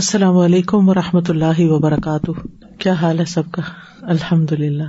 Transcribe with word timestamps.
السلام 0.00 0.36
علیکم 0.40 0.88
و 0.88 0.92
رحمۃ 0.94 1.28
اللہ 1.28 1.58
وبرکاتہ 1.70 2.32
کیا 2.82 2.92
حال 3.00 3.18
ہے 3.20 3.24
سب 3.30 3.50
کا 3.52 3.62
الحمد 4.12 4.52
للہ 4.58 4.84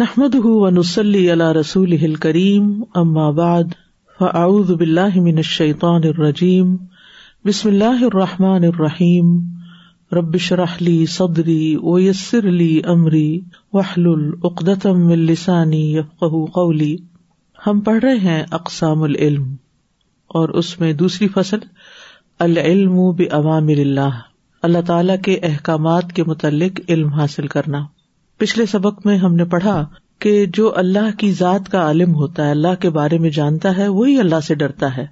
نحمد 0.00 0.34
ہُو 0.44 0.70
نسلی 0.70 1.18
اللہ 1.30 1.50
رسول 1.58 2.14
کریم 2.24 2.66
اماب 3.02 3.38
بلّہ 4.78 5.20
منشیطان 5.26 6.08
الرجیم 6.08 6.74
بسم 7.46 7.68
اللہ 7.68 8.02
الرحمٰن 8.10 8.64
الرحیم 8.72 9.28
ربش 10.18 10.50
رحلی 10.62 10.96
صدری 11.16 11.60
ویسر 11.84 12.48
علی 12.54 12.70
عمری 12.94 13.26
وحل 13.74 14.06
العقدم 14.14 15.06
السانی 15.20 15.86
قولی 16.56 16.94
ہم 17.66 17.80
پڑھ 17.90 18.00
رہے 18.04 18.18
ہیں 18.30 18.42
اقسام 18.60 19.02
العلم 19.10 19.54
اور 20.40 20.58
اس 20.62 20.78
میں 20.80 20.92
دوسری 21.04 21.28
فصل 21.38 21.68
العلم 22.48 22.98
بعوامل 23.18 23.80
اللہ 23.80 24.18
اللہ 24.68 24.80
تعالیٰ 24.86 25.16
کے 25.24 25.38
احکامات 25.44 26.12
کے 26.16 26.24
متعلق 26.26 26.80
علم 26.88 27.08
حاصل 27.18 27.46
کرنا 27.52 27.78
پچھلے 28.38 28.66
سبق 28.66 29.06
میں 29.06 29.16
ہم 29.18 29.34
نے 29.34 29.44
پڑھا 29.54 29.84
کہ 30.20 30.32
جو 30.58 30.72
اللہ 30.78 31.10
کی 31.18 31.30
ذات 31.38 31.68
کا 31.72 31.80
عالم 31.82 32.14
ہوتا 32.14 32.46
ہے 32.46 32.50
اللہ 32.50 32.74
کے 32.80 32.90
بارے 32.96 33.18
میں 33.18 33.30
جانتا 33.36 33.76
ہے 33.76 33.86
وہی 33.98 34.18
اللہ 34.20 34.40
سے 34.46 34.54
ڈرتا 34.62 34.96
ہے 34.96 35.06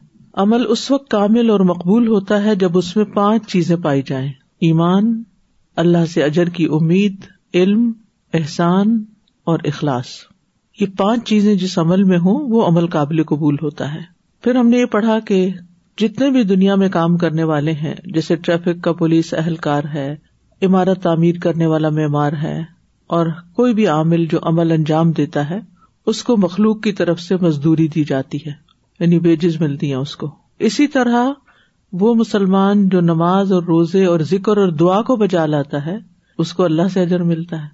عمل 0.44 0.64
اس 0.70 0.90
وقت 0.90 1.08
کامل 1.10 1.50
اور 1.50 1.60
مقبول 1.70 2.08
ہوتا 2.08 2.42
ہے 2.44 2.54
جب 2.64 2.76
اس 2.78 2.94
میں 2.96 3.04
پانچ 3.14 3.46
چیزیں 3.52 3.74
پائی 3.82 4.02
جائیں 4.06 4.28
ایمان 4.70 5.12
اللہ 5.84 6.04
سے 6.12 6.22
اجر 6.24 6.48
کی 6.58 6.64
امید 6.80 7.24
علم 7.62 7.90
احسان 8.38 8.96
اور 9.50 9.58
اخلاص 9.72 10.06
یہ 10.80 10.86
پانچ 10.98 11.26
چیزیں 11.28 11.54
جس 11.64 11.78
عمل 11.78 12.02
میں 12.12 12.18
ہوں 12.24 12.48
وہ 12.50 12.66
عمل 12.66 12.86
قابل 12.96 13.22
قبول 13.32 13.56
ہوتا 13.62 13.92
ہے 13.94 14.00
پھر 14.44 14.54
ہم 14.56 14.68
نے 14.68 14.78
یہ 14.78 14.86
پڑھا 14.96 15.18
کہ 15.28 15.46
جتنے 16.00 16.28
بھی 16.30 16.42
دنیا 16.48 16.74
میں 16.80 16.88
کام 16.94 17.16
کرنے 17.18 17.44
والے 17.50 17.72
ہیں 17.82 17.94
جیسے 18.14 18.34
ٹریفک 18.46 18.82
کا 18.82 18.92
پولیس 18.98 19.32
اہلکار 19.38 19.84
ہے 19.94 20.04
عمارت 20.66 21.02
تعمیر 21.02 21.38
کرنے 21.42 21.66
والا 21.72 21.88
معمار 21.96 22.32
ہے 22.42 22.58
اور 23.16 23.26
کوئی 23.56 23.74
بھی 23.74 23.86
عامل 23.94 24.24
جو 24.30 24.38
عمل 24.50 24.72
انجام 24.72 25.10
دیتا 25.18 25.48
ہے 25.48 25.58
اس 26.12 26.22
کو 26.24 26.36
مخلوق 26.44 26.80
کی 26.82 26.92
طرف 27.00 27.20
سے 27.20 27.36
مزدوری 27.40 27.86
دی 27.94 28.04
جاتی 28.10 28.38
ہے 28.46 28.52
یعنی 29.00 29.18
ویجز 29.24 29.60
ملتی 29.60 29.86
ہیں 29.92 29.96
اس 29.98 30.14
کو 30.16 30.30
اسی 30.68 30.86
طرح 30.98 31.30
وہ 32.00 32.14
مسلمان 32.14 32.88
جو 32.88 33.00
نماز 33.00 33.52
اور 33.52 33.62
روزے 33.72 34.04
اور 34.06 34.20
ذکر 34.30 34.56
اور 34.64 34.68
دعا 34.84 35.00
کو 35.10 35.16
بجا 35.24 35.46
لاتا 35.46 35.84
ہے 35.86 35.96
اس 36.44 36.52
کو 36.58 36.64
اللہ 36.64 36.88
سے 36.94 37.02
اجر 37.02 37.22
ملتا 37.32 37.60
ہے 37.62 37.68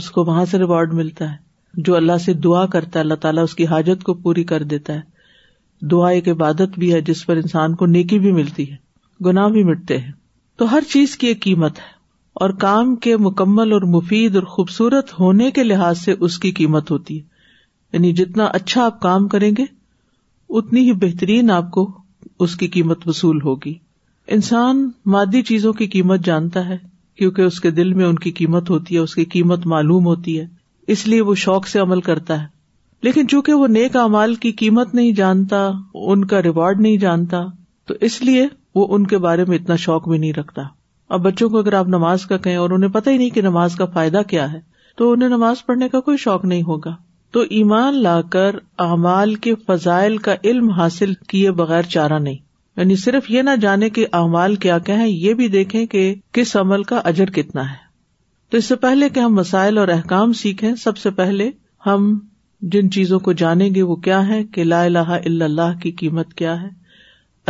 اس 0.00 0.10
کو 0.16 0.24
وہاں 0.24 0.44
سے 0.54 0.58
ریوارڈ 0.58 0.92
ملتا 1.02 1.30
ہے 1.32 1.82
جو 1.88 1.94
اللہ 1.96 2.18
سے 2.24 2.32
دعا 2.48 2.66
کرتا 2.76 2.98
ہے 2.98 3.02
اللہ 3.04 3.20
تعالیٰ 3.26 3.42
اس 3.44 3.54
کی 3.60 3.66
حاجت 3.74 4.02
کو 4.10 4.14
پوری 4.26 4.44
کر 4.52 4.62
دیتا 4.74 4.94
ہے 4.94 5.17
دعا 5.90 6.08
ایک 6.10 6.28
عبادت 6.28 6.78
بھی 6.78 6.92
ہے 6.94 7.00
جس 7.06 7.24
پر 7.26 7.36
انسان 7.36 7.74
کو 7.76 7.86
نیکی 7.86 8.18
بھی 8.18 8.32
ملتی 8.32 8.70
ہے 8.70 8.76
گنا 9.24 9.46
بھی 9.56 9.62
مٹتے 9.64 9.98
ہیں 9.98 10.10
تو 10.58 10.70
ہر 10.72 10.82
چیز 10.90 11.16
کی 11.16 11.26
ایک 11.26 11.40
قیمت 11.42 11.78
ہے 11.78 11.96
اور 12.42 12.50
کام 12.60 12.94
کے 13.04 13.16
مکمل 13.16 13.72
اور 13.72 13.82
مفید 13.94 14.34
اور 14.36 14.42
خوبصورت 14.54 15.12
ہونے 15.20 15.50
کے 15.50 15.62
لحاظ 15.64 15.98
سے 16.00 16.14
اس 16.20 16.38
کی 16.38 16.50
قیمت 16.60 16.90
ہوتی 16.90 17.18
ہے 17.20 17.26
یعنی 17.92 18.12
جتنا 18.12 18.44
اچھا 18.54 18.84
آپ 18.84 19.00
کام 19.00 19.28
کریں 19.28 19.50
گے 19.58 19.64
اتنی 20.58 20.80
ہی 20.88 20.92
بہترین 21.00 21.50
آپ 21.50 21.70
کو 21.72 21.90
اس 22.44 22.56
کی 22.56 22.66
قیمت 22.76 23.08
وصول 23.08 23.40
ہوگی 23.44 23.74
انسان 24.36 24.88
مادی 25.12 25.42
چیزوں 25.50 25.72
کی 25.72 25.86
قیمت 25.96 26.24
جانتا 26.24 26.68
ہے 26.68 26.76
کیونکہ 27.18 27.42
اس 27.42 27.60
کے 27.60 27.70
دل 27.70 27.92
میں 27.94 28.04
ان 28.06 28.16
کی 28.26 28.30
قیمت 28.40 28.70
ہوتی 28.70 28.94
ہے 28.94 29.00
اس 29.00 29.14
کی 29.14 29.24
قیمت 29.36 29.66
معلوم 29.74 30.06
ہوتی 30.06 30.38
ہے 30.40 30.46
اس 30.92 31.06
لیے 31.08 31.20
وہ 31.20 31.34
شوق 31.44 31.66
سے 31.68 31.78
عمل 31.80 32.00
کرتا 32.00 32.42
ہے 32.42 32.46
لیکن 33.02 33.26
چونکہ 33.28 33.52
وہ 33.54 33.66
نیک 33.68 33.96
اعمال 33.96 34.34
کی 34.44 34.50
قیمت 34.60 34.94
نہیں 34.94 35.12
جانتا 35.16 35.58
ان 35.94 36.24
کا 36.30 36.40
ریوارڈ 36.42 36.80
نہیں 36.80 36.96
جانتا 37.04 37.42
تو 37.86 37.94
اس 38.08 38.20
لیے 38.22 38.46
وہ 38.74 38.86
ان 38.94 39.06
کے 39.12 39.18
بارے 39.26 39.44
میں 39.48 39.58
اتنا 39.58 39.76
شوق 39.84 40.08
بھی 40.08 40.18
نہیں 40.18 40.32
رکھتا 40.38 40.62
اب 41.16 41.20
بچوں 41.24 41.48
کو 41.50 41.58
اگر 41.58 41.72
آپ 41.80 41.88
نماز 41.88 42.24
کا 42.32 42.36
کہیں 42.46 42.56
اور 42.56 42.70
انہیں 42.70 42.90
پتہ 42.94 43.10
ہی 43.10 43.16
نہیں 43.18 43.30
کہ 43.34 43.42
نماز 43.42 43.74
کا 43.76 43.84
فائدہ 43.94 44.20
کیا 44.30 44.52
ہے 44.52 44.58
تو 44.96 45.10
انہیں 45.12 45.28
نماز 45.28 45.64
پڑھنے 45.66 45.88
کا 45.88 46.00
کوئی 46.08 46.16
شوق 46.24 46.44
نہیں 46.44 46.62
ہوگا 46.68 46.94
تو 47.32 47.40
ایمان 47.60 48.02
لا 48.02 48.20
کر 48.30 48.56
اعمال 48.84 49.34
کے 49.46 49.54
فضائل 49.66 50.16
کا 50.26 50.34
علم 50.44 50.70
حاصل 50.78 51.14
کیے 51.28 51.50
بغیر 51.60 51.82
چارہ 51.94 52.18
نہیں 52.18 52.36
یعنی 52.76 52.96
صرف 52.96 53.30
یہ 53.30 53.42
نہ 53.42 53.56
جانے 53.60 53.90
کے 53.90 54.06
اعمال 54.20 54.54
کیا 54.64 54.78
کہ 54.88 54.92
یہ 55.06 55.34
بھی 55.40 55.48
دیکھیں 55.54 55.84
کہ 55.94 56.14
کس 56.32 56.56
عمل 56.56 56.82
کا 56.92 57.00
اجر 57.12 57.30
کتنا 57.38 57.70
ہے 57.70 57.76
تو 58.50 58.56
اس 58.58 58.64
سے 58.64 58.76
پہلے 58.86 59.08
کہ 59.16 59.20
ہم 59.20 59.34
مسائل 59.34 59.78
اور 59.78 59.88
احکام 59.96 60.32
سیکھیں 60.42 60.74
سب 60.82 60.96
سے 60.98 61.10
پہلے 61.22 61.50
ہم 61.86 62.16
جن 62.72 62.88
چیزوں 62.90 63.18
کو 63.26 63.32
جانیں 63.42 63.68
گے 63.74 63.82
وہ 63.82 63.94
کیا 64.04 64.26
ہے 64.28 64.42
کہ 64.52 64.64
لا 64.64 64.82
الہ 64.84 65.08
الا 65.24 65.44
اللہ 65.44 65.78
کی 65.82 65.90
قیمت 65.98 66.32
کیا 66.38 66.60
ہے 66.62 66.68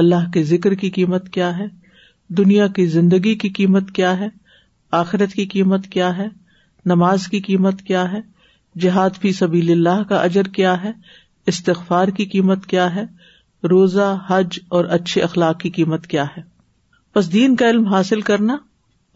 اللہ 0.00 0.28
کے 0.34 0.42
ذکر 0.44 0.74
کی 0.80 0.90
قیمت 0.94 1.28
کیا 1.32 1.56
ہے 1.58 1.66
دنیا 2.38 2.66
کی 2.76 2.84
زندگی 2.86 3.34
کی 3.42 3.48
قیمت 3.56 3.90
کیا 3.94 4.18
ہے 4.18 4.28
آخرت 4.98 5.32
کی 5.34 5.46
قیمت 5.52 5.86
کیا 5.92 6.16
ہے 6.16 6.26
نماز 6.86 7.26
کی 7.30 7.40
قیمت 7.46 7.80
کیا 7.86 8.04
ہے 8.12 8.20
جہاد 8.80 9.16
فی 9.20 9.32
سبیل 9.38 9.70
اللہ 9.72 10.02
کا 10.08 10.16
اجر 10.22 10.48
کیا 10.58 10.82
ہے 10.82 10.90
استغفار 11.52 12.08
کی 12.16 12.24
قیمت 12.34 12.66
کیا 12.66 12.94
ہے 12.94 13.04
روزہ 13.70 14.14
حج 14.28 14.58
اور 14.78 14.84
اچھے 14.98 15.22
اخلاق 15.22 15.58
کی 15.60 15.70
قیمت 15.78 16.06
کیا 16.06 16.24
ہے 16.36 16.46
دین 17.32 17.54
کا 17.56 17.68
علم 17.70 17.86
حاصل 17.92 18.20
کرنا 18.20 18.56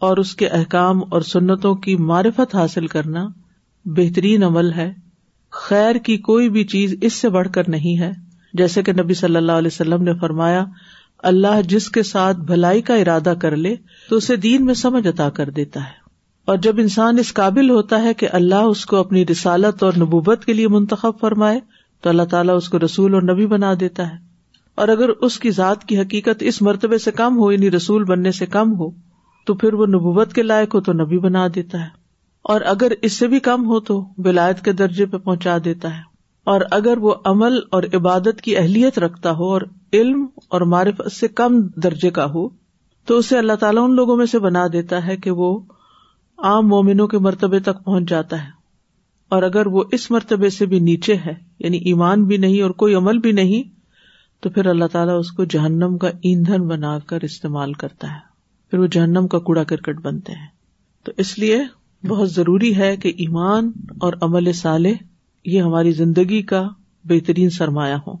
اور 0.05 0.17
اس 0.17 0.33
کے 0.35 0.47
احکام 0.55 1.01
اور 1.13 1.21
سنتوں 1.27 1.73
کی 1.85 1.95
معرفت 2.07 2.55
حاصل 2.55 2.87
کرنا 2.87 3.23
بہترین 3.97 4.43
عمل 4.43 4.71
ہے 4.73 4.91
خیر 5.61 5.95
کی 6.05 6.15
کوئی 6.27 6.49
بھی 6.49 6.63
چیز 6.67 6.93
اس 7.07 7.13
سے 7.21 7.29
بڑھ 7.29 7.47
کر 7.53 7.69
نہیں 7.69 7.99
ہے 7.99 8.11
جیسے 8.57 8.81
کہ 8.83 8.93
نبی 9.01 9.13
صلی 9.13 9.35
اللہ 9.35 9.59
علیہ 9.61 9.73
وسلم 9.73 10.03
نے 10.03 10.13
فرمایا 10.21 10.63
اللہ 11.31 11.61
جس 11.69 11.89
کے 11.97 12.03
ساتھ 12.03 12.37
بھلائی 12.47 12.81
کا 12.89 12.95
ارادہ 13.01 13.33
کر 13.41 13.55
لے 13.57 13.75
تو 14.09 14.15
اسے 14.15 14.35
دین 14.45 14.65
میں 14.65 14.73
سمجھ 14.81 15.07
عطا 15.07 15.29
کر 15.39 15.49
دیتا 15.59 15.83
ہے 15.83 16.01
اور 16.51 16.57
جب 16.63 16.79
انسان 16.79 17.19
اس 17.19 17.33
قابل 17.33 17.69
ہوتا 17.69 18.01
ہے 18.03 18.13
کہ 18.21 18.27
اللہ 18.39 18.63
اس 18.71 18.85
کو 18.85 18.97
اپنی 18.97 19.25
رسالت 19.25 19.83
اور 19.83 19.93
نبوبت 19.97 20.45
کے 20.45 20.53
لیے 20.53 20.67
منتخب 20.77 21.19
فرمائے 21.19 21.59
تو 22.03 22.09
اللہ 22.09 22.23
تعالیٰ 22.31 22.55
اس 22.57 22.69
کو 22.69 22.79
رسول 22.85 23.13
اور 23.15 23.21
نبی 23.33 23.45
بنا 23.53 23.73
دیتا 23.79 24.09
ہے 24.11 24.17
اور 24.83 24.87
اگر 24.89 25.09
اس 25.27 25.39
کی 25.39 25.51
ذات 25.61 25.83
کی 25.87 25.99
حقیقت 25.99 26.43
اس 26.51 26.61
مرتبے 26.61 26.97
سے 26.97 27.11
کم 27.21 27.37
ہو 27.39 27.51
یعنی 27.51 27.71
رسول 27.71 28.03
بننے 28.11 28.31
سے 28.41 28.45
کم 28.57 28.71
ہو 28.79 28.89
تو 29.45 29.53
پھر 29.63 29.73
وہ 29.73 29.85
نبوت 29.95 30.33
کے 30.33 30.43
لائق 30.43 30.75
ہو 30.75 30.79
تو 30.89 30.93
نبی 31.03 31.17
بنا 31.27 31.47
دیتا 31.55 31.79
ہے 31.83 32.01
اور 32.51 32.61
اگر 32.71 32.91
اس 33.07 33.13
سے 33.19 33.27
بھی 33.33 33.39
کم 33.39 33.65
ہو 33.65 33.79
تو 33.89 34.01
ولایت 34.25 34.63
کے 34.63 34.71
درجے 34.79 35.05
پہ 35.11 35.17
پہنچا 35.17 35.57
دیتا 35.65 35.93
ہے 35.97 36.01
اور 36.53 36.61
اگر 36.77 36.97
وہ 37.01 37.13
عمل 37.25 37.57
اور 37.75 37.83
عبادت 37.97 38.41
کی 38.43 38.55
اہلیت 38.57 38.97
رکھتا 38.99 39.31
ہو 39.37 39.51
اور 39.53 39.61
علم 39.99 40.25
اور 40.55 40.61
معرفت 40.73 41.11
سے 41.15 41.27
کم 41.41 41.61
درجے 41.83 42.09
کا 42.17 42.25
ہو 42.33 42.47
تو 43.11 43.17
اسے 43.17 43.37
اللہ 43.37 43.53
تعالیٰ 43.59 43.83
ان 43.87 43.95
لوگوں 43.95 44.17
میں 44.17 44.25
سے 44.31 44.39
بنا 44.39 44.63
دیتا 44.73 45.05
ہے 45.05 45.15
کہ 45.25 45.31
وہ 45.37 45.57
عام 46.49 46.67
مومنوں 46.67 47.07
کے 47.07 47.17
مرتبے 47.27 47.59
تک 47.69 47.83
پہنچ 47.85 48.09
جاتا 48.09 48.41
ہے 48.43 48.49
اور 49.35 49.43
اگر 49.43 49.67
وہ 49.75 49.83
اس 49.97 50.09
مرتبے 50.11 50.49
سے 50.57 50.65
بھی 50.73 50.79
نیچے 50.87 51.15
ہے 51.25 51.33
یعنی 51.59 51.77
ایمان 51.91 52.23
بھی 52.31 52.37
نہیں 52.37 52.61
اور 52.61 52.71
کوئی 52.83 52.95
عمل 52.95 53.19
بھی 53.19 53.31
نہیں 53.39 53.71
تو 54.43 54.49
پھر 54.57 54.65
اللہ 54.69 54.85
تعالیٰ 54.91 55.17
اس 55.19 55.31
کو 55.31 55.43
جہنم 55.55 55.97
کا 55.97 56.09
ایندھن 56.31 56.67
بنا 56.67 56.97
کر 57.13 57.23
استعمال 57.29 57.73
کرتا 57.83 58.07
ہے 58.13 58.19
پھر 58.69 58.79
وہ 58.79 58.87
جہنم 58.97 59.27
کا 59.35 59.39
کوڑا 59.49 59.63
کرکٹ 59.73 60.01
بنتے 60.05 60.33
ہیں 60.41 60.47
تو 61.05 61.11
اس 61.25 61.37
لیے 61.39 61.57
بہت 62.07 62.31
ضروری 62.31 62.75
ہے 62.77 62.95
کہ 63.01 63.11
ایمان 63.23 63.71
اور 64.05 64.13
عمل 64.21 64.51
صالح 64.61 64.97
یہ 65.49 65.61
ہماری 65.61 65.91
زندگی 65.99 66.41
کا 66.51 66.61
بہترین 67.09 67.49
سرمایہ 67.57 67.95
ہو 68.07 68.11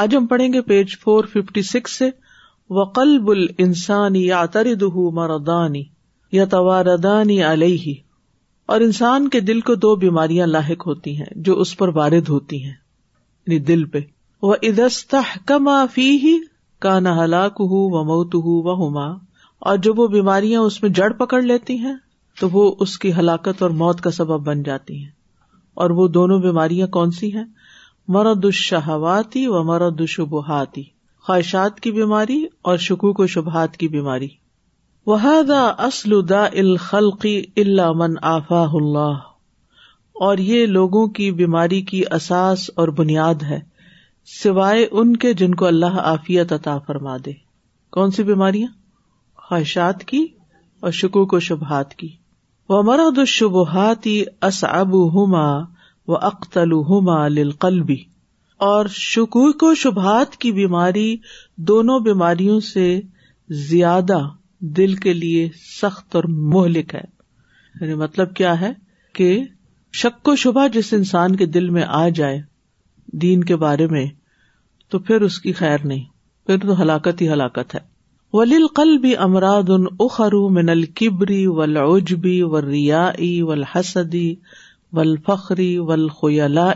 آج 0.00 0.16
ہم 0.16 0.26
پڑھیں 0.26 0.52
گے 0.52 0.60
پیج 0.72 0.96
فور 1.02 1.24
ففٹی 1.32 1.62
سکس 1.68 1.96
سے 1.98 2.08
وقلب 2.78 3.30
انسانی 3.58 4.24
یا 4.26 4.40
اترد 4.40 4.82
ہو 4.94 5.10
مردانی 5.20 5.82
یا 6.32 6.44
تواردانی 6.50 7.42
علیہ 7.44 7.94
اور 8.72 8.80
انسان 8.80 9.28
کے 9.28 9.40
دل 9.40 9.60
کو 9.70 9.74
دو 9.84 9.94
بیماریاں 10.04 10.46
لاحق 10.46 10.86
ہوتی 10.86 11.16
ہیں 11.20 11.26
جو 11.48 11.58
اس 11.60 11.76
پر 11.76 11.94
وارد 11.96 12.28
ہوتی 12.28 12.62
ہیں 12.64 12.70
یعنی 12.70 13.58
دل 13.70 13.84
پہ 13.94 14.00
وہ 14.42 14.54
ادستا 14.70 15.84
فی 15.94 16.10
ہی 16.26 16.36
کا 16.84 16.98
نہ 17.00 17.08
ہلاک 17.24 17.56
ہوں 17.70 17.90
و 18.00 18.04
موت 18.12 18.34
ہوں 18.34 18.62
وہ 18.68 18.76
ہوما 18.84 19.06
اور 19.70 19.76
جب 19.88 19.98
وہ 20.00 20.06
بیماریاں 20.18 20.60
اس 20.68 20.82
میں 20.82 20.90
جڑ 21.00 21.10
پکڑ 21.24 21.42
لیتی 21.42 21.78
ہیں 21.78 21.94
تو 22.40 22.48
وہ 22.52 22.62
اس 22.80 22.96
کی 22.98 23.12
ہلاکت 23.14 23.62
اور 23.62 23.70
موت 23.80 24.00
کا 24.00 24.10
سبب 24.18 24.46
بن 24.46 24.62
جاتی 24.66 24.94
ہیں 24.98 25.08
اور 25.84 25.90
وہ 25.96 26.06
دونوں 26.16 26.38
بیماریاں 26.40 26.86
کون 26.96 27.10
سی 27.18 27.30
ہیں 27.36 27.44
مرد 28.14 28.44
و 28.44 28.50
شہواتی 28.58 29.46
مرد 29.64 30.00
الشبہاتی 30.00 30.06
شبہاتی 30.82 30.82
خواہشات 31.26 31.80
کی 31.80 31.90
بیماری 31.98 32.42
اور 32.70 32.76
شکوک 32.86 33.18
و 33.20 33.26
شبہات 33.34 33.76
کی 33.82 33.88
بیماری 33.96 34.28
اصل 35.16 36.12
دا 36.28 36.44
الخلقی 36.62 37.36
اللہ 37.62 37.92
من 38.04 38.14
آفا 38.30 38.62
اللہ 38.80 39.18
اور 40.28 40.38
یہ 40.46 40.64
لوگوں 40.66 41.06
کی 41.18 41.30
بیماری 41.42 41.80
کی 41.92 42.02
اساس 42.20 42.68
اور 42.80 42.88
بنیاد 43.02 43.42
ہے 43.50 43.60
سوائے 44.42 44.86
ان 44.90 45.14
کے 45.26 45.32
جن 45.42 45.54
کو 45.62 45.66
اللہ 45.66 45.98
عافیت 46.12 46.52
عطا 46.52 46.78
فرما 46.86 47.16
دے 47.26 47.32
کون 47.98 48.10
سی 48.16 48.22
بیماریاں 48.32 48.68
خواہشات 49.48 50.04
کی 50.12 50.26
اور 50.80 50.90
شکوک 51.02 51.32
و 51.34 51.40
شبہات 51.50 51.94
کی 51.96 52.08
و 52.74 52.82
مرد 52.86 53.16
شبہاتی 53.26 54.18
شبہات 54.24 54.92
ہوما 55.14 55.46
و 56.08 56.16
اختل 56.26 56.72
ہوما 56.90 57.16
للقلبی 57.28 57.96
اور 58.66 58.86
شکوک 58.98 59.62
و 59.68 59.74
شبہات 59.82 60.36
کی 60.44 60.52
بیماری 60.58 61.06
دونوں 61.70 61.98
بیماریوں 62.04 62.58
سے 62.68 62.84
زیادہ 63.70 64.18
دل 64.76 64.94
کے 65.06 65.12
لیے 65.14 65.48
سخت 65.62 66.16
اور 66.16 66.24
مہلک 66.54 66.94
ہے 66.94 67.02
یعنی 67.80 67.94
مطلب 68.04 68.34
کیا 68.36 68.60
ہے 68.60 68.70
کہ 69.18 69.30
شک 70.02 70.28
و 70.28 70.34
شبہ 70.44 70.66
جس 70.72 70.92
انسان 70.96 71.36
کے 71.36 71.46
دل 71.58 71.68
میں 71.78 71.84
آ 72.02 72.08
جائے 72.20 72.40
دین 73.22 73.44
کے 73.44 73.56
بارے 73.66 73.86
میں 73.96 74.06
تو 74.90 74.98
پھر 75.08 75.22
اس 75.30 75.40
کی 75.40 75.52
خیر 75.62 75.84
نہیں 75.84 76.04
پھر 76.46 76.58
تو 76.66 76.80
ہلاکت 76.82 77.20
ہی 77.22 77.28
ہلاکت 77.32 77.74
ہے 77.74 77.88
ولیل 78.32 78.66
قلبی 78.74 79.14
امراد 79.24 79.70
ان 79.74 79.84
اخرو 80.04 80.48
من 80.56 80.68
القبری 80.70 81.46
ولاجبی 81.60 82.40
و 82.50 82.60
ریائی 82.70 83.30
ولحسدی 83.46 84.26
و 84.92 85.00
الفخری 85.00 85.70
ولخلا 85.88 86.68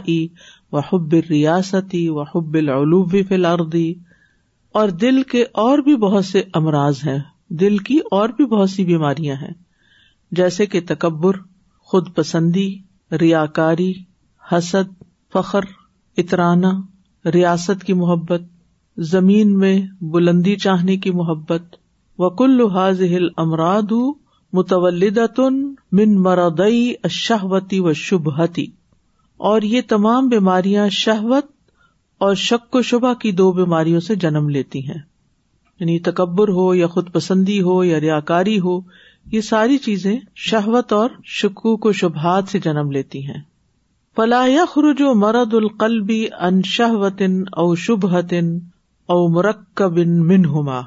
و 0.72 0.80
حب 0.88 1.14
ریاستی 1.28 2.08
و 2.08 2.22
حب 2.34 2.54
العلوبی 2.62 3.22
فلاردی 3.28 3.86
اور 4.80 4.88
دل 5.04 5.22
کے 5.32 5.42
اور 5.66 5.78
بھی 5.88 5.96
بہت 6.06 6.24
سے 6.24 6.42
امراض 6.62 7.02
ہیں 7.06 7.18
دل 7.60 7.76
کی 7.88 7.98
اور 8.18 8.28
بھی 8.36 8.46
بہت 8.56 8.70
سی 8.70 8.84
بیماریاں 8.84 9.36
ہیں 9.42 9.52
جیسے 10.40 10.66
کہ 10.74 10.80
تکبر 10.88 11.36
خود 11.92 12.14
پسندی 12.16 12.68
ریا 13.20 13.44
کاری 13.60 13.92
حسد 14.52 15.02
فخر 15.32 15.68
اطرانہ 16.24 16.72
ریاست 17.34 17.84
کی 17.86 17.92
محبت 18.02 18.42
زمین 19.12 19.56
میں 19.58 19.78
بلندی 20.12 20.54
چاہنے 20.64 20.96
کی 21.04 21.10
محبت 21.20 21.74
حاض 22.74 23.00
ہل 23.12 23.26
امراد 23.42 23.92
متولد 24.54 25.18
من 25.92 26.14
مرادئی 26.22 26.92
اشہوتی 27.04 27.80
و 27.80 27.92
شبہتی 28.02 28.66
اور 29.50 29.62
یہ 29.62 29.80
تمام 29.88 30.28
بیماریاں 30.28 30.88
شہوت 30.98 31.46
اور 32.24 32.34
شک 32.48 32.74
و 32.76 32.82
شبہ 32.90 33.12
کی 33.22 33.32
دو 33.40 33.50
بیماریوں 33.52 34.00
سے 34.00 34.14
جنم 34.24 34.48
لیتی 34.48 34.86
ہیں 34.88 34.98
یعنی 35.80 35.98
تکبر 36.10 36.48
ہو 36.60 36.74
یا 36.74 36.86
خود 36.88 37.12
پسندی 37.12 37.60
ہو 37.62 37.82
یا 37.84 37.98
ریا 38.00 38.18
کاری 38.30 38.58
ہو 38.64 38.78
یہ 39.32 39.40
ساری 39.40 39.78
چیزیں 39.86 40.14
شہوت 40.48 40.92
اور 40.92 41.08
شکوک 41.40 41.86
و 41.86 41.92
شبہات 42.02 42.48
سے 42.52 42.58
جنم 42.64 42.90
لیتی 42.92 43.24
ہیں 43.26 43.40
فلاح 44.16 44.64
خرج 44.74 45.02
و 45.02 45.14
مرد 45.26 45.54
القلبی 45.54 46.24
ان 46.40 46.62
شہوتن 46.72 47.42
او 47.60 47.74
شبہتن 47.86 48.58
او 49.12 49.28
مرکب 49.28 49.94
بن 49.96 50.10
من 50.28 50.44
ہوما 50.50 50.80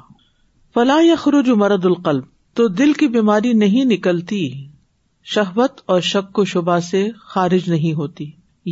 فلاح 0.74 1.00
یا 1.02 1.14
خروج 1.24 1.48
مرد 1.58 1.84
القلب 1.90 2.24
تو 2.56 2.66
دل 2.78 2.92
کی 3.00 3.06
بیماری 3.16 3.52
نہیں 3.58 3.84
نکلتی 3.94 4.46
شہبت 5.34 5.80
اور 5.94 6.00
شک 6.08 6.38
و 6.38 6.44
شبہ 6.52 6.78
سے 6.90 7.06
خارج 7.34 7.68
نہیں 7.70 7.92
ہوتی 7.98 8.30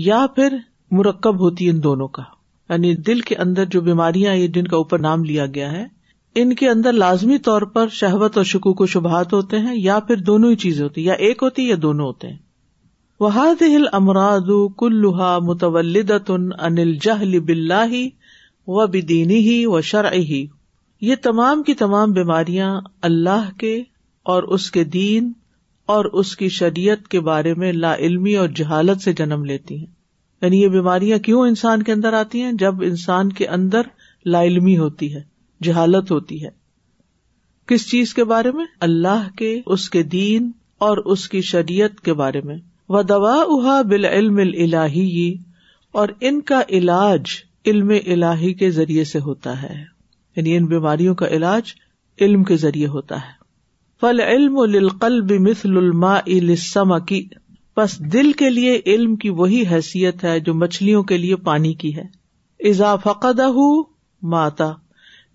یا 0.09 0.27
پھر 0.37 0.57
مرکب 0.99 1.41
ہوتی 1.41 1.69
ان 1.71 1.83
دونوں 1.83 2.09
کا 2.19 2.23
یعنی 2.73 2.95
دل 3.07 3.21
کے 3.29 3.37
اندر 3.45 3.65
جو 3.75 3.81
بیماریاں 3.89 4.37
جن 4.55 4.67
کا 4.69 4.77
اوپر 4.77 4.99
نام 5.07 5.25
لیا 5.25 5.47
گیا 5.55 5.71
ہے 5.73 5.85
ان 6.43 6.55
کے 6.55 6.69
اندر 6.69 6.93
لازمی 6.93 7.39
طور 7.49 7.63
پر 7.77 7.89
شہبت 8.01 8.37
اور 8.37 8.45
شکو 8.55 8.73
کو 8.81 8.87
شبہات 8.95 9.33
ہوتے 9.33 9.59
ہیں 9.67 9.75
یا 9.77 9.99
پھر 10.09 10.17
دونوں 10.31 10.51
ہی 10.51 10.57
چیز 10.65 10.83
ہوتی 10.83 11.05
یا 11.05 11.13
ایک 11.29 11.43
ہوتی 11.43 11.69
یا 11.69 11.77
دونوں 11.83 12.07
ہوتے 12.07 12.29
ہیں 12.29 12.37
وہاد 13.21 13.61
دل 13.61 13.87
امراد 14.01 14.51
کلوہا 14.79 15.39
متولد 15.43 16.11
انل 16.31 16.95
جہلی 17.03 17.41
بلاہی 17.51 18.07
وہ 18.75 18.87
بدینی 18.93 19.37
ہی 19.49 19.65
و 19.77 19.81
شرع 19.91 20.11
ہی 20.31 20.47
یہ 21.09 21.15
تمام 21.23 21.63
کی 21.63 21.75
تمام 21.83 22.13
بیماریاں 22.13 22.71
اللہ 23.09 23.49
کے 23.59 23.77
اور 24.35 24.43
اس 24.57 24.71
کے 24.77 24.85
دین 24.99 25.33
اور 25.95 26.05
اس 26.21 26.35
کی 26.37 26.49
شریعت 26.59 27.07
کے 27.09 27.21
بارے 27.29 27.53
میں 27.63 27.73
لا 27.73 27.95
علمی 28.07 28.35
اور 28.37 28.49
جہالت 28.61 29.03
سے 29.03 29.13
جنم 29.21 29.45
لیتی 29.51 29.77
ہیں 29.79 29.85
یعنی 30.43 30.63
یہ 30.63 30.69
بیماریاں 30.69 31.19
کیوں 31.29 31.43
انسان 31.49 31.83
کے 31.83 31.93
اندر 31.93 32.13
آتی 32.21 32.43
ہیں 32.43 32.53
جب 32.63 32.83
انسان 32.87 33.33
کے 33.41 33.47
اندر 33.59 33.83
لا 34.33 34.43
علمی 34.45 34.77
ہوتی 34.79 35.15
ہے 35.15 35.21
جہالت 35.65 36.11
ہوتی 36.13 36.43
ہے 36.45 36.49
کس 37.69 37.89
چیز 37.91 38.15
کے 38.15 38.25
بارے 38.33 38.51
میں 38.57 38.65
اللہ 38.89 39.29
کے 39.39 39.59
اس 39.77 39.89
کے 39.91 40.03
دین 40.17 40.51
اور 40.89 40.97
اس 41.15 41.29
کی 41.29 41.41
شریعت 41.53 42.01
کے 42.05 42.13
بارے 42.23 42.41
میں 42.45 42.57
وہ 42.95 43.03
دوا 43.13 43.35
اہا 43.43 43.81
بال 43.91 44.05
علم 44.11 44.41
اور 46.01 46.09
ان 46.29 46.41
کا 46.51 46.61
علاج 46.81 47.31
علم 47.71 47.91
الہی 48.05 48.53
کے 48.55 48.71
ذریعے 48.71 49.05
سے 49.13 49.19
ہوتا 49.25 49.61
ہے 49.63 49.75
یعنی 50.37 50.57
ان 50.57 50.67
بیماریوں 50.69 51.15
کا 51.23 51.29
علاج 51.37 51.73
علم 52.27 52.45
کے 52.51 52.57
ذریعے 52.65 52.87
ہوتا 52.97 53.17
ہے 53.27 53.35
فل 54.01 54.21
علم 54.21 54.59
القلب 54.59 55.33
مسلم 55.49 56.05
کی 57.11 57.25
بس 57.77 57.99
دل 58.13 58.31
کے 58.43 58.51
لیے 58.51 58.79
علم 58.95 59.17
کی 59.23 59.29
وہی 59.41 59.63
حیثیت 59.71 60.25
ہے 60.25 60.39
جو 60.49 60.55
مچھلیوں 60.63 61.03
کے 61.11 61.17
لیے 61.19 61.37
پانی 61.49 61.73
کی 61.83 61.95
ہے 61.97 62.03
اذا 62.71 62.95
فقدہ 63.05 63.51
ماتا 64.35 64.71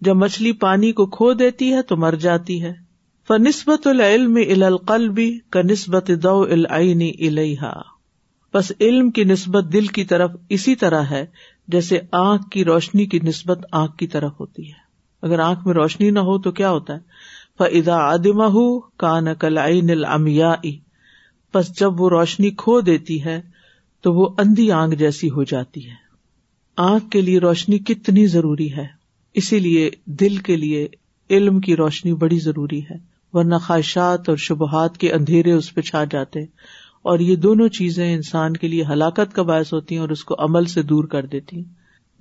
جب 0.08 0.16
مچھلی 0.24 0.52
پانی 0.66 0.92
کو 1.00 1.06
کھو 1.18 1.32
دیتی 1.42 1.74
ہے 1.74 1.82
تو 1.92 1.98
مر 2.04 2.16
جاتی 2.28 2.62
ہے 2.64 2.74
فنسبت 3.28 3.88
العلم 3.88 4.36
القلب 4.66 5.20
کا 5.54 5.62
نسبت 5.72 6.12
دو 6.24 6.42
الحا 6.60 7.74
بس 8.54 8.72
علم 8.82 9.10
کی 9.18 9.24
نسبت 9.24 9.72
دل 9.74 9.86
کی 9.98 10.04
طرف 10.06 10.32
اسی 10.56 10.76
طرح 10.80 11.04
ہے 11.12 11.26
جیسے 11.74 11.98
آنکھ 12.20 12.50
کی 12.52 12.64
روشنی 12.66 13.06
کی 13.12 13.20
نسبت 13.24 13.66
آنکھ 13.82 13.96
کی 13.98 14.08
طرف 14.16 14.32
ہوتی 14.40 14.66
ہے 14.68 14.80
اگر 15.28 15.40
آنکھ 15.40 15.66
میں 15.66 15.74
روشنی 15.74 16.10
نہ 16.12 16.20
ہو 16.30 16.38
تو 16.46 16.52
کیا 16.62 16.72
ہوتا 16.78 16.94
ہے 16.96 17.00
آدما 17.94 18.46
ہو 18.54 19.20
نل 19.88 20.06
امیا 20.12 20.54
بس 21.54 21.72
جب 21.80 22.02
وہ 22.02 22.10
روشنی 22.10 22.50
کھو 22.64 22.80
دیتی 22.90 23.24
ہے 23.26 23.40
تو 24.04 24.14
وہ 24.14 24.28
اندھی 24.44 24.70
آنکھ 24.78 24.96
جیسی 25.00 25.30
ہو 25.30 25.44
جاتی 25.52 25.86
ہے 25.88 25.94
آنکھ 26.90 27.10
کے 27.12 27.22
لیے 27.22 27.40
روشنی 27.40 27.78
کتنی 27.92 28.26
ضروری 28.36 28.72
ہے 28.78 28.86
اسی 29.42 29.60
لیے 29.68 29.90
دل 30.20 30.38
کے 30.50 30.56
لیے 30.64 30.88
علم 31.38 31.60
کی 31.68 31.76
روشنی 31.84 32.14
بڑی 32.24 32.40
ضروری 32.50 32.80
ہے 32.90 32.98
ورنہ 33.34 33.56
خواہشات 33.66 34.30
اور 34.30 34.38
شبہات 34.48 34.98
کے 35.04 35.12
اندھیرے 35.20 35.52
اس 35.60 35.74
پہ 35.76 35.82
چھا 35.92 36.04
جاتے 36.12 36.46
اور 37.10 37.20
یہ 37.20 37.36
دونوں 37.46 37.68
چیزیں 37.78 38.06
انسان 38.14 38.56
کے 38.58 38.68
لیے 38.68 38.84
ہلاکت 38.92 39.34
کا 39.36 39.42
باعث 39.52 39.74
ہوتی 39.74 39.96
ہیں 39.96 40.02
اور 40.02 40.10
اس 40.16 40.24
کو 40.32 40.36
عمل 40.46 40.66
سے 40.74 40.82
دور 40.92 41.04
کر 41.14 41.26
دیتی 41.32 41.56
ہیں 41.58 41.64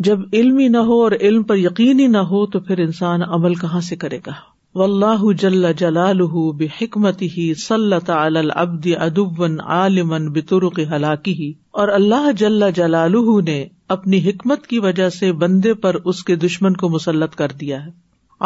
جب 0.07 0.19
علم 0.33 0.59
ہی 0.59 0.69
نہ 0.75 0.83
ہو 0.91 1.01
اور 1.03 1.13
علم 1.21 1.43
پر 1.51 1.57
یقین 1.59 2.01
ہی 2.01 2.07
نہ 2.13 2.19
ہو 2.31 2.45
تو 2.55 2.61
پھر 2.69 2.79
انسان 2.85 3.23
عمل 3.39 3.55
کہاں 3.65 3.81
سے 3.89 3.97
کرے 4.05 4.19
گا 4.27 4.33
و 4.79 4.83
اللہ 4.83 5.23
جل 5.41 5.67
جلال 5.79 6.21
بے 6.59 6.67
حکمت 6.81 7.23
ہی 7.37 7.51
البد 7.75 8.87
ادب 9.07 9.43
عالمن 9.77 10.29
بترق 10.33 10.79
ہلاکی 10.93 11.33
ہی 11.43 11.53
اور 11.83 11.89
اللہ 11.99 12.31
جل 12.39 12.71
جلال 12.75 13.15
نے 13.45 13.65
اپنی 13.97 14.19
حکمت 14.29 14.67
کی 14.67 14.79
وجہ 14.79 15.09
سے 15.19 15.33
بندے 15.45 15.75
پر 15.85 15.97
اس 16.13 16.23
کے 16.25 16.37
دشمن 16.47 16.77
کو 16.83 16.89
مسلط 16.89 17.35
کر 17.37 17.53
دیا 17.61 17.85
ہے 17.85 17.91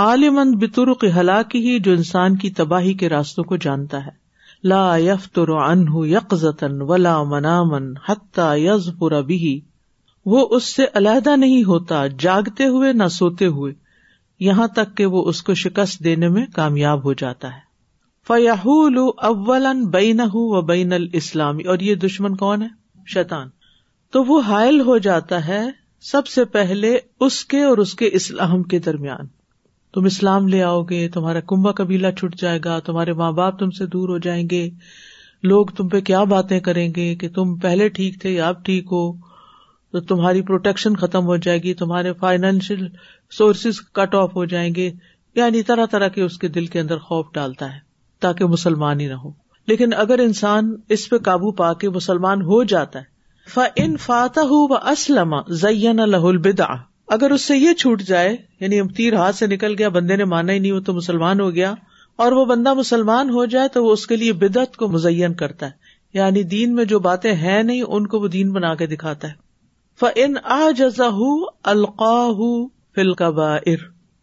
عالمن 0.06 0.56
بترق 0.58 1.04
ہلاکی 1.20 1.66
ہی 1.68 1.78
جو 1.88 1.92
انسان 1.92 2.36
کی 2.44 2.50
تباہی 2.60 2.94
کے 3.04 3.08
راستوں 3.08 3.44
کو 3.52 3.56
جانتا 3.68 4.04
ہے 4.06 4.22
لا 4.72 4.96
یفر 4.96 5.50
ولا 6.90 7.14
منا 7.32 7.62
بھی 9.30 9.50
وہ 10.34 10.44
اس 10.58 10.64
سے 10.74 10.84
علیحدہ 11.00 11.34
نہیں 11.36 11.64
ہوتا 11.64 11.98
جاگتے 12.18 12.66
ہوئے 12.76 12.92
نہ 13.00 13.08
سوتے 13.16 13.46
ہوئے 13.56 13.72
یہاں 14.46 14.66
تک 14.78 14.96
کہ 14.96 15.06
وہ 15.16 15.24
اس 15.28 15.42
کو 15.48 15.54
شکست 15.64 16.02
دینے 16.04 16.28
میں 16.36 16.46
کامیاب 16.54 17.04
ہو 17.04 17.12
جاتا 17.24 17.52
ہے 17.54 17.60
فیاح 18.28 18.66
بین 19.98 20.20
و 20.30 20.60
بین 20.72 20.92
ال 21.00 21.06
اسلامی 21.22 21.62
اور 21.74 21.86
یہ 21.88 21.94
دشمن 22.06 22.36
کون 22.44 22.62
ہے 22.62 22.68
شیطان 23.14 23.48
تو 24.12 24.22
وہ 24.32 24.40
حائل 24.48 24.80
ہو 24.88 24.98
جاتا 25.10 25.46
ہے 25.48 25.62
سب 26.12 26.26
سے 26.36 26.44
پہلے 26.58 26.96
اس 27.26 27.44
کے 27.52 27.62
اور 27.64 27.78
اس 27.86 27.94
کے 28.02 28.08
اسلام 28.20 28.62
کے 28.72 28.78
درمیان 28.88 29.26
تم 29.94 30.04
اسلام 30.06 30.46
لے 30.48 30.62
آؤ 30.68 30.82
گے 30.84 30.98
تمہارا 31.14 31.40
کنبا 31.50 31.70
قبیلہ 31.82 32.06
چھٹ 32.18 32.34
جائے 32.40 32.58
گا 32.64 32.78
تمہارے 32.84 33.12
ماں 33.18 33.30
باپ 33.32 33.58
تم 33.58 33.70
سے 33.76 33.86
دور 33.92 34.08
ہو 34.08 34.16
جائیں 34.24 34.42
گے 34.50 34.68
لوگ 35.50 35.66
تم 35.76 35.88
پہ 35.88 36.00
کیا 36.08 36.22
باتیں 36.32 36.58
کریں 36.68 36.88
گے 36.96 37.14
کہ 37.20 37.28
تم 37.34 37.54
پہلے 37.66 37.88
ٹھیک 37.98 38.20
تھے 38.20 38.30
یا 38.30 38.48
اب 38.48 38.64
ٹھیک 38.64 38.86
ہو 38.92 39.02
تو 39.92 40.00
تمہاری 40.12 40.40
پروٹیکشن 40.48 40.96
ختم 41.02 41.26
ہو 41.26 41.36
جائے 41.46 41.58
گی 41.62 41.74
تمہارے 41.82 42.12
فائنینشیل 42.20 42.86
سورسز 43.38 43.80
کٹ 43.98 44.14
آف 44.22 44.34
ہو 44.36 44.44
جائیں 44.54 44.70
گے 44.74 44.90
یعنی 45.36 45.62
طرح 45.70 45.86
طرح 45.90 46.08
کے 46.16 46.22
اس 46.22 46.38
کے 46.38 46.48
دل 46.56 46.66
کے 46.72 46.80
اندر 46.80 46.98
خوف 47.10 47.26
ڈالتا 47.34 47.72
ہے 47.74 47.78
تاکہ 48.26 48.46
مسلمان 48.56 49.00
ہی 49.00 49.06
نہ 49.08 49.20
ہو 49.24 49.30
لیکن 49.68 49.94
اگر 50.06 50.18
انسان 50.24 50.74
اس 50.96 51.08
پہ 51.10 51.18
قابو 51.30 51.52
پا 51.62 51.72
کے 51.84 51.88
مسلمان 52.00 52.42
ہو 52.50 52.62
جاتا 52.74 52.98
ہے 53.56 53.66
ان 53.84 53.96
فاتح 54.06 54.52
و 54.58 54.64
اسلم 54.74 55.34
البدا 56.22 56.72
اگر 57.14 57.30
اس 57.30 57.42
سے 57.48 57.56
یہ 57.56 57.72
چھوٹ 57.78 58.02
جائے 58.08 58.34
یعنی 58.60 58.80
تیر 58.96 59.14
ہاتھ 59.16 59.36
سے 59.36 59.46
نکل 59.46 59.74
گیا 59.78 59.88
بندے 59.96 60.16
نے 60.16 60.24
مانا 60.32 60.52
ہی 60.52 60.58
نہیں 60.58 60.72
وہ 60.72 60.80
تو 60.86 60.92
مسلمان 60.94 61.40
ہو 61.40 61.50
گیا 61.54 61.72
اور 62.24 62.32
وہ 62.32 62.44
بندہ 62.46 62.72
مسلمان 62.74 63.30
ہو 63.30 63.44
جائے 63.54 63.68
تو 63.72 63.84
وہ 63.84 63.92
اس 63.92 64.06
کے 64.06 64.16
لیے 64.16 64.32
بدعت 64.44 64.76
کو 64.76 64.88
مزین 64.88 65.34
کرتا 65.42 65.66
ہے 65.66 65.92
یعنی 66.18 66.42
دین 66.54 66.74
میں 66.74 66.84
جو 66.92 66.98
باتیں 67.06 67.32
ہیں 67.36 67.62
نہیں 67.62 67.82
ان 67.86 68.06
کو 68.06 68.20
وہ 68.20 68.28
دین 68.36 68.52
بنا 68.52 68.74
کے 68.82 68.86
دکھاتا 68.86 69.28
ہے 69.28 69.42
فن 70.00 70.36
آ 70.42 70.70
جزا 70.76 71.08
القاہ 71.72 72.40
قبائر 73.18 73.78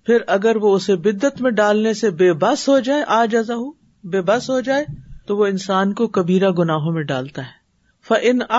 پھر 0.06 0.22
اگر 0.36 0.56
وہ 0.62 0.74
اسے 0.76 0.96
بدت 1.08 1.42
میں 1.42 1.52
ڈالنے 1.60 1.94
سے 1.94 2.10
بے 2.22 2.32
بس 2.44 2.68
ہو 2.70 2.80
جائے 2.88 3.04
آ 3.18 3.24
جزا 3.32 3.54
بے 4.14 4.22
بس 4.30 4.50
ہو 4.50 4.60
جائے 4.70 4.86
تو 5.28 5.38
وہ 5.38 5.46
انسان 5.46 5.94
کو 6.00 6.08
کبیرا 6.18 6.50
میں 6.94 7.04
ڈالتا 7.14 7.42
ہے 7.46 7.60
ف 8.08 8.14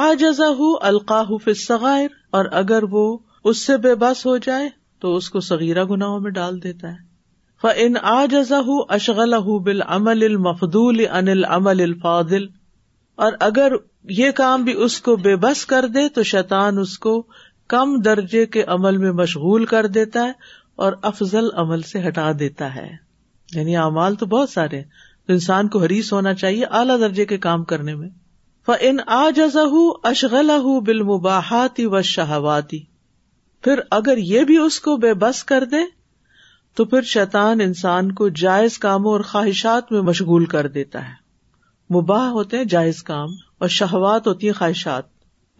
آ 0.05 0.13
جزا 0.19 0.49
ہُ 0.59 0.73
القاہ 0.91 1.37
فل 1.45 1.55
ثغر 1.67 2.15
اور 2.39 2.45
اگر 2.63 2.83
وہ 2.91 3.07
اس 3.51 3.59
سے 3.67 3.77
بے 3.87 3.95
بس 4.01 4.25
ہو 4.27 4.37
جائے 4.47 4.69
تو 5.01 5.15
اس 5.17 5.29
کو 5.31 5.41
سغیرہ 5.45 5.85
گناہوں 5.91 6.19
میں 6.25 6.31
ڈال 6.35 6.63
دیتا 6.63 6.89
ہے 6.89 7.11
ف 7.63 7.67
ان 7.85 7.95
آ 8.11 8.25
جزا 8.31 8.59
اشغل 8.95 9.35
ہو 9.47 9.59
بال 9.69 9.83
عمل 9.97 10.23
المفدول 10.25 11.05
انل 11.19 11.45
امل 11.57 11.81
الفاضل 11.83 12.47
اور 13.25 13.33
اگر 13.49 13.73
یہ 14.19 14.31
کام 14.37 14.65
بھی 14.65 14.73
اس 14.85 15.01
کو 15.09 15.17
بے 15.27 15.35
بس 15.47 15.65
کر 15.73 15.87
دے 15.95 16.09
تو 16.19 16.23
شیطان 16.31 16.79
اس 16.79 16.99
کو 17.07 17.21
کم 17.75 17.95
درجے 18.05 18.45
کے 18.57 18.63
عمل 18.77 18.97
میں 19.05 19.13
مشغول 19.23 19.65
کر 19.75 19.87
دیتا 19.97 20.25
ہے 20.27 20.33
اور 20.85 20.93
افضل 21.13 21.49
عمل 21.65 21.83
سے 21.93 22.07
ہٹا 22.07 22.31
دیتا 22.39 22.75
ہے 22.75 22.89
یعنی 23.55 23.77
اعمال 23.77 24.15
تو 24.23 24.27
بہت 24.37 24.51
سارے 24.51 24.83
تو 25.27 25.33
انسان 25.33 25.69
کو 25.75 25.83
حریث 25.83 26.13
ہونا 26.13 26.35
چاہیے 26.45 26.65
اعلیٰ 26.79 26.99
درجے 27.01 27.27
کے 27.33 27.39
کام 27.49 27.65
کرنے 27.73 27.95
میں 27.97 28.09
ف 28.67 28.77
ان 28.91 28.97
آ 29.21 29.29
جزا 29.37 29.65
اشغل 30.11 30.51
بال 30.87 31.03
مباحاتی 31.13 31.87
و 31.87 32.03
شہواتی 32.17 32.83
پھر 33.65 33.81
اگر 33.97 34.17
یہ 34.19 34.45
بھی 34.45 34.57
اس 34.59 34.79
کو 34.81 34.97
بے 35.03 35.13
بس 35.19 35.43
کر 35.51 35.65
دے 35.73 35.83
تو 36.77 36.85
پھر 36.93 37.03
شیطان 37.15 37.61
انسان 37.61 38.11
کو 38.21 38.29
جائز 38.43 38.79
کاموں 38.85 39.13
اور 39.13 39.21
خواہشات 39.33 39.93
میں 39.93 40.01
مشغول 40.09 40.45
کر 40.55 40.67
دیتا 40.77 41.05
ہے 41.09 41.13
مباح 41.97 42.29
ہوتے 42.37 42.57
ہیں 42.59 42.65
جائز 42.75 43.03
کام 43.11 43.29
اور 43.65 43.69
شہوات 43.79 44.27
ہوتی 44.27 44.47
ہیں 44.47 44.55
خواہشات 44.59 45.11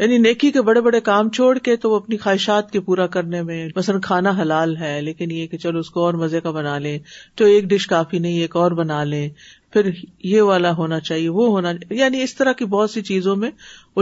یعنی 0.01 0.19
نیکی 0.19 0.51
کے 0.51 0.63
بڑے 0.69 0.81
بڑے 0.81 1.01
کام 1.09 1.29
چھوڑ 1.39 1.57
کے 1.69 1.77
تو 1.83 1.91
وہ 1.91 1.97
اپنی 1.97 2.17
خواہشات 2.25 2.71
کے 2.71 2.81
پورا 2.87 3.07
کرنے 3.17 3.43
میں 3.51 3.67
مثلا 3.77 3.99
کھانا 4.03 4.31
حلال 4.41 4.77
ہے 4.77 5.01
لیکن 5.11 5.31
یہ 5.31 5.47
کہ 5.47 5.57
چلو 5.67 5.79
اس 5.79 5.91
کو 5.97 6.05
اور 6.05 6.15
مزے 6.25 6.41
کا 6.47 6.51
بنا 6.59 6.77
لیں 6.87 6.99
تو 7.37 7.45
ایک 7.55 7.65
ڈش 7.73 7.87
کافی 7.87 8.19
نہیں 8.19 8.39
ایک 8.41 8.57
اور 8.63 8.71
بنا 8.83 9.03
لیں 9.13 9.29
پھر 9.73 9.89
یہ 10.31 10.41
والا 10.47 10.71
ہونا 10.77 10.99
چاہیے 11.09 11.29
وہ 11.35 11.47
ہونا 11.53 11.73
چاہیے 11.75 11.99
یعنی 12.01 12.23
اس 12.23 12.35
طرح 12.37 12.53
کی 12.57 12.65
بہت 12.73 12.91
سی 12.91 13.03
چیزوں 13.11 13.37
میں 13.43 13.51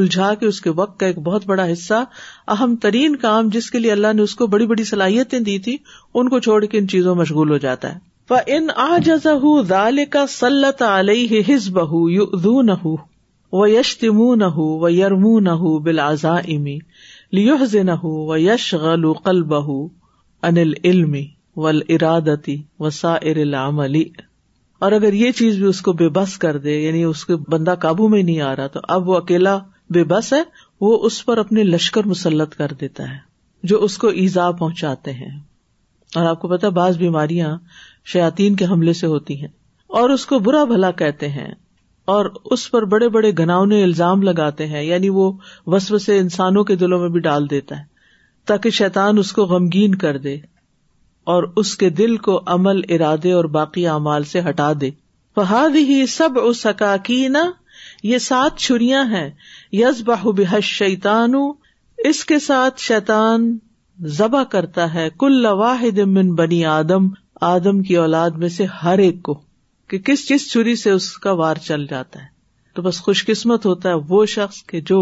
الجھا 0.01 0.33
کے 0.41 0.47
اس 0.47 0.61
کے 0.61 0.71
وقت 0.81 0.99
کا 1.01 1.07
ایک 1.07 1.19
بہت 1.29 1.45
بڑا 1.47 1.67
حصہ 1.73 2.03
اہم 2.55 2.75
ترین 2.87 3.17
کام 3.27 3.49
جس 3.57 3.71
کے 3.71 3.79
لیے 3.79 3.93
اللہ 3.93 4.13
نے 4.15 4.23
اس 4.23 4.35
کو 4.41 4.47
بڑی 4.55 4.67
بڑی 4.73 4.85
صلاحیتیں 4.91 5.39
دی 5.51 5.59
تھی 5.67 5.77
ان 6.21 6.29
کو 6.29 6.39
چھوڑ 6.47 6.65
کے 6.65 6.79
ان 6.79 6.89
چیزوں 6.95 7.15
میں 7.15 7.21
مشغول 7.23 7.51
ہو 7.51 7.59
جاتا 7.67 7.95
ہے 7.95 7.99
ان 8.55 8.67
آ 8.81 8.89
جزا 9.05 9.31
دال 9.69 9.99
کا 10.11 10.25
سلط 10.33 10.83
علیہ 10.89 11.41
ہز 11.49 11.69
بہ 11.79 11.85
یو 12.11 12.25
دہ 12.45 12.85
و 13.63 13.67
یش 13.69 13.97
تم 13.99 14.21
نہ 14.43 14.51
یرم 14.99 15.27
نہ 15.49 15.55
ہُو 15.63 15.79
بلازا 15.89 16.35
امی 16.57 16.79
لش 17.39 18.73
غل 18.85 19.05
و 19.05 19.13
قل 19.27 19.43
بہ 19.55 19.61
انل 20.49 20.73
علم 20.85 21.15
ول 21.65 21.83
ارادتی 21.95 22.57
و 22.79 22.91
سا 23.05 23.15
ارلام 23.33 23.81
علی 23.89 24.05
اور 24.87 24.93
اگر 24.93 25.13
یہ 25.13 25.33
چیز 25.39 25.57
بھی 25.59 25.65
اس 25.67 25.81
کو 25.87 25.93
بے 25.93 26.09
بس 26.09 26.37
کر 26.43 26.59
دے 26.59 26.75
یعنی 26.81 27.03
اس 27.05 27.25
کے 27.27 27.37
بندہ 27.55 27.75
قابو 27.81 28.07
میں 28.09 28.23
نہیں 28.23 28.41
آ 28.41 28.55
رہا 28.57 28.67
تو 28.77 28.81
اب 28.95 29.09
وہ 29.09 29.17
اکیلا 29.17 29.57
بے 29.97 30.05
بس 30.13 30.33
ہے 30.33 30.43
وہ 30.81 30.97
اس 31.07 31.25
پر 31.27 31.39
اپنے 31.39 31.63
لشکر 31.65 32.07
مسلط 32.13 32.55
کر 32.57 32.73
دیتا 32.81 33.09
ہے 33.11 33.19
جو 33.73 33.83
اس 33.85 33.97
کو 34.05 34.09
ایزا 34.23 34.51
پہنچاتے 34.61 35.13
ہیں 35.13 35.31
اور 36.19 36.27
آپ 36.27 36.41
کو 36.41 36.49
پتا 36.49 36.69
بعض 36.79 36.97
بیماریاں 36.99 37.57
شیاتین 38.13 38.57
کے 38.57 38.65
حملے 38.71 38.93
سے 39.01 39.07
ہوتی 39.07 39.41
ہیں 39.41 39.49
اور 40.01 40.11
اس 40.11 40.25
کو 40.27 40.39
برا 40.49 40.65
بھلا 40.73 40.91
کہتے 41.03 41.29
ہیں 41.37 41.49
اور 42.15 42.27
اس 42.55 42.71
پر 42.71 42.85
بڑے 42.95 43.09
بڑے 43.17 43.31
گناؤنے 43.39 43.83
الزام 43.83 44.23
لگاتے 44.29 44.67
ہیں 44.67 44.83
یعنی 44.83 45.09
وہ 45.19 45.31
وسو 45.75 45.99
سے 46.07 46.19
انسانوں 46.19 46.65
کے 46.71 46.77
دلوں 46.85 47.01
میں 47.01 47.09
بھی 47.17 47.21
ڈال 47.29 47.51
دیتا 47.51 47.79
ہے 47.79 47.85
تاکہ 48.51 48.71
شیتان 48.81 49.19
اس 49.19 49.33
کو 49.33 49.45
غمگین 49.55 49.95
کر 50.05 50.19
دے 50.29 50.37
اور 51.31 51.43
اس 51.61 51.71
کے 51.81 51.89
دل 51.99 52.17
کو 52.27 52.33
عمل 52.53 52.81
ارادے 52.95 53.33
اور 53.39 53.45
باقی 53.57 53.87
اعمال 53.95 54.25
سے 54.29 54.41
ہٹا 54.49 54.71
دے 54.81 54.91
فہاد 55.37 55.77
ہی 55.91 55.99
سب 56.15 56.39
اس 56.43 56.65
یہ 58.09 58.19
سات 58.25 58.57
چھری 58.65 58.93
ہیں 59.11 59.29
یز 59.81 60.01
بہ 60.07 60.31
بحس 60.39 60.69
شیتان 60.79 61.35
اس 62.09 62.25
کے 62.31 62.39
ساتھ 62.47 62.81
شیتان 62.87 63.45
ذبح 64.19 64.43
کرتا 64.55 64.93
ہے 64.95 65.09
کل 65.23 65.47
واحد 65.61 65.99
من 66.17 66.33
بنی 66.41 66.65
آدم 66.75 67.07
آدم 67.51 67.83
کی 67.89 67.97
اولاد 68.07 68.41
میں 68.45 68.49
سے 68.57 68.65
ہر 68.83 68.99
ایک 69.07 69.23
کو 69.29 69.35
کہ 69.93 69.99
کس 70.11 70.27
کس 70.29 70.51
چھری 70.53 70.75
سے 70.85 70.91
اس 70.97 71.09
کا 71.27 71.33
وار 71.43 71.63
چل 71.69 71.87
جاتا 71.91 72.23
ہے 72.23 72.27
تو 72.77 72.83
بس 72.89 73.01
خوش 73.09 73.25
قسمت 73.27 73.67
ہوتا 73.67 73.89
ہے 73.89 73.95
وہ 74.09 74.25
شخص 74.37 74.63
کے 74.73 74.81
جو 74.93 75.01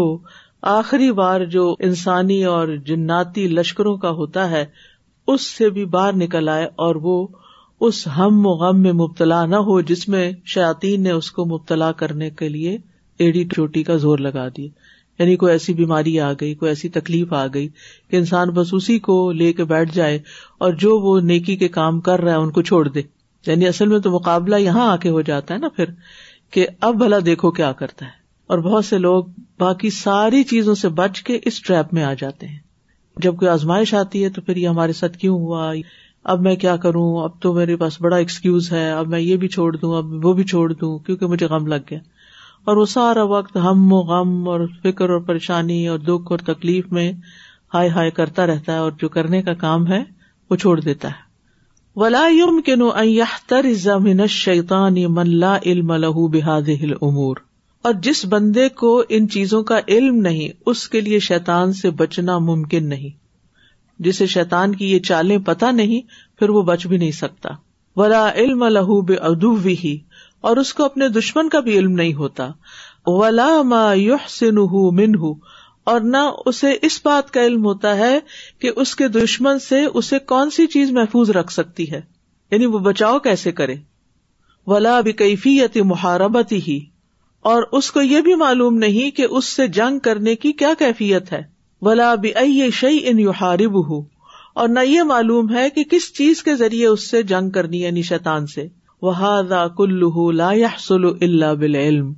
آخری 0.75 1.11
بار 1.21 1.45
جو 1.57 1.65
انسانی 1.89 2.43
اور 2.55 2.75
جناتی 2.91 3.47
لشکروں 3.59 3.95
کا 4.05 4.09
ہوتا 4.21 4.49
ہے 4.51 4.63
اس 5.31 5.41
سے 5.57 5.69
بھی 5.69 5.83
باہر 5.95 6.13
نکل 6.17 6.49
آئے 6.49 6.65
اور 6.85 6.95
وہ 7.07 7.15
اس 7.87 8.03
ہم 8.17 8.45
و 8.45 8.51
غم 8.61 8.81
میں 8.81 8.91
مبتلا 9.01 9.45
نہ 9.51 9.55
ہو 9.67 9.79
جس 9.89 10.07
میں 10.13 10.23
شاطین 10.53 11.03
نے 11.03 11.11
اس 11.17 11.29
کو 11.31 11.45
مبتلا 11.55 11.91
کرنے 11.99 12.29
کے 12.39 12.49
لیے 12.49 12.77
ایڑی 13.25 13.43
چوٹی 13.55 13.83
کا 13.89 13.95
زور 14.05 14.19
لگا 14.27 14.47
دیا 14.57 14.67
یعنی 15.21 15.35
کوئی 15.37 15.51
ایسی 15.51 15.73
بیماری 15.81 16.19
آ 16.19 16.31
گئی 16.41 16.53
کوئی 16.61 16.69
ایسی 16.69 16.89
تکلیف 16.97 17.33
آ 17.41 17.45
گئی 17.53 17.67
کہ 18.09 18.15
انسان 18.17 18.49
بس 18.57 18.69
اسی 18.73 18.97
کو 19.07 19.15
لے 19.41 19.51
کے 19.53 19.63
بیٹھ 19.71 19.93
جائے 19.95 20.17
اور 20.65 20.73
جو 20.83 20.97
وہ 21.05 21.19
نیکی 21.31 21.55
کے 21.63 21.67
کام 21.79 21.99
کر 22.07 22.21
رہا 22.21 22.31
ہے 22.35 22.43
ان 22.43 22.51
کو 22.57 22.61
چھوڑ 22.71 22.87
دے 22.87 23.01
یعنی 23.47 23.67
اصل 23.67 23.87
میں 23.93 23.99
تو 24.05 24.11
مقابلہ 24.11 24.55
یہاں 24.69 24.87
آ 24.91 24.95
کے 25.05 25.09
ہو 25.17 25.21
جاتا 25.31 25.53
ہے 25.53 25.59
نا 25.59 25.69
پھر 25.75 25.91
کہ 26.55 26.65
اب 26.89 26.95
بھلا 27.03 27.17
دیکھو 27.25 27.51
کیا 27.61 27.71
کرتا 27.83 28.05
ہے 28.05 28.17
اور 28.53 28.59
بہت 28.69 28.85
سے 28.85 28.97
لوگ 28.97 29.23
باقی 29.59 29.89
ساری 29.99 30.43
چیزوں 30.53 30.75
سے 30.85 30.89
بچ 31.03 31.21
کے 31.29 31.39
اس 31.51 31.61
ٹریپ 31.67 31.93
میں 31.93 32.03
آ 32.03 32.13
جاتے 32.23 32.47
ہیں 32.47 32.57
جب 33.23 33.35
کوئی 33.37 33.49
آزمائش 33.49 33.93
آتی 33.95 34.23
ہے 34.23 34.29
تو 34.29 34.41
پھر 34.41 34.55
یہ 34.57 34.67
ہمارے 34.67 34.93
ساتھ 34.93 35.17
کیوں 35.17 35.39
ہوا 35.39 35.71
اب 36.31 36.41
میں 36.43 36.55
کیا 36.61 36.75
کروں 36.83 37.05
اب 37.23 37.39
تو 37.41 37.53
میرے 37.53 37.75
پاس 37.77 37.99
بڑا 38.01 38.15
ایکسکیوز 38.17 38.71
ہے 38.71 38.89
اب 38.91 39.07
میں 39.09 39.19
یہ 39.19 39.37
بھی 39.43 39.47
چھوڑ 39.47 39.71
دوں 39.75 39.93
اب 39.97 40.25
وہ 40.25 40.33
بھی 40.33 40.43
چھوڑ 40.53 40.71
دوں 40.73 40.97
کیونکہ 41.05 41.25
مجھے 41.33 41.45
غم 41.49 41.67
لگ 41.67 41.87
گیا 41.91 41.99
اور 42.67 42.77
وہ 42.77 42.85
سارا 42.93 43.23
وقت 43.35 43.55
ہم 43.63 43.91
و 43.93 43.99
غم 44.09 44.47
اور 44.49 44.65
فکر 44.83 45.09
اور 45.09 45.19
پریشانی 45.27 45.87
اور 45.87 45.99
دکھ 46.07 46.31
اور 46.31 46.39
تکلیف 46.53 46.91
میں 46.93 47.11
ہائے 47.73 47.89
ہائے 47.95 48.09
کرتا 48.19 48.47
رہتا 48.47 48.73
ہے 48.73 48.77
اور 48.87 48.91
جو 49.01 49.09
کرنے 49.09 49.41
کا 49.41 49.53
کام 49.65 49.87
ہے 49.91 50.03
وہ 50.49 50.55
چھوڑ 50.63 50.79
دیتا 50.79 51.07
ہے 51.09 51.27
ولا 52.01 52.27
من 55.17 55.37
لا 55.39 55.57
علم 55.65 55.91
لہو 56.05 56.27
بحاد 56.37 56.69
ہل 56.81 56.93
امور 57.01 57.37
اور 57.87 57.93
جس 58.03 58.23
بندے 58.29 58.67
کو 58.79 58.87
ان 59.17 59.27
چیزوں 59.33 59.61
کا 59.67 59.79
علم 59.97 60.15
نہیں 60.21 60.49
اس 60.69 60.87
کے 60.93 61.01
لیے 61.01 61.19
شیتان 61.27 61.73
سے 61.73 61.89
بچنا 62.01 62.37
ممکن 62.47 62.87
نہیں 62.89 63.09
جسے 64.03 64.25
شیتان 64.33 64.75
کی 64.75 64.89
یہ 64.91 64.99
چالیں 65.09 65.37
پتا 65.45 65.69
نہیں 65.71 66.01
پھر 66.39 66.49
وہ 66.55 66.61
بچ 66.71 66.85
بھی 66.87 66.97
نہیں 66.97 67.11
سکتا 67.11 67.49
ولا 67.99 68.27
علم 68.41 68.63
لہو 68.73 68.99
بے 69.11 69.15
ادو 69.29 69.53
ہی 69.67 69.97
اور 70.49 70.57
اس 70.57 70.73
کو 70.73 70.85
اپنے 70.85 71.07
دشمن 71.19 71.49
کا 71.49 71.59
بھی 71.59 71.77
علم 71.77 71.91
نہیں 71.91 72.13
ہوتا 72.13 72.47
ولا 73.07 73.47
ما 73.69 73.81
یوہ 73.93 74.27
سن 74.29 74.57
ہوں 74.71 75.33
اور 75.91 76.01
نہ 76.13 76.17
اسے 76.49 76.73
اس 76.85 76.99
بات 77.05 77.31
کا 77.33 77.45
علم 77.45 77.65
ہوتا 77.65 77.95
ہے 77.97 78.17
کہ 78.61 78.71
اس 78.83 78.95
کے 78.95 79.07
دشمن 79.15 79.59
سے 79.67 79.83
اسے 79.93 80.19
کون 80.33 80.49
سی 80.57 80.65
چیز 80.73 80.91
محفوظ 80.97 81.29
رکھ 81.37 81.51
سکتی 81.51 81.91
ہے 81.91 82.01
یعنی 82.51 82.65
وہ 82.73 82.79
بچاؤ 82.91 83.19
کیسے 83.29 83.51
کرے 83.61 83.75
ولا 84.67 84.99
بھی 85.07 85.11
کیفیتی 85.21 85.81
ہی 86.67 86.79
اور 87.51 87.63
اس 87.77 87.91
کو 87.91 88.01
یہ 88.01 88.21
بھی 88.21 88.33
معلوم 88.35 88.77
نہیں 88.77 89.15
کہ 89.17 89.25
اس 89.39 89.45
سے 89.55 89.67
جنگ 89.77 89.99
کرنے 90.07 90.35
کی 90.35 90.51
کیا 90.61 90.69
کیفیت 90.79 91.31
ہے 91.33 91.41
بلا 91.85 92.13
بھی 92.23 92.31
ائی 92.41 92.69
شعی 92.79 92.97
انارب 93.09 93.77
ہُو 93.89 94.01
اور 94.61 94.67
نہ 94.69 94.79
یہ 94.85 95.03
معلوم 95.11 95.53
ہے 95.53 95.69
کہ 95.75 95.83
کس 95.91 96.11
چیز 96.17 96.41
کے 96.43 96.55
ذریعے 96.61 96.85
اس 96.87 97.09
سے 97.09 97.21
جنگ 97.31 97.49
کرنی 97.57 97.81
یعنی 97.81 98.01
شیطان 98.11 98.45
سے 98.53 98.67
وہ 99.07 99.13
کل 99.77 100.03
سلو 100.87 101.11
اللہ 101.27 101.53
بل 101.59 101.75
علم 101.81 102.11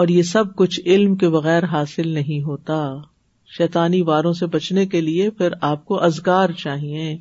اور 0.00 0.08
یہ 0.08 0.22
سب 0.32 0.54
کچھ 0.56 0.80
علم 0.84 1.14
کے 1.22 1.28
بغیر 1.30 1.64
حاصل 1.72 2.08
نہیں 2.14 2.42
ہوتا 2.42 2.80
شیتانی 3.56 4.00
واروں 4.02 4.32
سے 4.32 4.46
بچنے 4.54 4.86
کے 4.94 5.00
لیے 5.00 5.28
پھر 5.38 5.52
آپ 5.70 5.84
کو 5.84 6.00
ازگار 6.04 6.50
چاہیے 6.58 7.16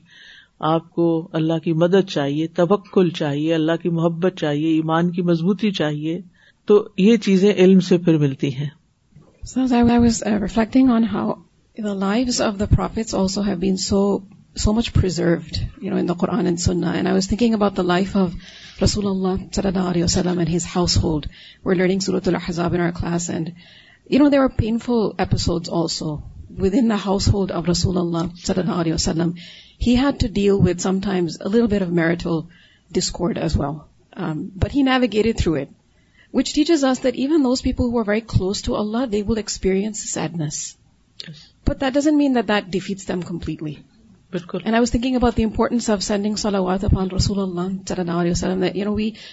آپ 0.74 0.90
کو 0.96 1.06
اللہ 1.42 1.60
کی 1.64 1.74
مدد 1.84 2.10
چاہیے 2.10 2.48
تبکل 2.62 3.10
چاہیے 3.18 3.54
اللہ 3.56 3.82
کی 3.82 3.90
محبت 4.00 4.40
چاہیے 4.40 4.70
ایمان 4.76 5.12
کی 5.12 5.22
مضبوطی 5.32 5.72
چاہیے 5.82 6.20
تو 6.70 6.76
یہ 7.04 7.16
چیزیں 7.26 7.52
علم 7.54 7.80
سے 7.90 7.98
پھر 8.08 8.18
ملتی 8.26 8.50
ہیں 8.56 8.68
لائف 12.06 12.42
آف 18.16 18.36
رسول 18.84 19.08
اللہ 19.08 19.42
class 23.00 23.26
and 23.30 23.52
you 24.10 24.20
know 24.20 24.28
they 24.30 24.38
are 24.38 24.48
painful 24.58 25.02
episode 25.18 25.70
of 27.52 27.70
رسول 27.70 27.98
اللہ 27.98 28.26
علیہ 28.74 30.04
it 30.04 30.24
which 36.34 36.54
teacher 36.56 36.84
ہویری 36.84 38.20
close 38.34 38.62
to 38.64 38.76
اللہ 38.80 39.06
they 39.12 39.22
ولسپرینس 39.28 40.18
meant 42.18 42.38
definitely 42.72 43.74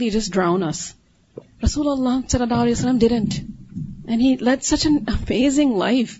just 0.09 0.33
drown 0.33 0.63
اللہ 1.75 2.69
وسلم 2.69 2.97
ڈیڈنٹ 3.07 3.33
سچ 4.63 4.87
اینزنگ 4.87 5.77
لائف 5.77 6.19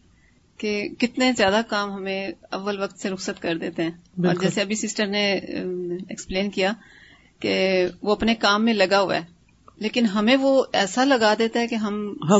کہ 0.61 0.71
کتنے 1.01 1.31
زیادہ 1.37 1.59
کام 1.69 1.91
ہمیں 1.91 2.31
اول 2.57 2.79
وقت 2.81 2.99
سے 3.01 3.09
رخصت 3.09 3.41
کر 3.41 3.57
دیتے 3.61 3.83
ہیں 3.87 4.25
اور 4.31 4.41
جیسے 4.41 4.61
ابھی 4.61 4.75
سسٹر 4.81 5.07
نے 5.17 5.23
ایکسپلین 5.43 6.49
کیا 6.57 6.71
کہ 7.45 7.53
وہ 8.07 8.11
اپنے 8.15 8.33
کام 8.43 8.65
میں 8.65 8.73
لگا 8.73 8.99
ہوا 9.05 9.15
ہے 9.15 9.23
لیکن 9.85 10.05
ہمیں 10.15 10.35
وہ 10.41 10.49
ایسا 10.81 11.03
لگا 11.05 11.33
دیتا 11.37 11.59
ہے 11.59 11.67
کہ 11.67 11.75
ہم 11.85 11.95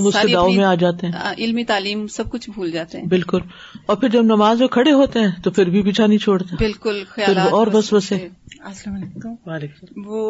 اس 0.10 0.18
گاؤں 0.34 0.50
میں 0.58 0.66
آ 0.66 0.74
جاتے 0.84 1.08
ہیں 1.14 1.32
علمی 1.46 1.64
تعلیم 1.72 2.06
سب 2.16 2.30
کچھ 2.32 2.50
بھول 2.58 2.72
جاتے 2.72 3.00
ہیں 3.00 3.06
بالکل 3.14 3.40
اور 3.86 3.98
پھر 4.04 4.10
جب 4.18 4.24
نماز 4.34 4.60
میں 4.60 4.68
کھڑے 4.76 4.92
ہوتے 5.00 5.20
ہیں 5.26 5.32
تو 5.48 5.52
پھر 5.58 5.70
بھی 5.78 5.82
پیچھا 5.88 6.06
نہیں 6.08 6.24
چھوڑتے 6.26 6.56
بالکل 6.60 7.02
خیال 7.16 7.38
اور 7.48 7.68
بس 7.78 7.92
بس 7.94 8.12
السلام 8.14 8.96
علیکم 8.96 9.34
وعلیکم 9.50 10.04
وہ 10.12 10.28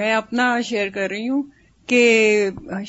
میں 0.00 0.12
اپنا 0.22 0.50
شیئر 0.70 0.88
کر 0.98 1.08
رہی 1.16 1.28
ہوں 1.28 1.42
کہ 1.92 2.02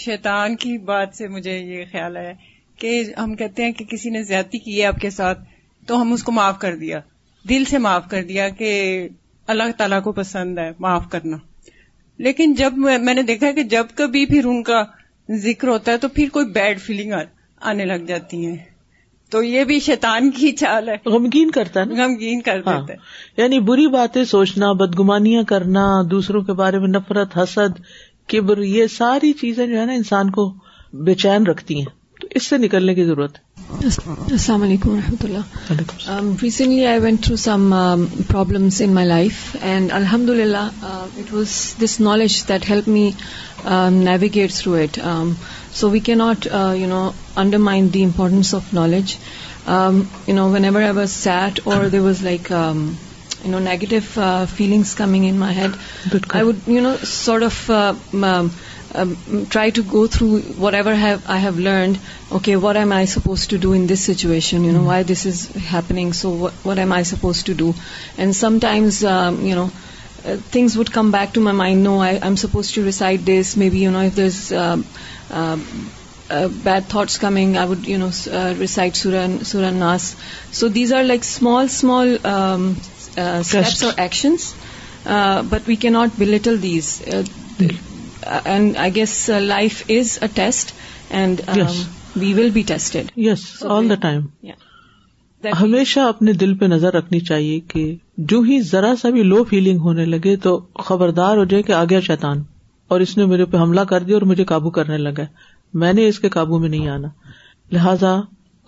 شیطان 0.05 0.55
کی 0.65 0.77
بات 0.91 1.15
سے 1.21 1.27
مجھے 1.37 1.57
یہ 1.57 1.83
خیال 1.91 2.17
آیا 2.25 2.33
کہ 2.81 2.93
ہم 3.19 3.33
کہتے 3.35 3.63
ہیں 3.63 3.71
کہ 3.77 3.85
کسی 3.91 4.09
نے 4.15 4.21
زیادتی 4.31 4.57
کی 4.65 4.79
ہے 4.79 4.85
آپ 4.85 4.97
کے 5.01 5.09
ساتھ 5.17 5.39
تو 5.91 6.01
ہم 6.01 6.11
اس 6.13 6.23
کو 6.23 6.31
معاف 6.37 6.57
کر 6.59 6.75
دیا 6.81 6.99
دل 7.49 7.63
سے 7.69 7.77
معاف 7.87 8.07
کر 8.09 8.23
دیا 8.29 8.47
کہ 8.59 8.71
اللہ 9.53 9.71
تعالیٰ 9.77 10.01
کو 10.03 10.11
پسند 10.21 10.57
ہے 10.57 10.69
معاف 10.85 11.03
کرنا 11.11 11.37
لیکن 12.25 12.53
جب 12.61 12.77
میں 13.09 13.13
نے 13.13 13.21
دیکھا 13.23 13.51
کہ 13.59 13.63
جب 13.75 13.85
کبھی 13.97 14.25
پھر 14.33 14.45
ان 14.51 14.61
کا 14.69 14.81
ذکر 15.43 15.67
ہوتا 15.67 15.91
ہے 15.91 15.97
تو 15.97 16.07
پھر 16.17 16.29
کوئی 16.37 16.45
بیڈ 16.57 16.81
فیلنگ 16.81 17.13
آنے 17.71 17.85
لگ 17.85 18.05
جاتی 18.07 18.45
ہیں 18.45 18.55
تو 19.35 19.41
یہ 19.43 19.63
بھی 19.69 19.79
شیطان 19.85 20.29
کی 20.35 20.51
چال 20.61 20.89
ہے 20.89 20.95
غمگین 21.13 21.49
کرتا 21.55 21.81
ہے 21.85 22.01
غمگین 22.01 22.41
کرتا 22.41 22.75
ہاں۔ 22.75 22.95
یعنی 23.37 23.59
بری 23.69 23.87
باتیں 23.95 24.23
سوچنا 24.33 24.71
بدگمانیاں 24.81 25.43
کرنا 25.49 25.85
دوسروں 26.11 26.41
کے 26.49 26.53
بارے 26.61 26.79
میں 26.83 26.87
نفرت 26.87 27.37
حسد 27.37 27.79
کبر 28.33 28.61
یہ 28.75 28.87
ساری 28.97 29.31
چیزیں 29.41 29.65
جو 29.67 29.79
ہے 29.79 29.85
نا 29.85 29.93
انسان 30.01 30.29
کو 30.37 30.51
بے 31.05 31.13
چین 31.25 31.47
رکھتی 31.47 31.77
ہیں 31.79 31.85
تو 32.21 32.27
اس 32.35 32.45
سے 32.47 32.57
نکلنے 32.57 32.93
کی 32.95 33.03
ضرورت 33.05 33.37
ہے 33.39 33.85
السلام 33.85 34.61
علیکم 34.63 34.89
و 34.89 34.95
رحمۃ 34.99 35.23
اللہ 35.23 36.43
recently 36.43 36.85
I 36.87 36.99
went 36.99 37.23
through 37.23 37.35
some 37.45 37.73
problems 38.27 38.81
in 38.85 38.93
my 38.93 39.07
life 39.07 39.33
and 39.69 39.91
الحمد 39.93 40.29
للہ 40.39 40.65
it 40.91 41.33
was 41.33 41.53
this 41.83 41.99
knowledge 41.99 42.41
that 42.49 42.69
help 42.69 42.87
me 42.95 43.09
navigate 43.97 44.53
through 44.57 44.73
it 44.83 44.99
so 45.79 45.89
we 45.89 45.99
کی 46.07 46.13
not 46.23 46.47
you 46.79 46.87
know 46.87 47.09
under 47.43 47.57
mind 47.69 47.93
the 47.93 48.03
importance 48.03 48.53
of 48.55 48.73
knowledge 48.73 49.15
you 50.29 50.35
know 50.35 50.49
whenever 50.65 50.81
I 50.81 50.93
was 50.97 51.11
sad 51.11 51.59
or 51.63 51.85
there 51.91 51.99
was 52.07 52.21
like 52.23 52.51
you 52.51 53.51
know 53.51 53.59
negative 53.69 54.19
feelings 54.55 54.95
coming 54.95 55.29
in 55.29 55.35
my 55.39 55.57
head 55.57 56.15
I 56.29 56.43
would 56.45 56.67
you 56.75 56.81
know 56.89 56.93
sort 57.13 57.43
of 57.51 57.69
Um, 58.93 59.47
try 59.47 59.71
to 59.71 59.83
go 59.83 60.07
through 60.07 60.43
whatever 60.63 60.91
I 60.91 61.39
have 61.43 61.59
learned. 61.59 61.99
Okay, 62.31 62.55
what 62.55 62.77
am 62.77 62.93
I 62.93 63.03
supposed 63.05 63.49
to 63.49 63.57
do 63.57 63.73
in 63.73 63.87
this 63.87 63.99
situation? 64.01 64.63
You 64.63 64.71
know, 64.71 64.79
hmm. 64.79 64.87
why 64.87 65.03
this 65.03 65.25
is 65.25 65.47
happening? 65.71 66.13
So 66.13 66.51
what 66.51 66.79
am 66.79 66.93
I 66.93 67.03
supposed 67.03 67.47
to 67.47 67.53
do? 67.53 67.75
And 68.17 68.33
sometimes, 68.35 69.03
um, 69.03 69.39
uh, 69.51 69.67
things 70.37 70.77
would 70.77 70.91
come 70.91 71.11
back 71.11 71.33
to 71.33 71.41
my 71.41 71.51
mind. 71.51 71.83
No, 71.83 72.01
I'm 72.01 72.37
supposed 72.37 72.75
to 72.75 72.83
recite 72.83 73.25
this. 73.25 73.57
Maybe, 73.57 73.83
if 73.83 74.15
there's 74.15 74.53
um, 74.53 74.85
uh, 75.29 75.57
bad 76.29 76.85
thoughts 76.85 77.17
coming, 77.17 77.57
I 77.57 77.65
would, 77.65 77.85
uh, 77.89 78.53
recite 78.57 78.95
Surah 78.95 79.71
Nas. 79.71 80.15
So 80.51 80.69
these 80.69 80.93
are 80.93 81.03
like 81.03 81.25
small 81.25 81.67
steps 81.67 83.83
or 83.83 83.93
actions, 83.97 84.55
but 85.03 85.67
we 85.67 85.75
cannot 85.75 86.17
belittle 86.17 86.55
these. 86.55 87.01
And 88.43 88.77
I 88.83 88.95
guess 88.95 89.29
life 89.41 89.81
is 89.99 90.17
a 90.21 90.27
test 90.35 90.71
and 91.19 91.41
we 92.19 92.33
will 92.33 92.49
be 92.53 92.61
tested 92.67 93.11
yes 93.25 93.45
all 93.77 93.89
the 93.89 93.95
time 94.07 94.21
ہمیشہ 95.61 95.99
اپنے 96.09 96.31
دل 96.33 96.53
پہ 96.57 96.65
نظر 96.65 96.93
رکھنی 96.93 97.19
چاہیے 97.19 97.59
کہ 97.67 97.83
جو 98.31 98.39
ہی 98.47 98.59
ذرا 98.69 98.93
سا 99.01 99.09
بھی 99.17 99.23
لو 99.23 99.43
فیلنگ 99.49 99.79
ہونے 99.79 100.05
لگے 100.05 100.35
تو 100.45 100.57
خبردار 100.85 101.37
ہو 101.37 101.43
جائے 101.51 101.63
کہ 101.63 101.71
آ 101.73 101.83
گیا 101.89 102.31
اور 102.93 102.99
اس 103.01 103.15
نے 103.17 103.25
میرے 103.25 103.45
پہ 103.53 103.57
حملہ 103.57 103.81
کر 103.89 104.03
دیا 104.03 104.15
اور 104.15 104.21
مجھے 104.27 104.43
قابو 104.51 104.69
کرنے 104.77 104.97
لگا 104.97 105.23
میں 105.83 105.91
نے 105.93 106.07
اس 106.07 106.19
کے 106.19 106.29
قابو 106.35 106.59
میں 106.59 106.69
نہیں 106.69 106.87
آنا 106.89 107.07
لہذا 107.71 108.15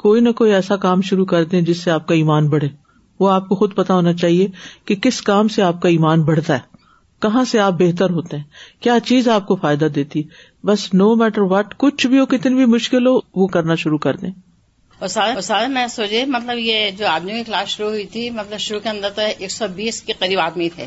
کوئی 0.03 0.21
نہ 0.21 0.31
کوئی 0.41 0.53
ایسا 0.53 0.75
کام 0.85 1.01
شروع 1.09 1.25
کر 1.33 1.43
دیں 1.51 1.61
جس 1.69 1.83
سے 1.83 1.91
آپ 1.91 2.07
کا 2.07 2.15
ایمان 2.15 2.47
بڑھے 2.49 2.67
وہ 3.19 3.29
آپ 3.31 3.47
کو 3.49 3.55
خود 3.55 3.75
پتا 3.75 3.93
ہونا 3.95 4.13
چاہیے 4.21 4.47
کہ 4.87 4.95
کس 5.01 5.21
کام 5.31 5.47
سے 5.55 5.61
آپ 5.63 5.81
کا 5.81 5.89
ایمان 5.89 6.23
بڑھتا 6.31 6.53
ہے 6.55 6.68
کہاں 7.21 7.43
سے 7.51 7.59
آپ 7.59 7.73
بہتر 7.79 8.09
ہوتے 8.17 8.37
ہیں 8.37 8.43
کیا 8.83 8.97
چیز 9.05 9.27
آپ 9.29 9.47
کو 9.47 9.55
فائدہ 9.61 9.85
دیتی 9.95 10.21
بس 10.65 10.93
نو 10.93 11.13
میٹر 11.23 11.41
وٹ 11.51 11.73
کچھ 11.83 12.05
بھی 12.07 12.19
ہو 12.19 12.25
کتنی 12.35 12.55
بھی 12.55 12.65
مشکل 12.75 13.07
ہو 13.07 13.17
وہ 13.41 13.47
کرنا 13.55 13.75
شروع 13.83 13.97
کر 14.07 14.15
دیں 14.23 14.31
سارا 15.09 15.65
میں 15.73 15.85
سوچے 15.87 16.23
مطلب 16.35 16.57
یہ 16.57 16.89
جو 16.97 17.07
آدمیوں 17.07 17.37
کی 17.37 17.43
کلاس 17.47 17.67
شروع 17.69 17.89
ہوئی 17.89 18.05
تھی 18.15 18.29
مطلب 18.37 18.57
شروع 18.59 18.79
کے 18.83 18.89
اندر 18.89 19.09
تو 19.15 19.21
ایک 19.37 19.51
سو 19.51 19.67
بیس 19.75 20.01
کے 20.09 20.13
قریب 20.19 20.39
آدمی 20.45 20.69
تھے 20.75 20.85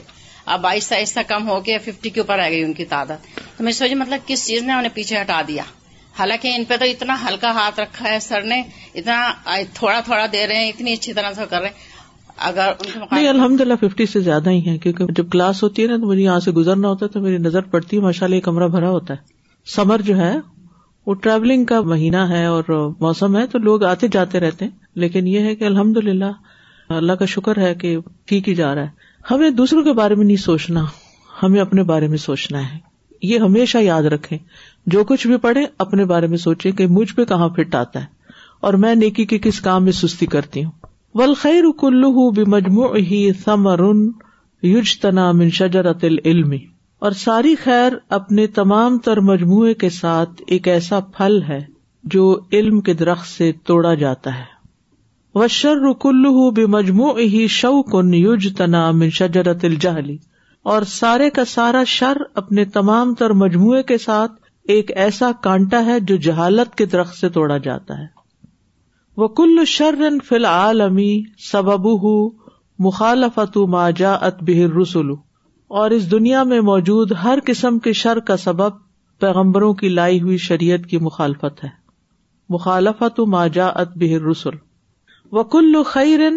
اب 0.52 0.60
بائیس 0.60 0.92
آہستہ 0.92 1.20
کم 1.28 1.48
ہو 1.48 1.60
کے 1.68 1.78
ففٹی 1.84 2.10
کے 2.14 2.20
اوپر 2.20 2.38
آ 2.38 2.48
گئی 2.50 2.62
ان 2.62 2.72
کی 2.80 2.84
تعداد 2.92 3.26
تو 3.56 3.64
میں 3.64 3.72
سوچی 3.72 3.94
مطلب 3.94 4.26
کس 4.26 4.46
چیز 4.46 4.62
نے 4.62 4.72
انہیں 4.72 4.94
پیچھے 4.94 5.20
ہٹا 5.20 5.40
دیا 5.48 5.62
حالانکہ 6.18 6.52
ان 6.54 6.64
پہ 6.68 6.76
تو 6.80 6.84
اتنا 6.84 7.16
ہلکا 7.26 7.50
ہاتھ 7.54 7.78
رکھا 7.80 8.08
ہے 8.10 8.18
سر 8.20 8.42
نے 8.52 8.60
اتنا 8.94 9.20
تھوڑا 9.74 10.00
تھوڑا 10.04 10.24
دے 10.32 10.46
رہے 10.46 10.60
ہیں 10.64 10.68
اتنی 10.68 10.92
اچھی 10.92 11.12
طرح 11.18 11.32
سے 11.36 11.44
کر 11.50 11.60
رہے 11.60 11.68
ہیں 11.68 11.90
اگر 12.48 12.72
نہیں 13.10 13.28
الحمد 13.28 13.60
للہ 13.60 13.74
ففٹی 13.80 14.06
سے 14.06 14.20
زیادہ 14.20 14.50
ہی 14.50 14.64
ہے 14.68 14.76
کیونکہ 14.78 15.12
جب 15.16 15.28
کلاس 15.30 15.62
ہوتی 15.62 15.82
ہے 15.82 15.86
نا 15.88 15.96
تو 16.00 16.06
مجھے 16.06 16.22
یہاں 16.22 16.38
سے 16.40 16.50
گزرنا 16.52 16.88
ہوتا 16.88 17.06
ہے 17.06 17.10
تو 17.12 17.20
میری 17.20 17.38
نظر 17.38 17.62
پڑتی 17.70 17.96
ہے 17.96 18.02
ماشاء 18.02 18.26
اللہ 18.26 18.36
یہ 18.36 18.40
کمرہ 18.40 18.68
بھرا 18.68 18.90
ہوتا 18.90 19.14
ہے 19.14 19.70
سمر 19.74 20.00
جو 20.04 20.16
ہے 20.16 20.32
وہ 21.06 21.14
ٹریولنگ 21.22 21.64
کا 21.64 21.80
مہینہ 21.90 22.16
ہے 22.30 22.44
اور 22.46 22.64
موسم 23.00 23.36
ہے 23.36 23.46
تو 23.52 23.58
لوگ 23.58 23.84
آتے 23.84 24.08
جاتے 24.12 24.40
رہتے 24.40 24.64
ہیں 24.64 24.72
لیکن 25.04 25.26
یہ 25.26 25.40
ہے 25.48 25.54
کہ 25.56 25.64
الحمد 25.64 25.96
للہ 26.04 26.30
اللہ 26.96 27.12
کا 27.18 27.24
شکر 27.34 27.58
ہے 27.60 27.74
کہ 27.80 27.96
ٹھیک 28.28 28.48
ہی 28.48 28.54
جا 28.54 28.74
رہا 28.74 28.82
ہے 28.82 29.10
ہمیں 29.34 29.50
دوسروں 29.62 29.82
کے 29.84 29.92
بارے 30.00 30.14
میں 30.14 30.24
نہیں 30.24 30.36
سوچنا 30.44 30.84
ہمیں 31.42 31.60
اپنے 31.60 31.82
بارے 31.84 32.08
میں 32.08 32.18
سوچنا 32.18 32.60
ہے 32.72 32.78
یہ 33.26 33.38
ہمیشہ 33.38 33.78
یاد 33.78 34.02
رکھے 34.12 34.38
جو 34.92 35.04
کچھ 35.08 35.26
بھی 35.26 35.36
پڑھے 35.42 35.64
اپنے 35.86 36.04
بارے 36.12 36.26
میں 36.26 36.38
سوچے 36.38 36.70
کہ 36.78 36.86
مجھ 36.98 37.12
پہ 37.14 37.24
کہاں 37.24 37.48
فٹ 37.56 37.74
آتا 37.74 38.00
ہے 38.00 38.06
اور 38.66 38.74
میں 38.82 38.94
نیکی 38.94 39.24
کے 39.26 39.38
کس 39.42 39.60
کام 39.60 39.84
میں 39.84 39.92
سستی 39.92 40.26
کرتی 40.34 40.64
ہوں 40.64 40.70
ولخیر 41.20 41.64
الح 41.82 42.18
بے 42.36 43.00
ہی 43.08 43.18
ثمر 43.44 43.80
یوج 44.66 44.96
تنا 45.00 45.30
شجرت 45.52 46.04
العلم 46.04 46.52
اور 47.06 47.12
ساری 47.22 47.54
خیر 47.64 47.92
اپنے 48.18 48.46
تمام 48.58 48.96
تر 49.08 49.20
مجموعے 49.30 49.72
کے 49.82 49.88
ساتھ 49.96 50.40
ایک 50.56 50.68
ایسا 50.74 51.00
پھل 51.16 51.40
ہے 51.48 51.58
جو 52.14 52.24
علم 52.58 52.80
کے 52.88 52.94
درخت 53.02 53.28
سے 53.28 53.50
توڑا 53.72 53.92
جاتا 54.04 54.34
ہے 54.38 55.38
وشر 55.38 55.92
کلو 56.02 56.50
بے 56.60 56.64
مجموع 56.76 57.12
ہی 57.18 57.46
شو 57.60 57.80
کن 57.92 58.14
یوج 58.14 58.48
تنا 58.58 58.90
من 59.02 59.10
شجرت 59.20 59.64
الجہلی 59.64 60.16
اور 60.74 60.82
سارے 60.94 61.28
کا 61.40 61.44
سارا 61.52 61.84
شر 61.98 62.22
اپنے 62.44 62.64
تمام 62.78 63.14
تر 63.18 63.32
مجموعے 63.44 63.82
کے 63.92 63.98
ساتھ 64.08 64.32
ایک 64.76 64.96
ایسا 65.06 65.30
کانٹا 65.42 65.84
ہے 65.86 66.00
جو 66.12 66.16
جہالت 66.28 66.74
کے 66.78 66.86
درخت 66.96 67.16
سے 67.18 67.28
توڑا 67.38 67.56
جاتا 67.68 67.98
ہے 68.02 68.06
وہ 69.22 69.26
کل 69.38 69.64
شر 69.68 69.94
فی 70.28 70.34
العالمی 70.34 71.10
سبب 71.50 71.84
مخالفت 71.86 72.38
مخالف 72.86 73.38
تو 73.54 73.66
ماجا 73.74 74.12
ات 74.28 74.42
بہر 74.48 74.72
رسول 74.76 75.12
اور 75.80 75.90
اس 75.96 76.10
دنیا 76.12 76.42
میں 76.52 76.60
موجود 76.68 77.12
ہر 77.24 77.38
قسم 77.46 77.78
کے 77.84 77.92
شر 78.00 78.20
کا 78.30 78.36
سبب 78.46 78.80
پیغمبروں 79.20 79.72
کی 79.82 79.88
لائی 79.88 80.20
ہوئی 80.22 80.36
شریعت 80.46 80.86
کی 80.90 80.98
مخالفت 81.06 81.62
ہے 81.64 81.68
مخالفت 82.54 83.20
جا 83.54 83.66
ات 83.84 83.96
بہر 84.00 84.26
رسول 84.30 84.56
کل 85.52 85.82
خیر 85.92 86.28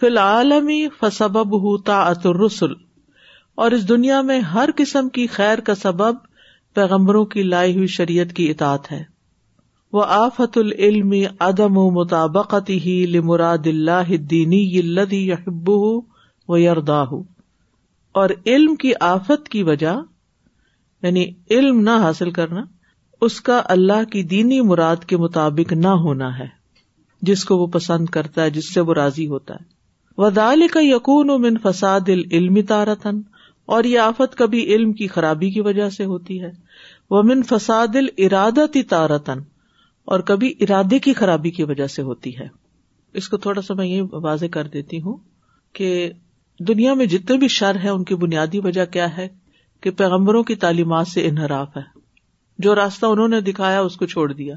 فی 0.00 0.06
العالمی 0.06 0.80
ف 1.00 1.12
سبب 1.18 1.56
ہُو 1.64 1.76
تا 1.90 2.00
ات 2.10 2.26
رسول 2.44 2.74
اور 3.64 3.78
اس 3.80 3.88
دنیا 3.88 4.20
میں 4.30 4.40
ہر 4.54 4.68
قسم 4.76 5.08
کی 5.18 5.26
خیر 5.38 5.60
کا 5.70 5.74
سبب 5.84 6.24
پیغمبروں 6.74 7.24
کی 7.34 7.42
لائی 7.54 7.76
ہوئی 7.76 7.86
شریعت 8.00 8.32
کی 8.36 8.50
اطاعت 8.50 8.92
ہے 8.92 9.02
وہ 9.92 10.02
آفت 10.14 10.56
العلم 10.58 11.12
عدم 11.44 11.76
و 11.78 11.82
مطابقت 11.90 12.70
ہی 12.84 12.96
لمراد 13.10 13.66
اللہ 13.66 14.14
دینی 14.30 14.58
و 16.48 16.58
یردا 16.58 17.00
اور 18.22 18.30
علم 18.46 18.74
کی 18.82 18.92
آفت 19.10 19.48
کی 19.48 19.62
وجہ 19.62 19.94
یعنی 21.02 21.24
علم 21.56 21.80
نہ 21.88 21.96
حاصل 22.02 22.30
کرنا 22.40 22.64
اس 23.26 23.40
کا 23.48 23.60
اللہ 23.76 24.04
کی 24.12 24.22
دینی 24.32 24.60
مراد 24.72 25.04
کے 25.08 25.16
مطابق 25.24 25.72
نہ 25.72 25.88
ہونا 26.04 26.36
ہے 26.38 26.46
جس 27.30 27.44
کو 27.44 27.58
وہ 27.58 27.66
پسند 27.72 28.06
کرتا 28.16 28.42
ہے 28.42 28.50
جس 28.50 28.72
سے 28.74 28.80
وہ 28.88 28.94
راضی 28.94 29.26
ہوتا 29.28 29.54
ہے 29.54 30.20
ودال 30.22 30.66
کا 30.72 30.80
یقون 30.82 31.30
و 31.30 31.38
من 31.38 31.56
فساد 31.62 32.08
العلم 32.16 32.60
تارتن 32.68 33.20
اور 33.76 33.84
یہ 33.84 33.98
آفت 34.00 34.36
کبھی 34.38 34.62
علم 34.74 34.92
کی 35.00 35.06
خرابی 35.16 35.50
کی 35.50 35.60
وجہ 35.70 35.88
سے 35.96 36.04
ہوتی 36.12 36.42
ہے 36.42 36.50
وہ 37.10 37.22
من 37.32 37.42
فساد 37.48 37.96
الرادتی 37.96 38.82
تارتن 38.94 39.38
اور 40.14 40.20
کبھی 40.28 40.52
ارادے 40.66 40.98
کی 41.06 41.12
خرابی 41.14 41.50
کی 41.56 41.62
وجہ 41.70 41.86
سے 41.94 42.02
ہوتی 42.02 42.30
ہے 42.38 42.46
اس 43.20 43.28
کو 43.28 43.36
تھوڑا 43.46 43.62
سا 43.62 43.74
میں 43.78 43.86
یہ 43.86 44.02
واضح 44.24 44.46
کر 44.52 44.66
دیتی 44.76 45.00
ہوں 45.02 45.16
کہ 45.78 45.88
دنیا 46.68 46.94
میں 47.00 47.06
جتنے 47.14 47.36
بھی 47.38 47.48
شر 47.56 47.76
ہے 47.82 47.88
ان 47.88 48.04
کی 48.10 48.14
بنیادی 48.22 48.60
وجہ 48.64 48.84
کیا 48.94 49.06
ہے 49.16 49.26
کہ 49.82 49.90
پیغمبروں 49.98 50.42
کی 50.50 50.54
تعلیمات 50.64 51.08
سے 51.08 51.26
انحراف 51.28 51.76
ہے 51.76 51.82
جو 52.66 52.74
راستہ 52.74 53.06
انہوں 53.06 53.28
نے 53.36 53.40
دکھایا 53.50 53.80
اس 53.80 53.96
کو 53.96 54.06
چھوڑ 54.14 54.32
دیا 54.32 54.54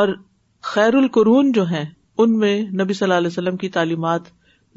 اور 0.00 0.08
خیر 0.72 0.94
القرون 1.02 1.52
جو 1.58 1.64
ہیں 1.74 1.84
ان 2.24 2.38
میں 2.38 2.58
نبی 2.82 2.92
صلی 2.94 3.06
اللہ 3.06 3.18
علیہ 3.20 3.32
وسلم 3.34 3.56
کی 3.64 3.68
تعلیمات 3.76 4.22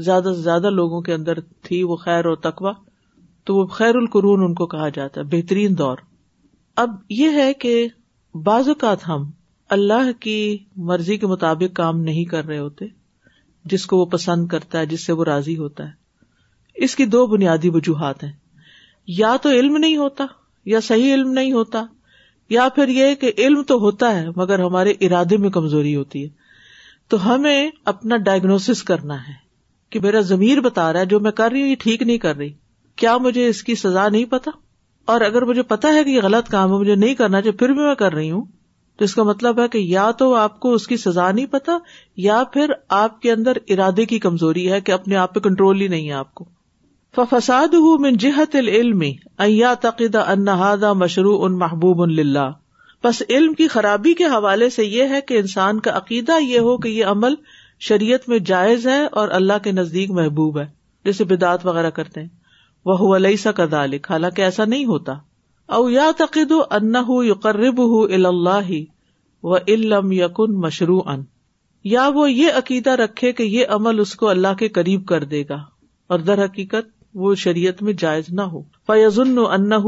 زیادہ 0.10 0.34
سے 0.36 0.42
زیادہ 0.50 0.70
لوگوں 0.82 1.02
کے 1.02 1.14
اندر 1.14 1.40
تھی 1.68 1.82
وہ 1.92 1.96
خیر 2.04 2.26
اور 2.32 2.36
تقوا 2.50 2.72
تو 3.46 3.56
وہ 3.56 3.66
خیر 3.80 3.96
القرون 4.02 4.44
ان 4.48 4.54
کو 4.62 4.68
کہا 4.76 4.90
جاتا 5.00 5.22
ہے 5.22 5.26
بہترین 5.38 5.78
دور 5.78 5.98
اب 6.86 6.96
یہ 7.22 7.42
ہے 7.42 7.52
کہ 7.66 7.76
بعض 8.50 8.68
اوقات 8.76 9.08
ہم 9.08 9.26
اللہ 9.74 10.12
کی 10.22 10.36
مرضی 10.88 11.18
کے 11.18 11.28
مطابق 11.28 11.76
کام 11.76 12.00
نہیں 12.02 12.26
کر 12.32 12.46
رہے 12.46 12.58
ہوتے 12.58 12.86
جس 13.72 13.86
کو 13.92 13.98
وہ 13.98 14.06
پسند 14.12 14.48
کرتا 14.48 14.80
ہے 14.80 14.86
جس 14.86 15.06
سے 15.06 15.14
وہ 15.20 15.24
راضی 15.26 15.58
ہوتا 15.58 15.84
ہے 15.86 16.84
اس 16.86 16.96
کی 16.96 17.06
دو 17.14 17.26
بنیادی 17.28 17.70
وجوہات 17.74 18.24
ہیں 18.24 18.32
یا 19.20 19.36
تو 19.42 19.50
علم 19.52 19.78
نہیں 19.78 19.98
ہوتا 19.98 20.26
یا 20.74 20.80
صحیح 20.88 21.14
علم 21.14 21.32
نہیں 21.32 21.52
ہوتا 21.52 21.84
یا 22.50 22.68
پھر 22.76 22.88
یہ 22.96 23.14
کہ 23.22 23.32
علم 23.38 23.62
تو 23.68 23.76
ہوتا 23.82 24.14
ہے 24.16 24.26
مگر 24.36 24.60
ہمارے 24.64 24.92
ارادے 25.08 25.38
میں 25.46 25.50
کمزوری 25.52 25.96
ہوتی 25.96 26.24
ہے 26.24 26.30
تو 27.10 27.18
ہمیں 27.34 27.70
اپنا 27.94 28.18
ڈائگنوسس 28.26 28.84
کرنا 28.84 29.16
ہے 29.28 29.34
کہ 29.92 30.00
میرا 30.04 30.20
ضمیر 30.32 30.62
بتا 30.62 30.92
رہا 30.94 31.00
ہے 31.00 31.06
جو 31.06 31.20
میں 31.20 31.32
کر 31.40 31.52
رہی 31.52 31.62
ہوں 31.62 31.68
یہ 31.70 31.76
ٹھیک 31.80 32.02
نہیں 32.04 32.18
کر 32.18 32.36
رہی 32.36 32.52
کیا 33.02 33.18
مجھے 33.26 33.48
اس 33.48 33.64
کی 33.64 33.76
سزا 33.82 34.08
نہیں 34.10 34.26
پتا 34.32 34.52
اور 35.12 35.22
اگر 35.22 35.46
مجھے 35.46 35.64
پتا 35.74 35.94
ہے 35.94 36.04
کہ 36.04 36.10
یہ 36.10 36.22
غلط 36.24 36.50
کام 36.50 36.74
ہے 36.74 36.78
مجھے 36.80 36.96
نہیں 36.96 37.16
کرنا 37.16 37.42
چاہیے 37.42 37.58
پھر 37.58 37.70
بھی 37.74 37.84
میں 37.86 37.96
کر 37.96 38.14
رہی 38.14 38.30
ہوں 38.32 38.46
تو 38.98 39.06
اس 39.06 39.14
کا 39.16 39.24
مطلب 39.28 39.60
ہے 39.62 39.68
کہ 39.72 39.78
یا 39.78 40.10
تو 40.20 40.34
آپ 40.36 40.60
کو 40.60 40.74
اس 40.74 40.88
کی 40.88 40.98
سزا 40.98 41.32
نہیں 41.32 41.46
پتا 41.52 41.78
یا 42.26 42.44
پھر 42.54 42.72
آپ 43.04 43.20
کے 43.22 43.32
اندر 43.32 43.58
ارادے 43.76 44.06
کی 44.12 44.20
کمزوری 44.26 44.72
ہے 44.72 44.80
کہ 44.82 44.92
اپنے 44.92 45.16
آپ 45.24 45.34
پہ 45.36 45.40
کنٹرول 45.48 45.82
ہی 45.82 45.88
نہیں 45.88 46.08
ہے 46.08 46.14
آپ 46.20 46.34
کو 46.36 46.46
فساد 47.32 47.74
من 48.00 48.18
جہت 48.20 48.56
العلم 48.56 49.02
ایا 49.48 49.74
انہادا 50.26 50.94
مشرو 51.02 51.38
ان 51.46 51.58
محبوب 51.58 52.02
اللہ 52.02 52.52
بس 53.04 53.22
علم 53.30 53.54
کی 53.54 53.68
خرابی 53.68 54.14
کے 54.22 54.26
حوالے 54.34 54.70
سے 54.78 54.86
یہ 54.86 55.08
ہے 55.16 55.20
کہ 55.28 55.38
انسان 55.40 55.80
کا 55.88 55.96
عقیدہ 55.98 56.40
یہ 56.42 56.60
ہو 56.70 56.78
کہ 56.86 56.90
یہ 56.90 57.06
عمل 57.12 57.34
شریعت 57.88 58.28
میں 58.30 58.40
جائز 58.50 58.88
ہے 58.88 59.04
اور 59.22 59.28
اللہ 59.40 59.58
کے 59.64 59.72
نزدیک 59.72 60.12
محبوب 60.20 60.60
ہے 60.60 60.66
جیسے 61.06 61.24
بدعت 61.34 61.66
وغیرہ 61.66 61.90
کرتے 62.00 62.22
ہیں 62.22 62.28
وہ 62.86 63.16
علیہ 63.16 63.36
سا 63.44 63.52
کدالک 63.62 64.12
حالانکہ 64.12 64.42
ایسا 64.42 64.66
نہیں 64.66 64.86
ہوتا 64.86 65.14
او 65.78 65.90
یا 65.90 66.10
تقد 66.18 66.52
یقرب 67.28 67.80
ہُ 67.92 68.02
اللہ 68.26 68.70
و 69.52 69.56
علم 69.56 70.12
یقن 70.12 70.60
مشرو 70.62 71.00
ان 71.14 71.22
یا 71.94 72.08
وہ 72.16 72.30
یہ 72.32 72.58
عقیدہ 72.58 72.90
رکھے 73.02 73.32
کہ 73.40 73.44
یہ 73.44 73.72
عمل 73.78 74.00
اس 74.00 74.14
کو 74.16 74.28
اللہ 74.28 74.54
کے 74.60 74.68
قریب 74.76 75.06
کر 75.08 75.24
دے 75.32 75.44
گا 75.50 75.58
اور 76.12 76.20
در 76.28 76.44
حقیقت 76.44 76.94
وہ 77.24 77.34
شریعت 77.46 77.82
میں 77.84 77.94
جائز 78.04 78.26
نہ 78.40 78.42
ہو 78.52 78.62
فیض 78.88 79.20
ان 79.20 79.36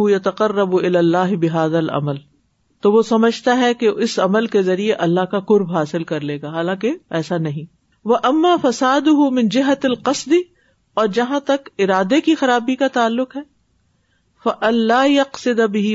یا 0.10 0.18
تقرب 0.24 0.76
اللہ 0.96 1.36
بحاد 1.42 1.76
العمل 1.82 2.18
تو 2.82 2.92
وہ 2.92 3.02
سمجھتا 3.10 3.58
ہے 3.60 3.74
کہ 3.74 3.88
اس 4.08 4.18
عمل 4.24 4.46
کے 4.56 4.62
ذریعے 4.64 4.94
اللہ 5.10 5.26
کا 5.32 5.40
قرب 5.52 5.72
حاصل 5.76 6.04
کر 6.14 6.22
لے 6.32 6.40
گا 6.42 6.50
حالانکہ 6.54 6.92
ایسا 7.20 7.38
نہیں 7.48 7.66
وہ 8.08 8.18
اما 8.24 8.56
فساد 8.64 9.08
ہوں 9.22 9.42
جہت 9.52 9.86
القصدی 9.86 10.42
اور 11.02 11.08
جہاں 11.20 11.40
تک 11.46 11.70
ارادے 11.86 12.20
کی 12.30 12.36
خرابی 12.44 12.76
کا 12.84 12.88
تعلق 12.94 13.36
ہے 13.38 13.42
اللہ 14.68 15.48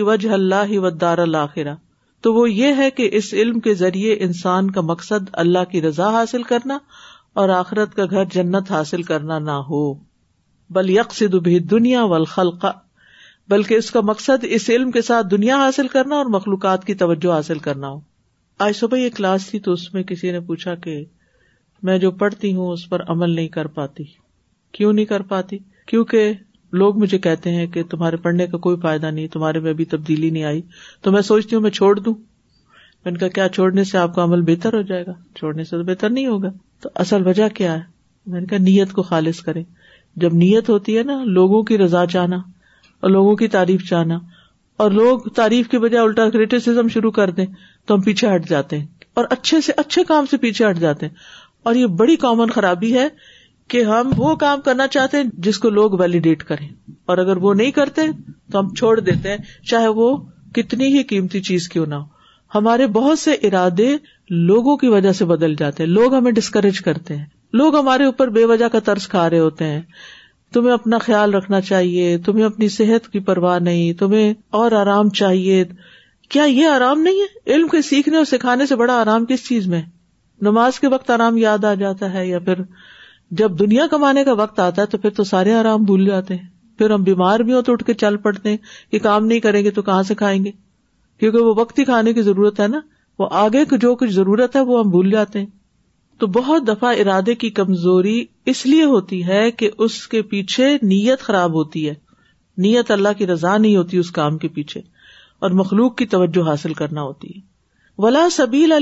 وجہ 0.06 0.32
اب 0.32 0.68
ہی 0.70 0.78
الآخرہ 1.18 1.74
تو 2.22 2.32
وہ 2.34 2.50
یہ 2.50 2.74
ہے 2.78 2.90
کہ 2.96 3.08
اس 3.16 3.32
علم 3.34 3.58
کے 3.60 3.74
ذریعے 3.74 4.16
انسان 4.24 4.70
کا 4.70 4.80
مقصد 4.90 5.28
اللہ 5.42 5.64
کی 5.70 5.80
رضا 5.82 6.10
حاصل 6.18 6.42
کرنا 6.50 6.78
اور 7.42 7.48
آخرت 7.58 7.94
کا 7.94 8.04
گھر 8.10 8.24
جنت 8.32 8.70
حاصل 8.70 9.02
کرنا 9.10 9.38
نہ 9.46 9.56
ہو 9.70 9.80
بل 10.74 10.90
دنیا 11.70 12.04
والخلق 12.12 12.64
بلکہ 13.48 13.74
اس 13.74 13.90
کا 13.90 14.00
مقصد 14.08 14.44
اس 14.48 14.68
علم 14.70 14.90
کے 14.90 15.02
ساتھ 15.02 15.26
دنیا 15.30 15.56
حاصل 15.64 15.88
کرنا 15.94 16.16
اور 16.16 16.26
مخلوقات 16.38 16.84
کی 16.84 16.94
توجہ 17.02 17.32
حاصل 17.32 17.58
کرنا 17.66 17.88
ہو 17.88 18.00
آج 18.66 18.74
صبح 18.76 18.96
یہ 18.98 19.10
کلاس 19.16 19.46
تھی 19.50 19.58
تو 19.60 19.72
اس 19.72 19.92
میں 19.94 20.02
کسی 20.10 20.30
نے 20.32 20.40
پوچھا 20.50 20.74
کہ 20.84 21.02
میں 21.88 21.98
جو 21.98 22.10
پڑھتی 22.22 22.54
ہوں 22.54 22.70
اس 22.72 22.88
پر 22.88 23.02
عمل 23.12 23.34
نہیں 23.34 23.48
کر 23.58 23.66
پاتی 23.78 24.04
کیوں 24.74 24.92
نہیں 24.92 25.04
کر 25.06 25.22
پاتی 25.32 25.58
کیوں 25.88 26.04
کہ 26.12 26.32
لوگ 26.80 26.98
مجھے 26.98 27.18
کہتے 27.24 27.50
ہیں 27.54 27.66
کہ 27.72 27.82
تمہارے 27.90 28.16
پڑھنے 28.26 28.46
کا 28.46 28.58
کوئی 28.66 28.76
فائدہ 28.82 29.06
نہیں 29.10 29.26
تمہارے 29.32 29.60
میں 29.60 29.70
ابھی 29.70 29.84
تبدیلی 29.94 30.30
نہیں 30.30 30.44
آئی 30.44 30.60
تو 31.02 31.12
میں 31.12 31.20
سوچتی 31.22 31.54
ہوں 31.56 31.62
میں 31.62 31.70
چھوڑ 31.70 31.94
دوں 31.98 32.14
میں 33.04 33.12
نے 33.12 33.18
کہا 33.18 33.28
کیا 33.36 33.48
چھوڑنے 33.54 33.84
سے 33.84 33.98
آپ 33.98 34.14
کا 34.14 34.22
عمل 34.24 34.42
بہتر 34.50 34.74
ہو 34.74 34.80
جائے 34.90 35.04
گا 35.06 35.12
چھوڑنے 35.38 35.64
سے 35.64 35.76
تو 35.76 35.84
بہتر 35.84 36.10
نہیں 36.10 36.26
ہوگا 36.26 36.50
تو 36.82 36.88
اصل 37.04 37.26
وجہ 37.26 37.48
کیا 37.56 37.74
ہے 37.78 37.82
میں 38.32 38.40
نے 38.40 38.46
کہا 38.46 38.58
نیت 38.62 38.92
کو 38.92 39.02
خالص 39.02 39.40
کرے 39.42 39.62
جب 40.22 40.34
نیت 40.34 40.68
ہوتی 40.70 40.96
ہے 40.98 41.02
نا 41.02 41.22
لوگوں 41.38 41.62
کی 41.70 41.78
رضا 41.78 42.04
چاہنا 42.12 42.36
اور 43.00 43.10
لوگوں 43.10 43.34
کی 43.36 43.48
تعریف 43.56 43.88
چاہنا 43.88 44.18
اور 44.82 44.90
لوگ 44.90 45.28
تعریف 45.36 45.68
کے 45.70 45.78
بجائے 45.78 46.04
الٹا 46.04 46.28
کریٹیسم 46.30 46.88
شروع 46.94 47.10
کر 47.18 47.30
دیں 47.38 47.46
تو 47.86 47.94
ہم 47.94 48.00
پیچھے 48.02 48.34
ہٹ 48.34 48.48
جاتے 48.48 48.78
ہیں 48.78 48.86
اور 49.20 49.24
اچھے 49.30 49.60
سے 49.60 49.72
اچھے 49.76 50.04
کام 50.08 50.26
سے 50.30 50.36
پیچھے 50.44 50.68
ہٹ 50.68 50.78
جاتے 50.80 51.06
ہیں 51.06 51.14
اور 51.66 51.74
یہ 51.74 51.86
بڑی 51.98 52.16
کامن 52.26 52.50
خرابی 52.50 52.92
ہے 52.98 53.08
کہ 53.72 53.82
ہم 53.88 54.10
وہ 54.16 54.34
کام 54.40 54.60
کرنا 54.60 54.86
چاہتے 54.94 55.16
ہیں 55.16 55.24
جس 55.44 55.58
کو 55.58 55.68
لوگ 55.76 55.90
ویلیڈیٹ 56.00 56.42
کریں 56.48 56.66
اور 57.12 57.18
اگر 57.18 57.36
وہ 57.44 57.52
نہیں 57.60 57.70
کرتے 57.78 58.02
تو 58.52 58.58
ہم 58.58 58.68
چھوڑ 58.78 58.90
دیتے 59.00 59.30
ہیں 59.30 59.36
چاہے 59.70 59.88
وہ 59.98 60.08
کتنی 60.54 60.86
ہی 60.96 61.02
قیمتی 61.12 61.40
چیز 61.48 61.68
کیوں 61.74 61.86
نہ 61.90 61.94
ہو 61.94 62.04
ہمارے 62.54 62.86
بہت 62.96 63.18
سے 63.18 63.32
ارادے 63.48 63.86
لوگوں 64.50 64.76
کی 64.82 64.88
وجہ 64.96 65.12
سے 65.20 65.24
بدل 65.32 65.54
جاتے 65.58 65.82
ہیں 65.82 65.88
لوگ 65.90 66.14
ہمیں 66.14 66.30
ڈسکریج 66.40 66.80
کرتے 66.88 67.16
ہیں 67.16 67.24
لوگ 67.62 67.76
ہمارے 67.76 68.04
اوپر 68.10 68.30
بے 68.36 68.44
وجہ 68.52 68.68
کا 68.72 68.80
ترس 68.90 69.08
کھا 69.14 69.28
رہے 69.30 69.38
ہوتے 69.38 69.68
ہیں 69.72 69.80
تمہیں 70.54 70.72
اپنا 70.72 70.98
خیال 71.06 71.34
رکھنا 71.34 71.60
چاہیے 71.72 72.16
تمہیں 72.26 72.44
اپنی 72.44 72.68
صحت 72.78 73.08
کی 73.12 73.20
پرواہ 73.32 73.58
نہیں 73.70 73.92
تمہیں 74.00 74.32
اور 74.60 74.72
آرام 74.84 75.10
چاہیے 75.22 75.64
کیا 76.30 76.44
یہ 76.48 76.66
آرام 76.76 77.00
نہیں 77.08 77.20
ہے 77.20 77.52
علم 77.54 77.68
کے 77.76 77.82
سیکھنے 77.92 78.16
اور 78.16 78.24
سکھانے 78.36 78.66
سے 78.66 78.76
بڑا 78.84 79.00
آرام 79.00 79.24
کس 79.28 79.48
چیز 79.48 79.66
میں 79.74 79.82
نماز 80.50 80.80
کے 80.80 80.88
وقت 80.96 81.10
آرام 81.16 81.36
یاد 81.46 81.64
آ 81.64 81.72
جاتا 81.84 82.12
ہے 82.14 82.26
یا 82.26 82.38
پھر 82.48 82.60
جب 83.38 83.52
دنیا 83.58 83.86
کمانے 83.90 84.22
کا 84.24 84.32
وقت 84.38 84.58
آتا 84.60 84.82
ہے 84.82 84.86
تو 84.94 84.98
پھر 84.98 85.10
تو 85.16 85.24
سارے 85.24 85.52
آرام 85.54 85.84
بھول 85.84 86.04
جاتے 86.06 86.34
ہیں 86.36 86.46
پھر 86.78 86.90
ہم 86.90 87.02
بیمار 87.02 87.40
بھی 87.40 87.52
ہوں 87.52 87.62
تو 87.62 87.72
اٹھ 87.72 87.84
کے 87.84 87.94
چل 88.02 88.16
پڑتے 88.24 88.50
ہیں 88.50 88.56
یہ 88.92 88.98
کام 89.02 89.26
نہیں 89.26 89.38
کریں 89.46 89.62
گے 89.64 89.70
تو 89.78 89.82
کہاں 89.82 90.02
سے 90.08 90.14
کھائیں 90.14 90.44
گے 90.44 90.50
کیونکہ 91.20 91.38
وہ 91.38 91.54
وقت 91.56 91.78
ہی 91.78 91.84
کھانے 91.84 92.12
کی 92.12 92.22
ضرورت 92.22 92.60
ہے 92.60 92.66
نا 92.68 92.80
وہ 93.18 93.28
آگے 93.44 93.64
جو 93.80 93.94
کچھ 94.02 94.10
ضرورت 94.12 94.56
ہے 94.56 94.60
وہ 94.70 94.78
ہم 94.80 94.90
بھول 94.90 95.10
جاتے 95.10 95.38
ہیں 95.38 95.46
تو 96.20 96.26
بہت 96.38 96.66
دفعہ 96.68 96.90
ارادے 97.04 97.34
کی 97.34 97.50
کمزوری 97.60 98.24
اس 98.52 98.64
لیے 98.66 98.84
ہوتی 98.92 99.24
ہے 99.26 99.50
کہ 99.62 99.70
اس 99.86 100.06
کے 100.08 100.22
پیچھے 100.34 100.68
نیت 100.82 101.20
خراب 101.30 101.54
ہوتی 101.60 101.88
ہے 101.88 101.94
نیت 102.66 102.90
اللہ 102.90 103.12
کی 103.18 103.26
رضا 103.26 103.56
نہیں 103.56 103.76
ہوتی 103.76 103.96
اس 103.98 104.10
کام 104.20 104.36
کے 104.38 104.48
پیچھے 104.58 104.80
اور 105.46 105.50
مخلوق 105.62 105.96
کی 105.96 106.06
توجہ 106.16 106.46
حاصل 106.48 106.74
کرنا 106.82 107.02
ہوتی 107.02 107.34
ہے 107.34 107.40
ولا 107.98 108.20
سبیل 108.34 108.72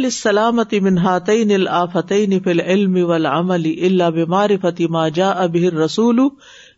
آفت 1.70 2.10
نفل 2.32 2.60
علم 2.60 2.96
نف 2.96 3.08
العلم 3.12 3.50
اللہ 3.52 4.22
بار 4.30 4.50
فتی 4.62 4.86
ما 4.96 5.08
جا 5.14 5.30
اب 5.44 5.56
رسول 5.84 6.18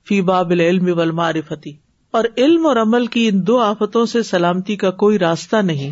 فی 0.08 0.20
بابل 0.30 0.60
علم 0.60 0.88
وارفتی 1.18 1.72
اور 2.20 2.24
علم 2.36 2.66
اور 2.66 2.76
عمل 2.76 3.06
کی 3.16 3.26
ان 3.28 3.46
دو 3.46 3.58
آفتوں 3.62 4.04
سے 4.06 4.22
سلامتی 4.22 4.76
کا 4.76 4.90
کوئی 5.02 5.18
راستہ 5.18 5.56
نہیں 5.70 5.90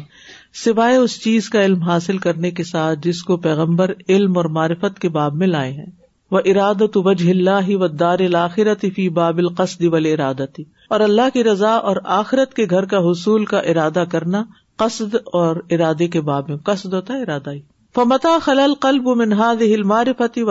سوائے 0.64 0.96
اس 0.96 1.20
چیز 1.22 1.48
کا 1.50 1.64
علم 1.64 1.83
حاصل 1.83 2.18
کرنے 2.24 2.50
کے 2.61 2.64
ساتھ 2.64 2.98
جس 3.03 3.22
کو 3.24 3.37
پیغمبر 3.46 3.92
علم 4.09 4.37
اور 4.38 4.44
معرفت 4.57 4.98
کے 5.00 5.09
باب 5.18 5.35
میں 5.42 5.46
لائے 5.46 5.70
ہیں 5.72 5.87
وہ 6.33 6.40
ارادت 6.53 6.96
وجہ 7.05 7.74
و 7.83 7.87
دار 7.87 8.18
الآخرت 8.29 8.85
فی 8.96 9.09
باب 9.20 9.38
القصد 9.38 9.83
و 9.92 9.96
ارادتی 10.12 10.64
اور 10.96 11.00
اللہ 11.09 11.29
کی 11.35 11.44
رضا 11.44 11.74
اور 11.92 11.96
آخرت 12.20 12.55
کے 12.55 12.66
گھر 12.70 12.85
کا 12.94 12.98
حصول 13.11 13.44
کا 13.55 13.59
ارادہ 13.74 14.05
کرنا 14.11 14.42
قصد 14.81 15.14
اور 15.38 15.57
ارادے 15.77 16.07
کے 16.16 16.21
باب 16.29 16.49
میں 16.51 16.57
قصد 16.69 16.95
ہوتا 16.99 17.14
ہے 17.14 17.23
ارادہ 17.23 17.53
ہی 17.55 17.61
فمتا 17.95 18.31
خلل 18.43 18.75
قلب 18.87 19.09
ہل 19.40 19.83
مارفتی 19.93 20.43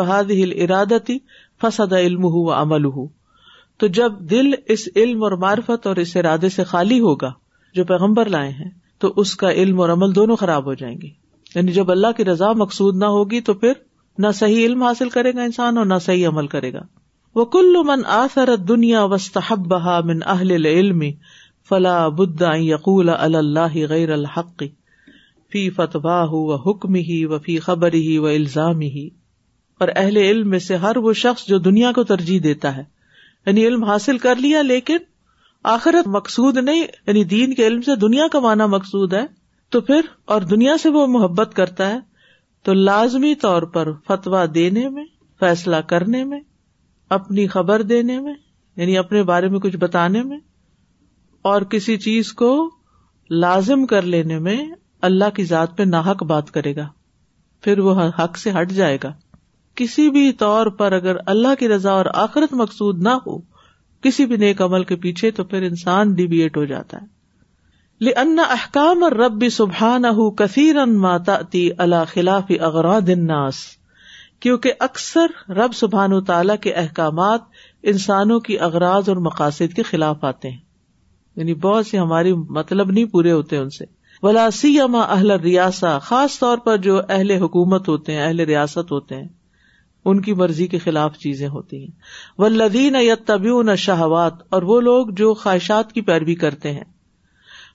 ارادتی 0.61 1.17
فسد 1.61 1.93
علم 1.99 2.25
و 2.39 2.51
عمل 2.57 2.85
ہو 2.97 3.05
تو 3.81 3.87
جب 3.99 4.19
دل 4.31 4.51
اس 4.75 4.87
علم 5.01 5.23
اور 5.23 5.31
معرفت 5.45 5.87
اور 5.87 5.95
اس 6.03 6.15
ارادے 6.21 6.49
سے 6.55 6.63
خالی 6.73 6.99
ہوگا 6.99 7.31
جو 7.75 7.83
پیغمبر 7.91 8.29
لائے 8.35 8.51
ہیں 8.59 8.69
تو 9.03 9.11
اس 9.23 9.35
کا 9.43 9.51
علم 9.63 9.81
اور 9.81 9.89
عمل 9.95 10.15
دونوں 10.15 10.35
خراب 10.43 10.65
ہو 10.71 10.73
جائیں 10.83 10.95
گے 11.01 11.09
یعنی 11.55 11.71
جب 11.77 11.91
اللہ 11.91 12.11
کی 12.17 12.25
رضا 12.31 12.51
مقصود 12.63 12.97
نہ 13.03 13.11
ہوگی 13.17 13.41
تو 13.49 13.53
پھر 13.63 13.81
نہ 14.25 14.31
صحیح 14.39 14.65
علم 14.65 14.83
حاصل 14.83 15.09
کرے 15.09 15.33
گا 15.35 15.43
انسان 15.49 15.77
اور 15.81 15.85
نہ 15.93 15.97
صحیح 16.05 16.27
عمل 16.27 16.47
کرے 16.55 16.73
گا 16.73 16.81
وہ 17.35 17.45
کل 17.57 17.75
من 17.85 18.01
آثر 18.19 18.55
دنیا 18.73 19.03
وسط 19.15 19.37
بہا 19.73 19.99
من 20.11 20.23
اہل 20.35 20.51
علم 20.73 21.03
فلا 21.69 22.07
بد 22.17 22.41
یقول 22.65 23.09
اللہ 23.17 23.75
غیر 23.89 24.11
الحق 24.13 24.63
فی 25.51 25.69
فتواہ 25.75 26.29
و 26.37 26.55
حکم 26.69 26.95
ہی 27.09 27.23
و 27.25 27.39
فی 27.45 27.57
خبر 27.67 27.93
ہی 27.93 28.17
و 28.17 28.25
الزام 28.27 28.79
ہی 28.95 29.07
اور 29.81 29.87
اہل 29.95 30.17
علم 30.17 30.49
میں 30.49 30.59
سے 30.59 30.75
ہر 30.85 30.97
وہ 31.07 31.13
شخص 31.23 31.45
جو 31.47 31.57
دنیا 31.69 31.91
کو 31.95 32.03
ترجیح 32.13 32.39
دیتا 32.43 32.75
ہے 32.77 32.83
یعنی 33.45 33.65
علم 33.67 33.83
حاصل 33.83 34.17
کر 34.25 34.35
لیا 34.45 34.61
لیکن 34.61 34.97
آخرت 35.75 36.07
مقصود 36.07 36.57
نہیں 36.63 36.81
یعنی 36.85 37.23
دین 37.33 37.53
کے 37.53 37.67
علم 37.67 37.81
سے 37.81 37.95
دنیا 38.01 38.27
کا 38.31 38.39
معنی 38.39 38.65
مقصود 38.69 39.13
ہے 39.13 39.23
تو 39.71 39.81
پھر 39.89 40.01
اور 40.33 40.41
دنیا 40.51 40.75
سے 40.81 40.89
وہ 40.89 41.05
محبت 41.17 41.53
کرتا 41.55 41.87
ہے 41.89 41.97
تو 42.65 42.73
لازمی 42.73 43.33
طور 43.41 43.61
پر 43.73 43.91
فتویٰ 44.07 44.45
دینے 44.55 44.87
میں 44.89 45.03
فیصلہ 45.39 45.75
کرنے 45.87 46.23
میں 46.31 46.39
اپنی 47.17 47.47
خبر 47.47 47.81
دینے 47.91 48.19
میں 48.21 48.33
یعنی 48.75 48.97
اپنے 48.97 49.23
بارے 49.33 49.49
میں 49.49 49.59
کچھ 49.59 49.77
بتانے 49.81 50.23
میں 50.23 50.37
اور 51.51 51.61
کسی 51.71 51.95
چیز 51.97 52.31
کو 52.41 52.47
لازم 53.41 53.85
کر 53.89 54.01
لینے 54.13 54.39
میں 54.47 54.57
اللہ 55.09 55.29
کی 55.35 55.43
ذات 55.51 55.77
پہ 55.77 55.83
ناحق 55.83 56.23
بات 56.31 56.49
کرے 56.51 56.75
گا 56.75 56.87
پھر 57.63 57.79
وہ 57.85 57.93
حق 58.19 58.37
سے 58.37 58.51
ہٹ 58.61 58.71
جائے 58.79 58.97
گا 59.03 59.13
کسی 59.81 60.09
بھی 60.11 60.31
طور 60.39 60.67
پر 60.79 60.91
اگر 60.91 61.15
اللہ 61.33 61.55
کی 61.59 61.67
رضا 61.69 61.91
اور 61.91 62.05
آخرت 62.23 62.53
مقصود 62.61 63.01
نہ 63.03 63.09
ہو 63.25 63.37
کسی 64.03 64.25
بھی 64.25 64.37
نیک 64.37 64.61
عمل 64.61 64.83
کے 64.89 64.95
پیچھے 65.05 65.31
تو 65.39 65.43
پھر 65.53 65.61
انسان 65.69 66.13
ڈیبیٹ 66.15 66.57
ہو 66.57 66.65
جاتا 66.65 66.97
ہے 67.01 67.17
لن 68.09 68.39
احکام 68.49 69.03
اور 69.03 69.11
ربی 69.25 69.49
سبحان 69.49 70.03
کثیر 70.37 70.77
ان 70.81 70.97
ماتا 70.99 71.37
اللہ 71.83 72.03
خلاف 72.13 72.51
اغرا 72.67 72.97
داس 73.07 73.57
کیونکہ 74.41 74.73
اکثر 74.89 75.51
رب 75.55 75.73
سبحان 75.75 76.13
و 76.13 76.19
تعالی 76.29 76.53
کے 76.61 76.73
احکامات 76.83 77.41
انسانوں 77.93 78.39
کی 78.47 78.59
اغراض 78.69 79.09
اور 79.09 79.17
مقاصد 79.29 79.73
کے 79.75 79.83
خلاف 79.89 80.23
آتے 80.25 80.49
ہیں 80.49 80.67
یعنی 81.39 81.53
بہت 81.63 81.85
سی 81.87 81.97
ہماری 81.97 82.31
مطلب 82.57 82.89
نہیں 82.91 83.05
پورے 83.11 83.31
ہوتے 83.31 83.57
ان 83.57 83.69
سے 83.77 83.85
ولاسیما 84.23 85.01
اہل 85.15 85.31
ریاست 85.43 85.85
خاص 86.03 86.37
طور 86.39 86.57
پر 86.63 86.77
جو 86.87 86.99
اہل 87.17 87.31
حکومت 87.43 87.87
ہوتے 87.89 88.13
ہیں 88.13 88.21
اہل 88.25 88.39
ریاست 88.49 88.91
ہوتے 88.91 89.15
ہیں 89.15 89.27
ان 90.11 90.21
کی 90.21 90.33
مرضی 90.41 90.65
کے 90.73 90.77
خلاف 90.85 91.17
چیزیں 91.17 91.47
ہوتی 91.53 91.77
ہیں 91.83 93.01
یا 93.03 93.15
طبی 93.25 93.51
نہ 93.69 93.75
شہوات 93.85 94.41
اور 94.57 94.61
وہ 94.71 94.79
لوگ 94.87 95.07
جو 95.21 95.33
خواہشات 95.43 95.91
کی 95.93 96.01
پیروی 96.09 96.35
کرتے 96.43 96.71
ہیں 96.79 96.83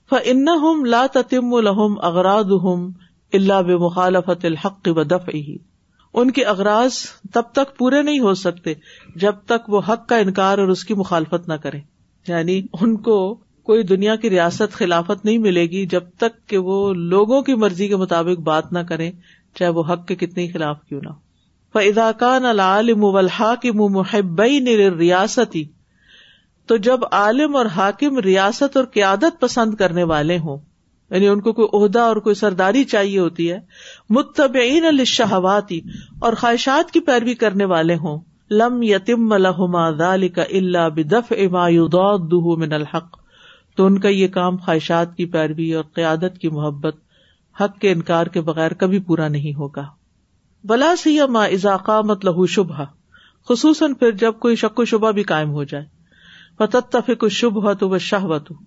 فن 0.09 0.47
ہم 0.63 0.83
لاتم 0.95 1.53
الحم 1.61 1.95
اغراد 2.11 2.51
اللہ 2.61 3.61
بے 3.67 3.77
مخالفت 3.85 4.45
الحق 4.51 4.89
و 4.95 5.03
دف 5.15 5.29
ہی 5.33 5.55
ان 6.21 6.31
کے 6.37 6.43
اغراض 6.53 6.97
تب 7.37 7.51
تک 7.53 7.75
پورے 7.77 8.01
نہیں 8.03 8.19
ہو 8.27 8.33
سکتے 8.43 8.73
جب 9.25 9.41
تک 9.53 9.69
وہ 9.75 9.81
حق 9.89 10.07
کا 10.09 10.17
انکار 10.27 10.57
اور 10.65 10.75
اس 10.75 10.83
کی 10.85 10.93
مخالفت 11.03 11.47
نہ 11.49 11.53
کرے 11.65 11.79
یعنی 12.27 12.61
ان 12.81 12.95
کو 13.09 13.17
کوئی 13.65 13.83
دنیا 13.89 14.15
کی 14.23 14.29
ریاست 14.29 14.73
خلافت 14.79 15.23
نہیں 15.25 15.37
ملے 15.43 15.61
گی 15.69 15.85
جب 15.91 16.09
تک 16.23 16.33
کہ 16.49 16.57
وہ 16.65 16.75
لوگوں 17.13 17.41
کی 17.45 17.53
مرضی 17.61 17.87
کے 17.87 17.95
مطابق 18.01 18.39
بات 18.49 18.71
نہ 18.73 18.79
کریں 18.89 19.09
چاہے 19.59 19.69
وہ 19.77 19.83
حق 19.89 20.05
کے 20.07 20.15
کتنے 20.15 20.45
خلاف 20.53 20.83
کیوں 20.89 21.01
نہ 21.03 22.77
ریاستی 24.97 25.63
تو 26.67 26.77
جب 26.89 26.99
عالم 27.21 27.55
اور 27.55 27.65
حاکم 27.75 28.19
ریاست 28.27 28.77
اور 28.77 28.85
قیادت 28.99 29.39
پسند 29.41 29.73
کرنے 29.81 30.03
والے 30.13 30.37
ہوں 30.45 30.57
یعنی 31.15 31.27
ان 31.33 31.41
کو 31.47 31.53
کوئی 31.61 31.67
عہدہ 31.81 32.01
اور 32.13 32.17
کوئی 32.27 32.35
سرداری 32.45 32.83
چاہیے 32.95 33.19
ہوتی 33.19 33.51
ہے 33.51 33.59
متبعین 34.21 34.85
الشہواتی 34.93 35.79
اور 36.27 36.33
خواہشات 36.45 36.91
کی 36.91 36.99
پیروی 37.11 37.35
کرنے 37.45 37.65
والے 37.75 37.95
ہوں 38.05 38.21
لم 38.61 38.81
ذالک 39.97 40.39
الحما 40.49 40.87
بدفع 41.01 41.43
اما 41.51 41.67
دودھ 41.99 42.41
من 42.65 42.73
الحق 42.83 43.23
تو 43.75 43.85
ان 43.87 43.97
کا 43.99 44.09
یہ 44.09 44.27
کام 44.33 44.57
خواہشات 44.65 45.15
کی 45.15 45.25
پیروی 45.31 45.71
اور 45.79 45.83
قیادت 45.95 46.37
کی 46.41 46.49
محبت 46.57 46.95
حق 47.61 47.77
کے 47.79 47.91
انکار 47.91 48.27
کے 48.35 48.41
بغیر 48.49 48.73
کبھی 48.83 48.99
پورا 49.09 49.27
نہیں 49.27 49.53
ہوگا 49.57 49.83
بلا 50.71 50.95
سیا 51.03 51.25
ماں 51.35 51.47
اضاقہ 51.57 51.99
مطلب 52.11 52.45
شبہ 52.49 52.85
خصوصاً 53.49 53.93
جب 54.19 54.39
کوئی 54.41 54.55
شک 54.61 54.79
و 54.79 54.85
شبہ 54.91 55.11
بھی 55.19 55.23
قائم 55.31 55.51
ہو 55.53 55.63
جائے 55.73 55.85
شب 57.29 57.61
ہوا 57.61 57.73
تو 57.79 57.89
وہ 57.89 57.97
شہوت 58.07 58.49
ہوں 58.51 58.57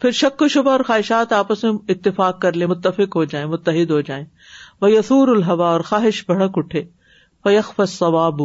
پھر 0.00 0.10
شک 0.20 0.42
و 0.42 0.48
شبہ 0.54 0.70
اور 0.70 0.80
خواہشات 0.86 1.32
آپس 1.32 1.62
میں 1.64 1.72
اتفاق 1.94 2.40
کر 2.40 2.52
لے 2.56 2.66
متفق 2.66 3.16
ہو 3.16 3.24
جائیں 3.32 3.46
متحد 3.54 3.90
ہو 3.90 4.00
جائیں 4.10 4.24
وہ 4.80 4.90
یسور 4.92 5.28
الحوا 5.36 5.68
اور 5.70 5.80
خواہش 5.90 6.24
بھڑک 6.26 6.58
اٹھے 6.58 6.84
فیخ 7.44 7.48
یکفت 7.68 7.92
ثواب 7.98 8.42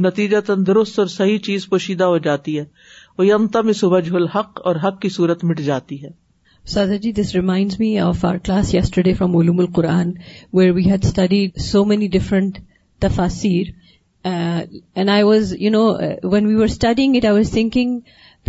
نتیجہ 0.00 0.36
تندرست 0.46 0.98
اور 0.98 1.06
صحیح 1.18 1.38
چیز 1.44 1.68
پوشیدہ 1.68 2.04
ہو 2.10 2.18
جاتی 2.28 2.58
ہے 2.58 2.64
وہ 3.22 3.98
الحق 4.20 4.60
اور 4.70 4.76
حق 4.84 5.00
کی 5.00 5.08
صورت 5.16 5.44
مٹ 5.50 5.58
جاتی 5.70 6.02
ہے 6.02 6.08
سادا 6.74 6.96
جی 7.02 7.10
this 7.20 7.34
reminds 7.34 7.74
me 7.80 7.90
of 8.06 8.24
our 8.24 8.36
class 8.46 8.74
yesterday 8.74 9.12
al Quran 9.20 10.10
where 10.58 10.70
we 10.78 10.84
had 10.90 11.04
study 11.08 11.46
so 11.70 11.84
many 11.92 12.08
different 12.18 12.58
and 14.24 15.08
I 15.10 15.22
was 15.22 15.54
you 15.60 15.70
know 15.70 15.84
when 16.32 16.46
we 16.46 16.54
are 16.62 16.74
studying 16.74 17.16
it 17.16 17.24
I 17.30 17.34
was 17.36 17.50
thinking 17.50 17.98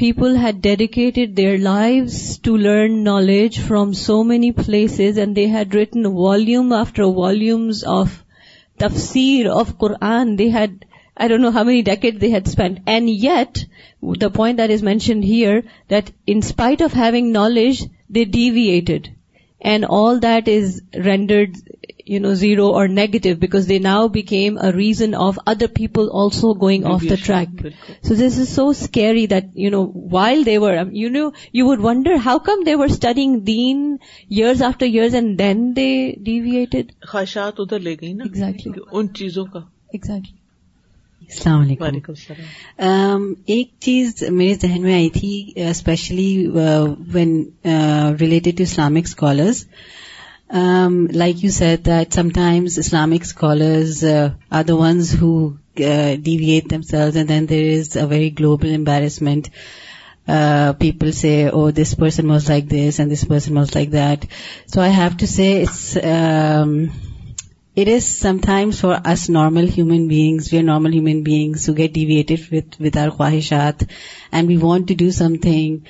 people 0.01 0.36
had 0.41 0.55
dedicated 0.67 1.36
their 1.38 1.57
life 1.67 2.13
to 2.43 2.55
learn 2.65 3.03
knowledge 3.03 3.60
from 3.67 3.91
so 4.05 4.23
many 4.34 4.51
places 4.65 5.19
and 5.19 5.36
they 5.36 5.45
had 5.55 5.75
written 5.75 6.05
volume 6.19 6.73
after 6.79 7.03
volumes 7.21 7.84
of 7.99 8.19
تفسیر 8.86 9.49
of 9.60 9.75
Quran 9.84 10.38
they 10.39 10.49
had 10.51 10.84
I 11.21 11.29
don't 11.29 11.41
know 11.41 11.49
how 11.55 11.63
many 11.63 11.81
decade 11.88 12.23
had 12.23 12.47
spend 12.47 12.77
and 12.93 13.10
yet 13.23 13.57
the 14.21 14.27
point 14.38 14.57
that 14.60 14.71
is 14.73 14.84
mentioned 14.84 15.23
here 15.25 15.60
that 15.89 16.10
instead 16.34 16.81
of 16.81 16.95
having 16.97 17.31
knowledge 17.31 17.84
they 18.15 18.23
deviated 18.38 19.07
and 19.71 19.86
all 19.97 20.21
that 20.21 20.49
is 20.55 20.79
rendered 21.05 21.57
you 22.13 22.19
know 22.21 22.34
zero 22.41 22.65
or 22.77 22.88
negative 22.88 23.36
because 23.41 23.67
they 23.69 23.77
now 23.79 24.07
became 24.17 24.57
a 24.62 24.71
reason 24.77 25.13
of 25.27 25.38
other 25.53 25.67
people 25.75 26.07
also 26.23 26.53
going 26.65 26.86
off 26.93 27.03
the 27.10 27.15
track 27.25 27.65
so 28.07 28.13
this 28.21 28.39
is 28.39 28.49
so 28.55 28.67
scary 28.69 29.25
that 29.36 29.55
you 29.65 29.71
know 29.77 29.84
while 30.17 30.45
they 30.45 30.57
were 30.65 30.73
you 30.93 31.10
know 31.10 31.19
you 31.19 31.29
do you ever 31.65 31.86
wonder 31.89 32.15
how 32.25 32.38
come 32.49 32.63
they 32.65 32.75
were 32.81 32.88
studying 32.95 33.36
then 33.53 33.88
there 34.31 34.63
after 34.67 34.86
years 34.91 35.15
and 35.15 35.38
then 35.39 35.65
they 35.75 35.89
deviated 36.25 36.91
خواہشات 37.07 37.60
ادھر 37.60 37.79
لے 37.89 37.95
گئی 38.01 38.13
نا 38.13 38.23
exactly 38.34 38.73
ان 38.91 39.13
چیزوں 39.19 39.45
کا 39.53 39.60
exactly 39.93 40.39
السلام 41.31 41.59
علیکم 41.61 41.83
وعلیکم 41.83 42.13
السلام 42.17 43.21
ایک 43.53 43.67
چیز 43.81 44.23
میرے 44.37 44.53
ذہن 44.61 44.81
میں 44.83 44.93
آئی 44.93 45.09
تھی 45.13 45.29
especially 45.69 46.31
when 47.13 47.31
related 48.21 48.57
to 48.57 48.63
Islamic 48.63 49.03
scholars 49.07 49.63
like 51.21 51.43
you 51.43 51.51
said 51.57 51.85
that 51.85 52.13
sometimes 52.35 52.77
Islamic 52.79 53.21
scholars 53.25 54.03
are 54.57 54.63
the 54.67 54.75
ones 54.81 55.13
who 55.21 55.31
devote 56.23 56.69
themselves 56.89 57.17
and 57.17 57.29
then 57.29 57.47
there 57.49 57.65
is 57.77 57.95
a 57.95 58.05
very 58.09 58.29
global 58.39 58.73
embarrassment 58.75 59.47
people 60.79 61.11
say 61.21 61.33
oh 61.53 61.69
this 61.81 61.95
person 61.99 62.29
was 62.31 62.49
like 62.49 62.69
this 62.71 62.99
and 62.99 63.11
this 63.13 63.23
person 63.29 63.57
was 63.57 63.75
like 63.75 63.91
that 63.93 64.25
so 64.73 64.81
I 64.81 64.93
have 64.97 65.09
to 65.19 65.25
say 65.35 65.51
it's 65.61 65.97
It 67.73 67.88
is 67.88 68.05
sometimes 68.05 68.81
for 68.81 68.91
us 68.93 69.29
normal 69.29 69.65
human 69.65 70.10
beings, 70.10 70.51
we 70.51 70.57
are 70.57 70.62
normal 70.62 70.93
human 70.93 71.23
beings 71.23 71.65
who 71.65 71.73
get 71.73 71.93
deviated 71.93 72.75
with 72.77 72.97
our 72.97 73.12
khwahishat, 73.12 73.89
and 74.29 74.47
we 74.49 74.57
want 74.57 74.88
to 74.88 74.95
do 74.95 75.10
something, 75.10 75.86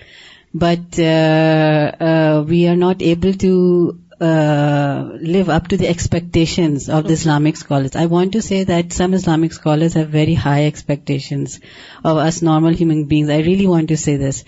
but 0.54 1.00
uh, 1.00 1.92
uh, 2.08 2.46
we 2.48 2.68
are 2.68 2.76
not 2.76 3.02
able 3.02 3.34
to 3.46 3.98
uh, 4.20 5.10
live 5.20 5.50
up 5.50 5.70
to 5.70 5.78
the 5.78 5.88
expectations 5.88 6.88
of 6.88 7.06
the 7.06 7.14
Islamic 7.14 7.58
scholars. 7.58 7.96
I 7.96 8.06
want 8.06 8.34
to 8.34 8.44
say 8.44 8.64
that 8.66 8.94
some 8.94 9.16
Islamic 9.16 9.52
scholars 9.52 9.94
have 9.94 10.10
very 10.10 10.36
high 10.36 10.66
expectations 10.66 11.60
of 12.04 12.18
us 12.18 12.44
normal 12.44 12.76
human 12.76 13.06
beings. 13.06 13.30
I 13.30 13.40
really 13.40 13.66
want 13.66 13.88
to 13.88 13.98
say 13.98 14.18
this 14.18 14.44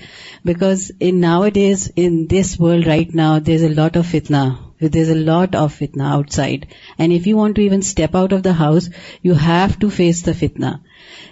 because 0.46 0.92
nowadays 1.02 1.92
in 1.96 2.28
this 2.28 2.60
world 2.60 2.86
right 2.86 3.12
now, 3.12 3.40
there's 3.40 3.64
a 3.64 3.70
lot 3.70 3.96
of 3.96 4.06
fitna 4.06 4.60
there's 4.90 5.10
a 5.10 5.16
lot 5.16 5.56
of 5.56 5.78
fitna 5.78 6.12
outside. 6.12 6.68
And 6.98 7.12
if 7.12 7.28
you 7.28 7.38
want 7.38 7.56
to 7.56 7.62
even 7.62 7.82
step 7.82 8.16
out 8.16 8.34
of 8.34 8.44
the 8.44 8.54
house, 8.54 8.90
you 9.22 9.34
have 9.34 9.80
to 9.80 9.90
face 9.90 10.22
the 10.22 10.34
fitna. 10.34 10.82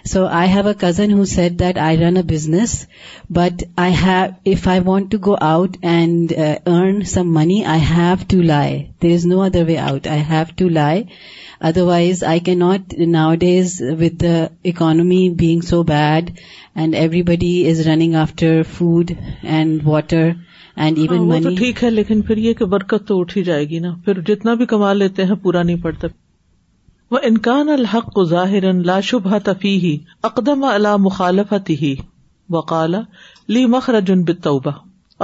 So 0.04 0.26
I 0.26 0.46
have 0.46 0.66
a 0.66 0.74
cousin 0.74 1.10
who 1.10 1.26
said 1.26 1.58
that 1.58 1.78
I 1.78 1.96
run 1.96 2.16
a 2.16 2.22
business, 2.22 2.86
but 3.30 3.62
if 3.78 4.66
I 4.66 4.80
want 4.80 5.12
to 5.12 5.18
go 5.18 5.38
out 5.40 5.76
and 5.82 6.32
uh, 6.32 6.58
earn 6.66 7.04
some 7.04 7.32
money, 7.32 7.64
I 7.64 7.76
have 7.76 8.28
to 8.28 8.42
lie. 8.42 8.94
There 9.00 9.10
is 9.10 9.24
no 9.24 9.42
other 9.42 9.64
way 9.64 9.78
out. 9.78 10.06
I 10.06 10.16
have 10.16 10.56
to 10.56 10.68
lie. 10.68 11.10
Otherwise, 11.60 12.22
I 12.22 12.40
cannot 12.40 12.92
nowadays, 12.96 13.80
with 13.80 14.18
the 14.18 14.50
economy 14.64 15.30
being 15.30 15.62
so 15.62 15.84
bad 15.84 16.40
and 16.74 16.94
everybody 16.94 17.64
is 17.64 17.86
running 17.86 18.14
after 18.14 18.64
food 18.64 19.16
and 19.42 19.84
water 19.84 20.34
and 20.84 20.98
even 20.98 21.28
money 21.28 21.54
ٹھیک 21.56 21.82
ہے 21.84 21.90
لیکن 21.90 22.20
پھر 22.28 22.36
یہ 22.42 22.52
کہ 22.58 22.64
برکت 22.74 23.06
تو 23.08 23.18
اٹھی 23.20 23.42
جائے 23.44 23.68
گی 23.68 23.78
نا 23.78 23.90
پھر 24.04 24.20
جتنا 24.28 24.54
بھی 24.60 24.66
کما 24.66 24.92
لیتے 24.92 25.24
ہیں 25.24 25.34
پورا 25.42 25.62
نہیں 25.62 25.82
پڑتا 25.82 26.08
وہ 27.10 27.18
انکان 27.28 27.68
الحق 27.68 28.12
کو 28.12 28.24
ظاہر 28.24 28.72
لا 28.84 28.98
شبہ 29.10 29.38
تفیح 29.44 29.78
ہی 29.80 29.96
اقدم 30.28 30.64
اللہ 30.64 30.96
مخالفت 31.06 31.70
ہی 31.82 31.94
و 32.52 32.60
کالا 32.70 33.00
لی 33.48 33.64
مخرج 33.74 34.12
بتبہ 34.28 34.70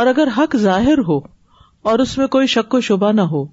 اور 0.01 0.07
اگر 0.07 0.29
حق 0.37 0.57
ظاہر 0.63 0.99
ہو 1.09 1.17
اور 1.91 1.99
اس 1.99 2.17
میں 2.19 2.27
کوئی 2.35 2.47
شک 2.55 2.75
و 2.75 2.81
شبہ 2.89 3.13
نہ 3.13 3.21
ہو 3.31 3.45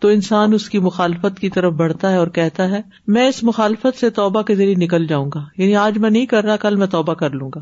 تو 0.00 0.08
انسان 0.08 0.52
اس 0.54 0.68
کی 0.68 0.78
مخالفت 0.86 1.38
کی 1.40 1.48
طرف 1.56 1.72
بڑھتا 1.78 2.10
ہے 2.10 2.16
اور 2.16 2.28
کہتا 2.38 2.68
ہے 2.70 2.80
میں 3.16 3.26
اس 3.28 3.42
مخالفت 3.44 3.98
سے 4.00 4.10
توبہ 4.20 4.42
کے 4.46 4.54
ذریعے 4.56 4.74
نکل 4.84 5.06
جاؤں 5.06 5.30
گا 5.34 5.44
یعنی 5.58 5.76
آج 5.84 5.98
میں 6.06 6.10
نہیں 6.10 6.26
کر 6.26 6.44
رہا 6.44 6.56
کل 6.66 6.76
میں 6.76 6.86
توبہ 6.96 7.14
کر 7.20 7.34
لوں 7.34 7.50
گا 7.54 7.60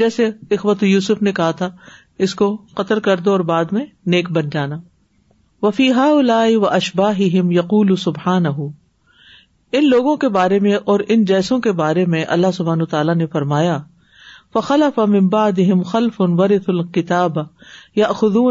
جیسے 0.00 0.26
اخبت 0.56 0.82
یوسف 0.82 1.20
نے 1.26 1.32
کہا 1.32 1.50
تھا 1.60 1.68
اس 2.26 2.34
کو 2.40 2.56
قطر 2.76 2.98
کر 3.06 3.20
دو 3.24 3.30
اور 3.32 3.40
بعد 3.50 3.72
میں 3.72 3.84
نیک 4.14 4.30
بن 4.38 4.48
جانا 4.52 4.78
و 5.66 6.66
اشبا 6.76 7.08
و 7.18 7.50
یقول 7.52 7.94
سبحان 8.02 8.44
لوگوں 9.86 10.16
کے 10.16 10.28
بارے 10.36 10.58
میں 10.66 10.74
اور 10.92 11.00
ان 11.14 11.24
جیسوں 11.30 11.58
کے 11.60 11.72
بارے 11.80 12.04
میں 12.12 12.24
اللہ 12.36 12.50
سبحان 12.54 12.84
تعالیٰ 12.90 13.14
نے 13.16 13.26
فرمایا 13.32 13.78
فمباد 14.96 15.58
خلف 15.90 15.94
الکتاب 15.96 16.12
خلف 16.12 16.20
انورت 16.28 16.68
القتاب 16.70 17.38
یا 17.96 18.12
خدو 18.20 18.44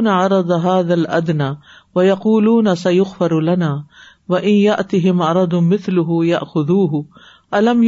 و 2.00 2.04
یقول 2.04 2.48
و 4.28 4.36
اتم 4.78 5.22
ارد 5.22 5.54
متل 5.72 5.98
ہُو 6.10 6.24
یا 6.24 6.40
خدو 6.54 6.86
ہُ 6.92 7.02
علم 7.58 7.82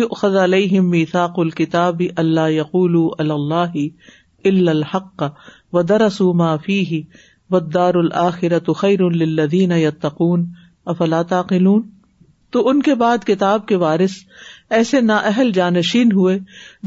الکتاب 1.40 2.02
اللہ 2.22 2.46
یقول 2.50 2.94
اللہ 3.32 3.74
الحق 4.50 5.24
خیر 8.80 8.96
احقرفی 9.06 9.68
یتقون 9.84 10.46
افلا 10.94 11.20
قلون 11.50 11.82
تو 12.54 12.58
ان 12.70 12.78
کے 12.82 12.96
بعد 13.02 13.26
کتاب 13.28 13.66
کے 13.68 13.76
وارث 13.84 14.12
ایسے 14.80 15.02
نااہل 15.10 15.50
جانشین 15.60 16.08
ہوئے 16.20 16.36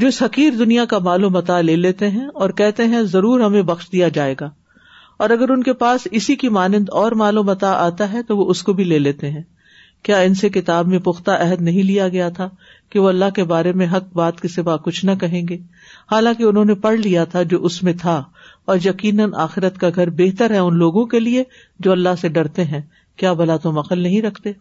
جو 0.05 0.09
حقیر 0.21 0.51
دنیا 0.59 0.85
کا 0.95 0.99
مال 1.09 1.23
و 1.25 1.29
متا 1.37 1.57
لے 1.69 1.75
لیتے 1.85 2.07
ہیں 2.17 2.27
اور 2.41 2.49
کہتے 2.63 2.85
ہیں 2.95 3.01
ضرور 3.15 3.39
ہمیں 3.47 3.61
بخش 3.71 3.89
دیا 3.91 4.07
جائے 4.19 4.35
گا 4.41 4.49
اور 5.23 5.27
اگر 5.37 5.47
ان 5.57 5.61
کے 5.63 5.73
پاس 5.85 5.99
اسی 6.21 6.35
کی 6.45 6.49
مانند 6.59 6.89
اور 7.03 7.11
مال 7.23 7.37
و 7.37 7.41
متا 7.53 7.73
آتا 7.85 8.11
ہے 8.13 8.21
تو 8.27 8.31
وہ 8.37 8.43
اس 8.55 8.59
کو 8.63 8.69
بھی 8.73 8.83
لے 8.93 8.99
لیتے 9.09 9.29
ہیں 9.37 9.43
کیا 10.03 10.17
ان 10.27 10.33
سے 10.35 10.49
کتاب 10.49 10.87
میں 10.87 10.99
پختہ 11.05 11.31
عہد 11.43 11.61
نہیں 11.61 11.83
لیا 11.83 12.07
گیا 12.15 12.29
تھا 12.37 12.47
کہ 12.91 12.99
وہ 12.99 13.09
اللہ 13.09 13.29
کے 13.35 13.43
بارے 13.51 13.71
میں 13.81 13.87
حق 13.93 14.11
بات 14.15 14.39
کے 14.41 14.47
سوا 14.55 14.75
کچھ 14.85 15.03
نہ 15.05 15.11
کہیں 15.21 15.41
گے 15.49 15.57
حالانکہ 16.11 16.43
انہوں 16.43 16.65
نے 16.65 16.73
پڑھ 16.85 16.99
لیا 16.99 17.25
تھا 17.33 17.43
جو 17.53 17.63
اس 17.69 17.81
میں 17.83 17.93
تھا 18.01 18.15
اور 18.71 18.77
یقیناً 18.85 19.31
آخرت 19.43 19.77
کا 19.79 19.89
گھر 19.95 20.09
بہتر 20.23 20.51
ہے 20.53 20.57
ان 20.69 20.77
لوگوں 20.77 21.05
کے 21.13 21.19
لیے 21.19 21.43
جو 21.87 21.91
اللہ 21.91 22.19
سے 22.21 22.29
ڈرتے 22.39 22.63
ہیں 22.73 22.81
کیا 23.23 23.33
بلا 23.43 23.57
تو 23.67 23.79
عقل 23.79 23.99
نہیں 24.01 24.21
رکھتے 24.21 24.53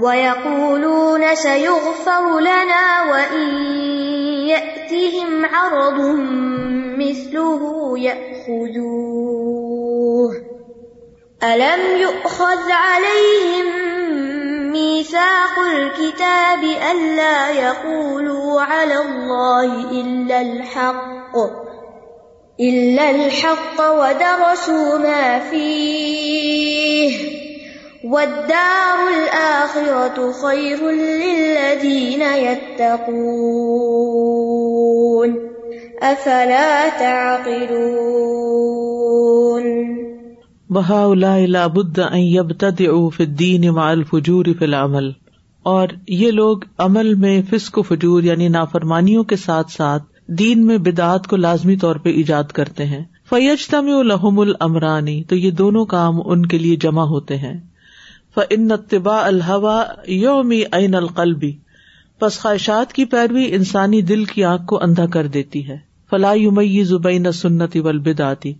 وَيَقُولُونَ 0.00 1.34
سَيُغْفَرُ 1.34 2.40
لَنَا 2.40 3.02
وَإِن 3.12 3.54
يَأْتِهِمْ 4.48 5.44
عَرَضٌ 5.46 5.98
مِثْلُهُ 6.96 7.60
يَأْخُذُوهُ 7.98 10.30
أَلَمْ 11.44 11.96
يُؤْخَذْ 11.96 12.58
عَلَيْهِمْ 12.72 13.66
مِيثَاقُ 14.72 15.56
الْكِتَابِ 15.76 16.64
أَلَّا 16.90 17.50
يَقُولُوا 17.50 18.60
عَلَى 18.60 18.98
اللَّهِ 19.00 19.90
إِلَّا 19.90 20.40
الْحَقَّ 20.40 21.36
إِلَّا 22.60 23.10
الْحَقَّ 23.10 23.90
وَدَرَسُوا 23.92 24.98
مَا 24.98 25.38
فِيهِ 25.38 27.41
بح 28.04 28.20
الا 28.20 28.62
بد 30.16 30.30
تد 42.58 42.80
اوین 42.86 43.66
اما 43.68 43.84
الفجور 43.90 44.48
فلا 44.58 44.80
عمل 44.84 45.06
اور 45.62 45.94
یہ 46.08 46.30
لوگ 46.30 46.64
عمل 46.78 47.14
میں 47.14 47.42
فسق 47.50 47.78
فجور 47.88 48.22
یعنی 48.22 48.48
نافرمانیوں 48.58 49.24
کے 49.24 49.36
ساتھ 49.46 49.70
ساتھ 49.72 50.02
دین 50.38 50.66
میں 50.66 50.78
بدعت 50.90 51.26
کو 51.28 51.36
لازمی 51.36 51.76
طور 51.86 51.96
پہ 52.02 52.10
ایجاد 52.22 52.44
کرتے 52.60 52.84
ہیں 52.86 53.04
فیجتم 53.30 53.84
میں 53.84 54.02
لہم 54.04 54.38
العمرانی 54.48 55.22
تو 55.28 55.36
یہ 55.36 55.50
دونوں 55.64 55.84
کام 55.96 56.14
ان 56.24 56.46
کے 56.54 56.58
لیے 56.58 56.76
جمع 56.88 57.02
ہوتے 57.16 57.36
ہیں 57.46 57.58
ف 58.36 58.40
ان 58.56 58.70
الحوا 58.70 59.82
یومی 60.10 60.16
یوم 60.58 60.74
عین 60.76 60.94
القلبی 60.94 61.50
بس 62.20 62.38
خواہشات 62.40 62.92
کی 62.98 63.04
پیروی 63.14 63.44
انسانی 63.54 64.00
دل 64.10 64.24
کی 64.30 64.44
آنکھ 64.50 64.64
کو 64.66 64.82
اندھا 64.82 65.06
کر 65.16 65.26
دیتی 65.34 65.66
ہے 65.66 65.76
فلاح 66.10 66.32
یومئی 66.42 66.82
زبین 66.92 67.30
سنت 67.40 67.76
اول 67.82 67.98
سنتی 68.02 68.22
آتی 68.22 68.52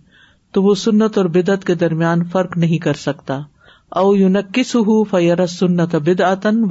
تو 0.53 0.63
وہ 0.63 0.75
سنت 0.83 1.17
اور 1.17 1.25
بدعت 1.37 1.63
کے 1.67 1.75
درمیان 1.85 2.23
فرق 2.31 2.57
نہیں 2.63 2.77
کر 2.83 2.99
سکتا 3.05 3.39
او 4.01 4.05
یون 4.15 4.37
کس 4.53 4.75
ہو 4.87 5.03
فیر 5.09 5.45
سنت 5.55 5.95
بد 6.05 6.21
آتن 6.27 6.63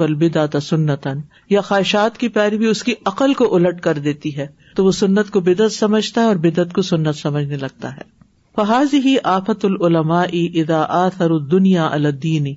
آتا 0.43 0.59
سنتن 0.69 1.19
یا 1.49 1.61
خواہشات 1.67 2.17
کی 2.17 2.27
پیروی 2.37 2.67
اس 2.67 2.83
کی 2.83 2.93
عقل 3.13 3.33
کو 3.41 3.53
الٹ 3.55 3.81
کر 3.83 3.97
دیتی 4.07 4.35
ہے 4.37 4.47
تو 4.75 4.85
وہ 4.85 4.91
سنت 5.01 5.29
کو 5.33 5.39
بدعت 5.49 5.71
سمجھتا 5.73 6.21
ہے 6.21 6.25
اور 6.27 6.35
بدعت 6.47 6.73
کو 6.75 6.81
سنت 6.95 7.15
سمجھنے 7.21 7.57
لگتا 7.67 7.95
ہے 7.95 8.09
فحاظ 8.55 8.93
ہی 9.05 9.15
آفت 9.37 9.65
العلما 9.65 10.21
ادا 10.45 10.83
آثر 11.05 11.37
دنیا 11.57 11.87
الدینی 11.91 12.53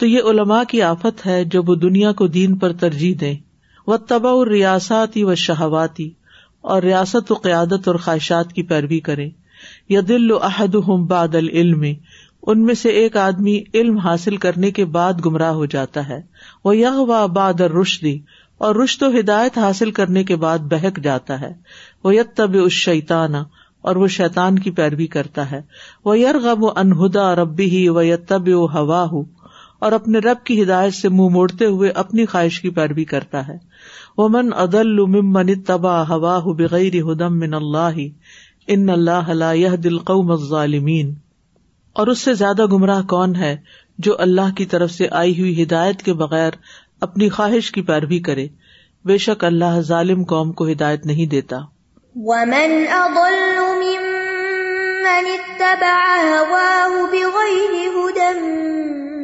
تو 0.00 0.06
یہ 0.06 0.22
علماء 0.30 0.62
کی 0.68 0.80
آفت 0.82 1.24
ہے 1.26 1.42
جب 1.52 1.68
وہ 1.70 1.74
دنیا 1.80 2.10
کو 2.18 2.26
دین 2.36 2.54
پر 2.58 2.72
ترجیح 2.80 3.14
دیں 3.20 3.34
وہ 3.86 3.96
تب 4.08 4.24
و 4.26 4.30
ریاستی 4.50 5.22
و 5.24 5.34
شہواتی 5.42 6.08
اور 6.74 6.82
ریاست 6.82 7.32
و 7.32 7.34
قیادت 7.46 7.88
اور 7.88 7.94
خواہشات 8.04 8.52
کی 8.52 8.62
پیروی 8.70 9.00
کرے 9.08 9.28
یا 9.94 10.00
دل 10.08 10.30
و 10.30 10.38
عہد 10.46 10.74
ہوں 10.86 11.06
باد 11.08 11.34
العلم 11.40 11.84
ان 11.90 12.62
میں 12.64 12.74
سے 12.82 12.90
ایک 13.00 13.16
آدمی 13.26 13.58
علم 13.80 13.98
حاصل 14.06 14.36
کرنے 14.44 14.70
کے 14.80 14.84
بعد 14.96 15.24
گمراہ 15.26 15.52
ہو 15.60 15.66
جاتا 15.74 16.08
ہے 16.08 16.20
وہ 16.64 16.76
یغ 16.76 16.98
و 17.08 17.26
باد 17.34 17.60
رشدی 17.80 18.18
اور 18.68 18.74
رشت 18.82 19.02
و 19.02 19.10
ہدایت 19.18 19.58
حاصل 19.58 19.90
کرنے 20.00 20.24
کے 20.30 20.36
بعد 20.46 20.66
بہک 20.72 21.02
جاتا 21.04 21.40
ہے 21.40 21.52
وہ 22.04 22.14
یت 22.14 22.34
طب 22.36 22.56
اس 22.64 22.72
شیتانا 22.86 23.44
اور 23.90 23.96
وہ 23.96 24.06
شیتان 24.20 24.58
کی 24.64 24.70
پیروی 24.80 25.06
کرتا 25.18 25.50
ہے 25.50 25.60
وہ 26.04 26.18
یرغب 26.18 26.62
و 26.62 26.70
انہدا 26.84 27.34
ربی 27.42 27.70
ہی 27.76 27.88
و 27.88 28.02
یت 28.12 28.28
طب 28.28 28.48
و 28.62 28.66
ہوا 28.78 29.04
ہُ 29.12 29.22
اور 29.86 29.92
اپنے 29.96 30.18
رب 30.24 30.44
کی 30.46 30.62
ہدایت 30.62 30.94
سے 30.94 31.08
منہ 31.08 31.16
مو 31.18 31.28
موڑتے 31.34 31.64
ہوئے 31.74 31.90
اپنی 32.00 32.24
خواہش 32.32 32.60
کی 32.60 32.70
پیروی 32.78 33.04
کرتا 33.12 33.46
ہے 33.48 33.56
من 34.32 34.48
ادل 34.62 34.98
من 35.36 35.52
تبا 35.68 35.94
ہوا 36.08 36.38
بغیر 36.58 36.98
ہدم 37.10 37.38
من 37.40 37.54
اللہ 37.54 37.98
ان 38.74 38.88
اللہ 38.96 39.54
یہ 39.56 39.76
دل 39.84 39.98
قو 40.10 40.36
ظالمین 40.48 41.14
اور 42.00 42.06
اس 42.12 42.18
سے 42.28 42.34
زیادہ 42.40 42.66
گمراہ 42.72 43.00
کون 43.12 43.34
ہے 43.36 43.54
جو 44.06 44.16
اللہ 44.26 44.54
کی 44.56 44.64
طرف 44.74 44.90
سے 44.90 45.08
آئی 45.22 45.38
ہوئی 45.40 45.62
ہدایت 45.62 46.02
کے 46.02 46.12
بغیر 46.24 46.52
اپنی 47.06 47.28
خواہش 47.36 47.70
کی 47.72 47.82
پیروی 47.90 48.18
کرے 48.28 48.46
بے 49.10 49.16
شک 49.24 49.44
اللہ 49.44 49.80
ظالم 49.92 50.22
قوم 50.34 50.52
کو 50.60 50.68
ہدایت 50.70 51.06
نہیں 51.12 51.30
دیتا 51.36 51.58
ومن 52.30 52.76
اضل 52.96 53.48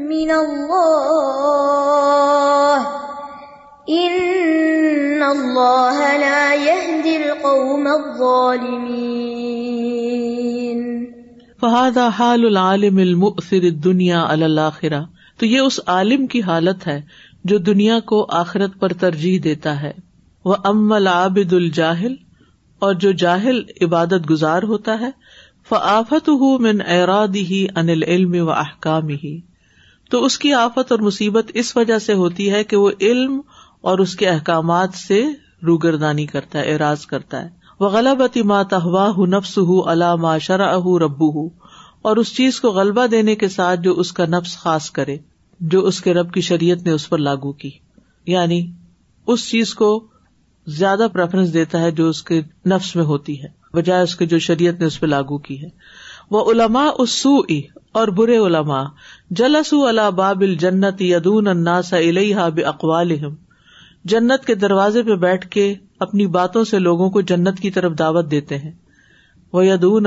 من 0.09 0.33
لا 5.59 6.43
يهدي 6.65 7.15
القوم 7.19 7.89
حال 12.19 12.47
العالم 12.49 12.99
المؤثر 13.05 13.69
الدنيا 13.71 14.25
على 14.25 14.45
الآخرة 14.47 15.09
تو 15.43 15.47
یہ 15.47 15.61
اس 15.61 15.79
عالم 15.95 16.27
کی 16.35 16.43
حالت 16.43 16.87
ہے 16.89 17.01
جو 17.51 17.57
دنیا 17.71 17.99
کو 18.13 18.21
آخرت 18.43 18.79
پر 18.85 18.93
ترجیح 19.01 19.39
دیتا 19.45 19.75
ہے 19.83 19.93
وہ 20.51 20.55
ام 20.73 20.93
العابد 20.93 21.53
الجاہل 21.61 22.15
اور 22.87 22.95
جو 23.07 23.11
جاہل 23.25 23.61
عبادت 23.87 24.31
گزار 24.31 24.63
ہوتا 24.75 24.99
ہے 25.01 25.11
فعافت 25.69 26.29
ہُ 26.41 26.57
من 26.69 26.81
اراد 26.97 27.37
ہی 27.51 27.67
انل 27.83 28.03
علم 28.15 28.35
و 28.47 28.51
احکام 28.53 29.09
ہی 29.25 29.37
تو 30.11 30.25
اس 30.25 30.37
کی 30.39 30.53
آفت 30.55 30.93
اور 30.93 31.01
مصیبت 31.03 31.51
اس 31.63 31.77
وجہ 31.77 31.99
سے 31.99 32.15
ہوتی 32.15 32.51
ہے 32.53 32.63
کہ 32.73 32.77
وہ 32.77 32.91
علم 33.09 33.41
اور 33.91 33.99
اس 34.05 34.15
کے 34.17 34.29
احکامات 34.29 34.95
سے 35.07 35.23
روگردانی 35.67 36.27
کرتا 36.27 36.59
ہے 36.59 36.73
اعراض 36.73 37.05
کرتا 37.07 37.43
ہے 37.45 37.49
وہ 37.81 37.89
غلط 37.93 38.37
ماں 38.51 38.63
تہواہ 38.71 39.09
ہوں 39.17 39.27
نفس 39.37 39.57
ہوں 39.71 39.91
علاما 39.93 40.37
شرا 40.49 40.75
ہُب 40.85 41.23
ہُ 41.37 41.49
اور 42.09 42.17
اس 42.17 42.33
چیز 42.37 42.61
کو 42.61 42.71
غلبہ 42.73 43.07
دینے 43.11 43.35
کے 43.37 43.49
ساتھ 43.49 43.81
جو 43.85 43.95
اس 44.01 44.13
کا 44.19 44.25
نفس 44.39 44.57
خاص 44.59 44.91
کرے 44.99 45.17
جو 45.73 45.81
اس 45.87 46.01
کے 46.03 46.15
رب 46.15 46.33
کی 46.33 46.41
شریعت 46.49 46.85
نے 46.87 46.93
اس 46.93 47.09
پر 47.11 47.19
لاگو 47.19 47.53
کی 47.63 47.71
یعنی 48.33 48.61
اس 49.33 49.49
چیز 49.51 49.75
کو 49.75 49.89
زیادہ 50.79 51.07
پریفرنس 51.13 51.53
دیتا 51.55 51.81
ہے 51.81 51.91
جو 52.01 52.09
اس 52.09 52.23
کے 52.31 52.41
نفس 52.73 52.95
میں 52.97 53.05
ہوتی 53.05 53.41
ہے 53.43 53.49
بجائے 53.77 54.03
اس 54.03 54.15
کے 54.17 54.27
جو 54.27 54.39
شریعت 54.49 54.81
نے 54.81 54.87
اس 54.87 54.99
پہ 55.01 55.07
لاگو 55.07 55.39
کی 55.49 55.61
ہے 55.63 55.69
وہ 56.31 56.43
علما 56.53 56.89
اس 57.03 57.21
اور 57.99 58.09
برے 58.17 58.37
اللہ 58.45 60.09
باب 60.17 60.41
الجنت 60.47 61.01
یدون 61.03 61.47
علاما 61.49 61.83
جلسون 61.83 62.59
اقوال 62.73 63.13
جنت 64.13 64.45
کے 64.47 64.55
دروازے 64.65 65.03
پہ 65.03 65.15
بیٹھ 65.23 65.47
کے 65.55 65.63
اپنی 66.07 66.27
باتوں 66.35 66.65
سے 66.71 66.79
لوگوں 66.79 67.09
کو 67.11 67.21
جنت 67.31 67.61
کی 67.61 67.71
طرف 67.77 67.93
دعوت 67.99 68.31
دیتے 68.31 68.59
ہیں 68.65 68.71
وہ 69.53 69.65
یدون 69.67 70.07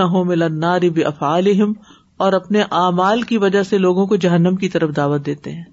اور 2.24 2.34
اپنے 2.40 2.64
اعمال 2.82 3.22
کی 3.32 3.38
وجہ 3.44 3.64
سے 3.70 3.78
لوگوں 3.78 4.06
کو 4.08 4.16
جہنم 4.26 4.56
کی 4.64 4.70
طرف 4.76 4.96
دعوت 4.96 5.26
دیتے 5.26 5.52
ہیں 5.54 5.64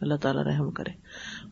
اللہ 0.00 0.20
تعالیٰ 0.22 0.42
رحم 0.46 0.70
کرے 0.80 0.90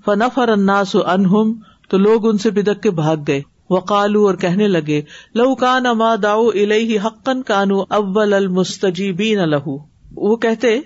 فنف 0.07 0.39
اور 0.45 0.49
اناس 0.57 0.95
انہم 1.15 1.53
تو 1.91 1.99
لوگ 1.99 2.27
ان 2.29 2.39
سے 2.45 2.51
بدک 2.59 2.83
کے 2.83 2.91
بھاگ 3.01 3.23
گئے 3.29 3.41
وقالو 3.77 4.27
اور 4.27 4.35
کہنے 4.45 4.69
لگے 4.69 5.01
لہو 5.43 6.13
داؤ 6.23 6.45
دا 6.59 7.35
کانو 7.53 7.81
نبل 7.97 8.35
المستی 8.41 9.11
بین 9.23 9.39
الہو 9.47 9.77
وہ 10.15 10.37
کہتے 10.37 10.79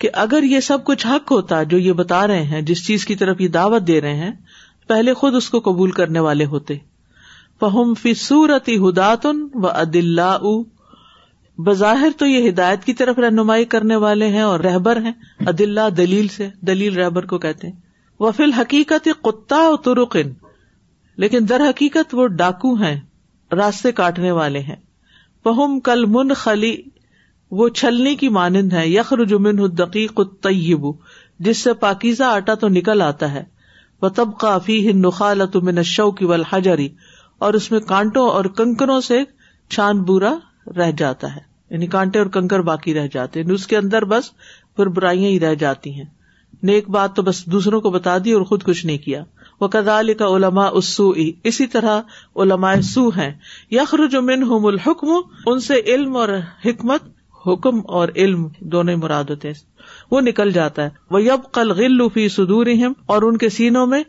کہ 0.00 0.08
اگر 0.22 0.42
یہ 0.48 0.60
سب 0.66 0.84
کچھ 0.84 1.06
حق 1.06 1.32
ہوتا 1.32 1.62
جو 1.72 1.78
یہ 1.78 1.92
بتا 1.92 2.26
رہے 2.26 2.42
ہیں 2.52 2.60
جس 2.70 2.86
چیز 2.86 3.04
کی 3.06 3.14
طرف 3.22 3.40
یہ 3.40 3.48
دعوت 3.58 3.86
دے 3.86 4.00
رہے 4.00 4.14
ہیں 4.16 4.30
پہلے 4.88 5.14
خود 5.14 5.34
اس 5.36 5.48
کو 5.50 5.60
قبول 5.64 5.90
کرنے 5.98 6.18
والے 6.26 6.44
ہوتے 6.54 6.76
فی 8.02 8.12
صورت 8.18 8.68
ہداطن 8.88 9.40
و 9.62 9.66
عدل 9.70 10.20
بظاہر 11.64 12.10
تو 12.18 12.26
یہ 12.26 12.48
ہدایت 12.48 12.84
کی 12.84 12.92
طرف 13.00 13.18
رہنمائی 13.24 13.64
کرنے 13.74 13.96
والے 14.04 14.28
ہیں 14.34 14.40
اور 14.42 14.60
رہبر 14.60 15.00
ہیں 15.04 15.12
عدل 15.48 15.78
دلیل 15.96 16.28
سے 16.36 16.48
دلیل 16.66 16.94
رہبر 16.98 17.26
کو 17.32 17.38
کہتے 17.38 17.68
وہ 18.20 18.30
فی 18.36 18.42
الحقیقت 18.42 19.08
کتا 19.24 19.68
لیکن 21.24 21.48
در 21.48 21.68
حقیقت 21.68 22.14
وہ 22.14 22.26
ڈاکو 22.42 22.72
ہیں 22.82 22.98
راستے 23.56 23.92
کاٹنے 23.92 24.30
والے 24.30 24.58
ہیں 24.70 24.76
پہم 25.44 25.78
کل 25.84 26.04
من 26.14 26.32
خلی 26.44 26.74
وہ 27.58 27.68
چھلنی 27.78 28.14
کی 28.16 28.28
مانند 28.34 28.72
ہے 28.72 28.86
یخر 28.88 29.24
جمن 29.28 29.58
الطیب 29.76 30.84
جس 31.46 31.58
سے 31.64 31.72
پاکیزہ 31.84 32.22
آٹا 32.24 32.54
تو 32.60 32.68
نکل 32.68 33.02
آتا 33.02 33.32
ہے 33.32 33.42
وہ 34.02 34.08
تب 34.18 34.36
کافی 34.40 34.76
نخال 34.96 35.42
شو 35.92 36.10
کی 36.20 36.24
وجری 36.32 36.88
اور 37.46 37.54
اس 37.54 37.70
میں 37.70 37.80
کانٹوں 37.88 38.28
اور 38.28 38.44
کنکروں 38.56 39.00
سے 39.06 39.20
چھان 39.76 40.02
بورا 40.10 40.34
رہ 40.76 40.90
جاتا 40.98 41.34
ہے 41.34 41.40
یعنی 41.70 41.86
کانٹے 41.86 42.18
اور 42.18 42.26
کنکر 42.36 42.60
باقی 42.68 42.94
رہ 42.94 43.06
جاتے 43.12 43.40
ہیں 43.42 43.52
اس 43.52 43.66
کے 43.66 43.76
اندر 43.76 44.04
بس 44.14 44.30
پھر 44.76 44.88
برائیاں 44.96 45.30
ہی 45.30 45.40
رہ 45.40 45.54
جاتی 45.64 45.92
ہیں 45.98 46.04
نیک 46.70 46.88
بات 46.96 47.14
تو 47.16 47.22
بس 47.22 47.44
دوسروں 47.52 47.80
کو 47.80 47.90
بتا 47.90 48.16
دی 48.24 48.32
اور 48.32 48.42
خود 48.50 48.62
کچھ 48.64 48.84
نہیں 48.86 48.98
کیا 49.04 49.22
وہ 49.60 49.68
کدال 49.72 50.12
کا 50.22 50.26
علما 50.36 50.66
اسو 50.80 51.08
اسی 51.50 51.66
طرح 51.74 52.00
علماء 52.44 52.74
سو 52.94 53.08
ہیں 53.16 53.32
یخر 53.70 54.06
جو 54.16 54.22
من 54.22 54.42
ہوں 54.52 54.64
الحکم 54.72 55.08
ان 55.50 55.60
سے 55.68 55.80
علم 55.94 56.16
اور 56.24 56.28
حکمت 56.64 57.02
حکم 57.46 57.78
اور 57.98 58.08
علم 58.22 58.46
دونوں 58.72 58.96
مراد 59.02 59.30
ہوتے 59.30 59.48
ہیں 59.48 59.54
وہ 60.10 60.20
نکل 60.20 60.50
جاتا 60.52 60.84
ہے 60.84 60.88
وہ 61.10 61.22
یب 61.22 61.50
کل 61.54 61.70
غل 61.80 62.00
فی 62.14 62.28
سدور 62.36 62.66
اہم 62.72 62.92
اور 63.14 63.22
ان 63.28 63.36
کے 63.44 63.48
سینوں 63.58 63.86
میں 63.92 64.02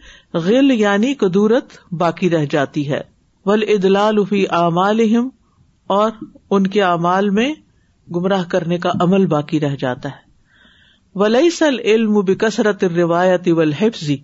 غل 0.48 0.72
یعنی 0.80 1.14
قدورت 1.24 1.74
باقی 2.02 2.30
رہ 2.30 2.46
جاتی 2.52 2.90
ہے 2.92 3.02
ول 3.46 3.64
ادلال 3.76 4.24
فی 4.30 4.44
اعمال 4.62 5.02
اور 6.00 6.12
ان 6.58 6.68
کے 6.74 6.82
اعمال 6.84 7.30
میں 7.40 7.52
گمراہ 8.16 8.44
کرنے 8.50 8.78
کا 8.84 8.92
عمل 9.04 9.26
باقی 9.36 9.60
رہ 9.60 9.76
جاتا 9.80 10.10
ہے 10.10 10.30
ولی 11.20 11.50
سل 11.56 11.80
علم 11.94 12.20
بکثرت 12.28 12.84
روایت 12.98 13.48
وفزی 13.58 14.18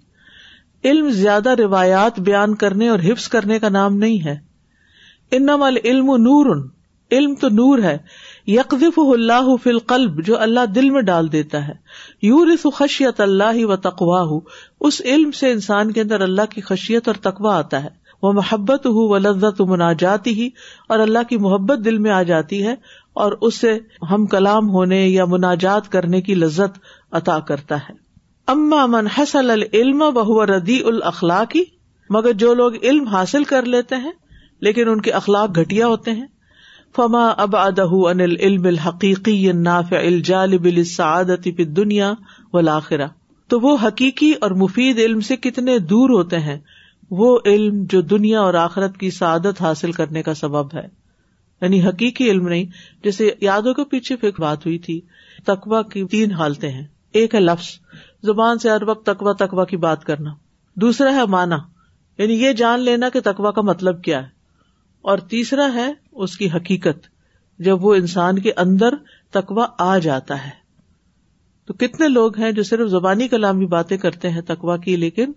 علم 0.89 1.09
زیادہ 1.19 1.53
روایات 1.59 2.19
بیان 2.29 2.55
کرنے 2.63 2.87
اور 2.89 2.99
حفظ 3.09 3.27
کرنے 3.35 3.59
کا 3.59 3.69
نام 3.79 3.95
نہیں 4.03 4.25
ہے 4.27 4.35
انم 5.37 5.65
نور 6.25 6.55
علم 7.17 7.33
تو 7.41 7.49
نور 7.57 7.79
ہے 7.83 7.97
یکف 8.47 8.97
اللہ 9.13 9.47
قلب 9.87 10.21
جو 10.25 10.39
اللہ 10.41 10.65
دل 10.75 10.89
میں 10.89 11.01
ڈال 11.11 11.31
دیتا 11.31 11.67
ہے 11.67 11.73
یو 12.25 12.69
خشیت 12.77 13.19
اللہ 13.21 13.57
و 13.65 14.21
ہُ 14.29 14.39
اس 14.89 15.01
علم 15.13 15.31
سے 15.39 15.51
انسان 15.51 15.91
کے 15.91 16.01
اندر 16.01 16.21
اللہ 16.27 16.45
کی 16.53 16.61
خشیت 16.69 17.07
اور 17.07 17.15
تقوا 17.29 17.57
آتا 17.57 17.83
ہے 17.83 17.89
وہ 18.23 18.31
محبت 18.37 18.85
ہُ 18.85 19.03
و 19.09 19.17
لذت 19.23 19.59
منا 19.71 19.91
جاتی 20.03 20.33
ہی 20.41 20.49
اور 20.93 20.99
اللہ 21.07 21.27
کی 21.29 21.37
محبت 21.47 21.83
دل 21.85 21.97
میں 22.05 22.11
آ 22.11 22.21
جاتی 22.31 22.63
ہے 22.67 22.75
اور 23.25 23.31
اس 23.47 23.55
سے 23.61 23.77
ہم 24.11 24.25
کلام 24.35 24.69
ہونے 24.77 25.05
یا 25.07 25.25
مناجات 25.35 25.91
کرنے 25.91 26.21
کی 26.29 26.35
لذت 26.35 26.77
عطا 27.21 27.39
کرتا 27.51 27.77
ہے 27.89 27.93
اما 28.55 28.81
امن 28.83 29.07
حسل 29.17 29.49
العلم 29.51 30.03
بہو 30.15 30.45
ردی 30.55 30.79
الاخلاقی 30.93 31.63
مگر 32.15 32.33
جو 32.45 32.53
لوگ 32.63 32.75
علم 32.81 33.07
حاصل 33.15 33.43
کر 33.53 33.65
لیتے 33.75 33.95
ہیں 34.07 34.11
لیکن 34.67 34.89
ان 34.89 35.01
کے 35.01 35.11
اخلاق 35.21 35.55
گھٹیا 35.59 35.87
ہوتے 35.87 36.11
ہیں 36.19 36.25
فما 36.95 37.23
اب 37.43 37.55
ادہ 37.55 37.83
انل 38.09 38.35
علم 38.39 38.65
حقیقی 38.85 39.51
تو 43.49 43.59
وہ 43.61 43.75
حقیقی 43.81 44.31
اور 44.45 44.51
مفید 44.61 44.97
علم 44.99 45.19
سے 45.27 45.35
کتنے 45.43 45.77
دور 45.89 46.09
ہوتے 46.09 46.39
ہیں 46.47 46.57
وہ 47.19 47.27
علم 47.51 47.83
جو 47.89 48.01
دنیا 48.13 48.39
اور 48.41 48.53
آخرت 48.61 48.97
کی 48.99 49.09
سعادت 49.17 49.61
حاصل 49.61 49.91
کرنے 49.99 50.23
کا 50.23 50.33
سبب 50.33 50.73
ہے 50.75 50.85
یعنی 51.61 51.81
حقیقی 51.85 52.29
علم 52.31 52.47
نہیں 52.47 52.65
جیسے 53.03 53.29
یادوں 53.41 53.73
کے 53.73 53.83
پیچھے 53.91 54.15
بات 54.39 54.65
ہوئی 54.65 54.77
تھی 54.87 54.99
تقوا 55.45 55.81
کی 55.93 56.03
تین 56.11 56.31
حالتیں 56.41 56.69
ہیں 56.69 56.85
ایک 57.21 57.35
ہے 57.35 57.39
لفظ 57.39 57.67
زبان 58.27 58.57
سے 58.59 58.69
ہر 58.69 58.83
وقت 58.87 59.05
تکوا 59.05 59.33
تقوا 59.45 59.65
کی 59.65 59.77
بات 59.87 60.03
کرنا 60.05 60.33
دوسرا 60.81 61.13
ہے 61.15 61.25
مانا 61.35 61.57
یعنی 62.17 62.33
یہ 62.43 62.51
جان 62.63 62.79
لینا 62.85 63.09
کہ 63.13 63.19
تقوا 63.31 63.51
کا 63.51 63.61
مطلب 63.71 64.01
کیا 64.03 64.21
ہے 64.23 64.35
اور 65.09 65.17
تیسرا 65.29 65.73
ہے 65.73 65.87
اس 66.23 66.37
کی 66.37 66.49
حقیقت 66.55 67.07
جب 67.65 67.83
وہ 67.85 67.93
انسان 67.95 68.39
کے 68.39 68.51
اندر 68.63 68.93
تکوا 69.35 69.65
آ 69.87 69.97
جاتا 70.05 70.43
ہے 70.45 70.49
تو 71.67 71.73
کتنے 71.83 72.07
لوگ 72.07 72.37
ہیں 72.39 72.51
جو 72.57 72.63
صرف 72.63 72.89
زبانی 72.89 73.27
کلامی 73.27 73.65
باتیں 73.77 73.97
کرتے 74.03 74.29
ہیں 74.35 74.41
تکوا 74.51 74.77
کی 74.85 74.95
لیکن 74.97 75.31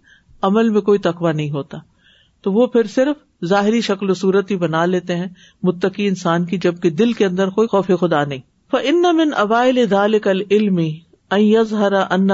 عمل 0.49 0.69
میں 0.75 0.81
کوئی 0.89 0.99
تقوا 1.09 1.33
نہیں 1.33 1.51
ہوتا 1.51 1.79
تو 2.43 2.53
وہ 2.53 2.67
پھر 2.75 2.87
صرف 2.95 3.17
ظاہری 3.49 3.81
شکل 3.89 4.11
و 4.11 4.15
صورت 4.21 4.51
ہی 4.51 4.57
بنا 4.59 4.85
لیتے 4.87 5.17
ہیں 5.17 5.27
متقی 5.69 6.07
انسان 6.09 6.45
کی 6.47 6.59
جبکہ 6.67 6.91
دل 7.01 7.13
کے 7.21 7.27
اندر 7.27 7.51
کوئی 7.57 7.69
خوف 7.75 7.91
خدا 8.01 8.25
نہیں 8.25 8.49
ان 8.91 9.31
ابائل 9.37 9.79
دال 9.91 10.19
کل 10.25 10.43
علم 10.51 10.79
انتہ 11.31 12.07
ان 12.15 12.31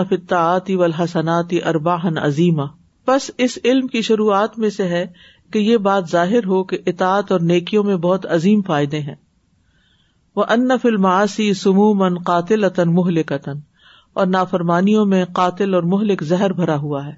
و 0.80 0.84
حسناتی 0.99 1.62
ارباہن 1.72 2.18
عظیم 2.24 2.61
بس 3.09 3.30
اس 3.47 3.59
علم 3.64 3.86
کی 3.88 4.03
شروعات 4.03 4.59
میں 4.59 4.70
سے 4.76 4.88
ہے 4.88 5.05
کہ 5.53 5.59
یہ 5.59 5.76
بات 5.86 6.09
ظاہر 6.11 6.47
ہو 6.53 6.62
کہ 6.70 6.78
اطاعت 6.92 7.30
اور 7.32 7.40
نیکیوں 7.51 7.82
میں 7.84 7.97
بہت 8.07 8.26
عظیم 8.38 8.61
فائدے 8.66 8.99
ہیں 9.01 9.14
وہ 10.36 10.44
ان 10.51 10.70
انفلسی 10.70 11.47
قاتل 12.24 12.64
عطن 12.64 12.97
اور 14.20 14.26
نافرمانیوں 14.26 15.05
میں 15.07 15.24
قاتل 15.34 15.74
اور 15.74 15.82
مہلک 15.92 16.22
زہر 16.24 16.53
بھرا 16.61 16.76
ہوا 16.82 17.05
ہے 17.07 17.12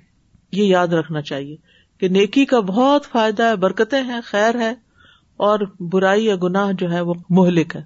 یہ 0.56 0.64
یاد 0.64 0.92
رکھنا 0.98 1.20
چاہیے 1.30 1.56
کہ 2.00 2.08
نیکی 2.16 2.44
کا 2.52 2.60
بہت 2.70 3.06
فائدہ 3.12 3.42
ہے 3.48 3.56
برکتیں 3.64 4.00
ہیں 4.08 4.20
خیر 4.24 4.58
ہے 4.60 4.72
اور 5.48 5.60
برائی 5.92 6.24
یا 6.24 6.34
گناہ 6.42 6.72
جو 6.78 6.90
ہے 6.92 7.00
وہ 7.08 7.14
مہلک 7.38 7.76
ہے 7.76 7.82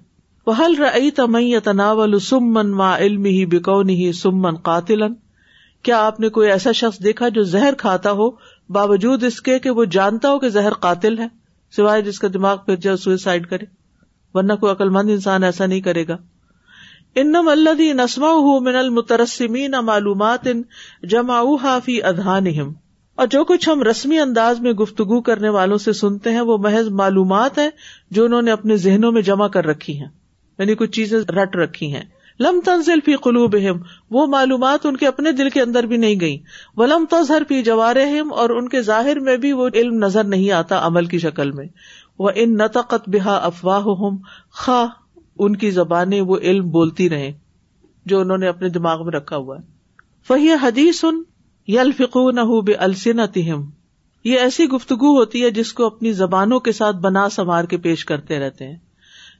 وہ 0.47 0.53
حل 0.59 0.75
رئی 0.79 1.11
تمئی 1.17 1.49
یا 1.49 1.59
تناول 1.63 2.15
ما 2.39 2.95
علم 2.97 3.25
ہی 3.25 3.45
بکون 3.51 3.89
ہی 3.99 4.11
سمن 4.21 4.55
قاتل 4.69 5.01
کیا 5.87 6.05
آپ 6.05 6.19
نے 6.19 6.29
کوئی 6.35 6.49
ایسا 6.51 6.71
شخص 6.81 6.99
دیکھا 7.03 7.27
جو 7.37 7.43
زہر 7.53 7.73
کھاتا 7.79 8.11
ہو 8.19 8.29
باوجود 8.75 9.23
اس 9.23 9.39
کے 9.41 9.57
کہ 9.59 9.69
وہ 9.77 9.85
جانتا 9.93 10.29
ہو 10.31 10.37
کہ 10.39 10.49
زہر 10.49 10.73
قاتل 10.85 11.17
ہے 11.19 11.27
سوائے 11.75 12.01
جس 12.01 12.19
کا 12.19 12.27
دماغ 12.33 12.57
پھر 12.65 12.75
جائے 12.85 12.97
سوئسائڈ 12.97 13.47
کرے 13.49 13.65
ورنہ 14.33 14.53
کوئی 14.59 14.71
عقلمند 14.71 15.09
انسان 15.09 15.43
ایسا 15.43 15.65
نہیں 15.65 15.81
کرے 15.87 16.07
گا 16.07 16.17
انم 17.21 17.49
نسما 17.99 18.29
من 18.65 18.75
المترسمین 18.75 19.73
معلومات 19.85 20.47
جمع 21.09 21.41
فی 21.85 22.01
ادھان 22.13 22.47
اور 23.23 23.27
جو 23.31 23.43
کچھ 23.45 23.67
ہم 23.69 23.83
رسمی 23.83 24.19
انداز 24.19 24.59
میں 24.59 24.71
گفتگو 24.81 25.19
کرنے 25.21 25.49
والوں 25.55 25.77
سے 25.77 25.93
سنتے 25.93 26.31
ہیں 26.33 26.41
وہ 26.47 26.57
محض 26.61 26.87
معلومات 27.01 27.57
ہیں 27.57 27.69
جو 28.17 28.25
انہوں 28.25 28.41
نے 28.41 28.51
اپنے 28.51 28.77
ذہنوں 28.85 29.11
میں 29.11 29.21
جمع 29.27 29.47
کر 29.57 29.65
رکھی 29.67 29.99
ہیں 29.99 30.07
یعنی 30.59 30.75
کچھ 30.75 30.91
چیزیں 30.95 31.19
رٹ 31.41 31.55
رکھی 31.55 31.93
ہیں 31.93 32.03
لم 32.41 32.59
تنزل 32.65 32.99
فی 33.05 33.15
قلوبہم 33.23 33.79
وہ 34.11 34.25
معلومات 34.27 34.85
ان 34.85 34.97
کے 34.97 35.07
اپنے 35.07 35.31
دل 35.39 35.49
کے 35.55 35.61
اندر 35.61 35.83
بھی 35.89 35.97
نہیں 35.97 36.19
گئی 36.21 36.37
ولم 36.77 37.05
تظہر 37.09 37.41
فی 37.47 37.61
جوارہم 37.63 38.31
اور 38.43 38.49
ان 38.55 38.69
کے 38.69 38.81
ظاہر 38.91 39.19
میں 39.27 39.35
بھی 39.43 39.51
وہ 39.59 39.67
علم 39.73 40.03
نظر 40.03 40.23
نہیں 40.33 40.51
آتا 40.61 40.79
عمل 40.87 41.05
کی 41.13 41.19
شکل 41.25 41.51
میں 41.59 41.65
وہ 42.19 42.31
ان 42.43 42.55
نتقت 42.57 43.07
بہا 43.13 43.35
افواہ 43.51 44.09
خا 44.63 44.83
ان 45.45 45.55
کی 45.63 45.69
زبانیں 45.71 46.19
وہ 46.31 46.37
علم 46.41 46.69
بولتی 46.71 47.09
رہے 47.09 47.31
جو 48.11 48.19
انہوں 48.19 48.37
نے 48.37 48.47
اپنے 48.47 48.69
دماغ 48.69 49.03
میں 49.05 49.11
رکھا 49.17 49.37
ہوا 49.37 49.57
فہی 50.27 50.51
حدیث 50.61 51.03
ان 51.05 51.23
یلفقو 51.71 52.29
نہ 52.31 52.41
یہ 54.25 54.39
ایسی 54.39 54.65
گفتگو 54.69 55.07
ہوتی 55.17 55.43
ہے 55.43 55.49
جس 55.51 55.71
کو 55.77 55.85
اپنی 55.85 56.11
زبانوں 56.17 56.59
کے 56.65 56.71
ساتھ 56.71 56.95
بنا 57.05 57.27
سنوار 57.35 57.63
کے 57.71 57.77
پیش 57.85 58.03
کرتے 58.11 58.37
رہتے 58.39 58.67
ہیں 58.67 58.75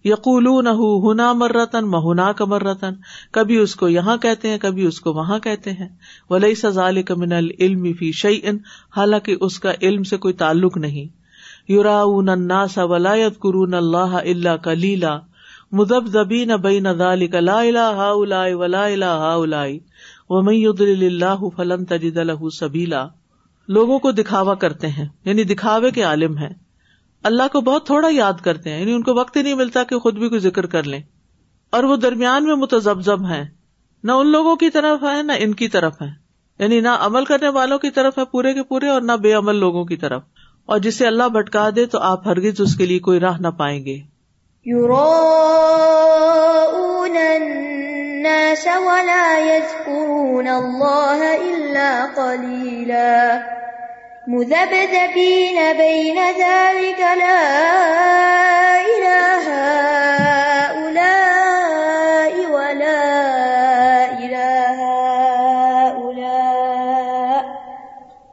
یقول 0.05 0.47
نہ 0.63 0.69
ہونا 0.79 1.31
مرتن 1.41 1.85
مہنا 1.89 2.31
کمرتن 2.37 2.93
کبھی 3.35 3.57
اس 3.57 3.75
کو 3.81 3.89
یہاں 3.89 4.15
کہتے 4.25 4.49
ہیں 4.49 4.57
کبھی 4.61 4.85
اس 4.85 4.99
کو 5.01 5.13
وہاں 5.13 5.37
کہتے 5.45 5.71
ہیں 5.73 5.87
ولی 6.29 6.53
سزال 6.61 7.01
کمن 7.11 7.31
العلم 7.33 7.91
فی 7.99 8.11
شعی 8.21 8.39
ان 8.51 8.57
حالانکہ 8.95 9.35
اس 9.47 9.59
کا 9.65 9.71
علم 9.81 10.03
سے 10.09 10.17
کوئی 10.25 10.33
تعلق 10.41 10.77
نہیں 10.85 11.05
یورا 11.71 11.95
اون 12.09 12.29
انا 12.29 12.65
سا 12.73 12.83
ولاد 12.93 13.37
کرون 13.43 13.73
اللہ 13.73 14.15
اللہ 14.23 14.57
کلیلا 14.63 15.17
مدب 15.79 16.07
زبی 16.15 16.43
نہ 16.45 16.53
بئی 16.63 16.79
نہ 16.79 16.89
ذال 16.97 17.25
کلا 17.37 17.59
اللہ 17.59 17.93
ہا 18.01 18.09
الائی 18.11 18.53
ولا 18.63 18.85
اللہ 18.85 19.05
ہا 19.25 19.33
الائی 19.33 19.77
و 20.29 20.41
میل 20.49 21.03
اللہ 21.05 21.47
فلن 21.55 21.85
تجد 21.93 22.17
الح 22.25 22.47
سبیلا 22.59 23.07
لوگوں 23.77 23.99
کو 24.07 24.11
دکھاوا 24.21 24.55
کرتے 24.65 24.87
ہیں 24.97 25.05
یعنی 25.25 25.43
دکھاوے 25.53 25.91
کے 25.99 26.03
عالم 26.11 26.37
ہیں 26.37 26.53
اللہ 27.29 27.47
کو 27.51 27.59
بہت 27.67 27.85
تھوڑا 27.85 28.07
یاد 28.11 28.41
کرتے 28.43 28.69
ہیں 28.69 28.79
یعنی 28.79 28.93
ان 28.93 29.03
کو 29.03 29.13
وقت 29.19 29.35
ہی 29.37 29.41
نہیں 29.41 29.53
ملتا 29.59 29.83
کہ 29.91 29.99
خود 30.05 30.17
بھی 30.19 30.29
کوئی 30.29 30.39
ذکر 30.41 30.65
کر 30.73 30.87
لیں 30.93 30.99
اور 31.77 31.83
وہ 31.91 31.95
درمیان 32.05 32.45
میں 32.45 32.55
متزبزب 32.63 33.27
ہیں 33.29 33.43
نہ 34.07 34.11
ان 34.23 34.31
لوگوں 34.31 34.55
کی 34.63 34.69
طرف 34.77 35.03
ہے 35.03 35.21
نہ 35.27 35.33
ان 35.45 35.53
کی 35.61 35.67
طرف 35.75 36.01
ہے 36.01 36.07
یعنی 36.63 36.79
نہ 36.87 36.95
عمل 37.05 37.25
کرنے 37.25 37.49
والوں 37.57 37.79
کی 37.85 37.91
طرف 37.99 38.17
ہے 38.19 38.25
پورے 38.31 38.53
کے 38.53 38.63
پورے 38.73 38.89
اور 38.95 39.01
نہ 39.01 39.11
بے 39.25 39.33
عمل 39.33 39.55
لوگوں 39.65 39.85
کی 39.91 39.97
طرف 40.03 40.21
اور 40.73 40.79
جسے 40.87 41.07
اللہ 41.07 41.29
بھٹکا 41.37 41.69
دے 41.75 41.85
تو 41.93 41.99
آپ 42.09 42.27
ہرگز 42.27 42.61
اس 42.65 42.75
کے 42.77 42.85
لیے 42.91 42.99
کوئی 43.07 43.19
راہ 43.19 43.39
نہ 43.39 43.47
پائیں 43.57 43.85
گے 43.85 43.99
مذبذبين 54.31 55.57
بين 55.77 56.17
ذلك 56.17 56.99
لا 57.19 57.39
إله 58.79 59.47
أولاء 60.79 62.33
ولا 62.51 63.01
إله 64.19 64.79
أولاء 65.95 67.43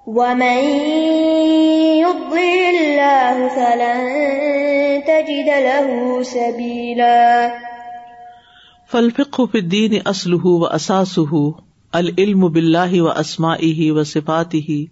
ومن 0.06 0.60
يضي 2.06 2.60
الله 2.78 3.48
فلن 3.58 4.00
تجد 5.10 5.48
له 5.66 6.22
سبيلا 6.22 7.54
فالفقه 8.86 9.46
في 9.46 9.58
الدين 9.58 10.02
أصله 10.06 10.46
وأساسه 10.46 11.34
العلم 11.94 12.48
بالله 12.48 13.02
وأسمائه 13.02 13.92
وصفاته 13.92 14.86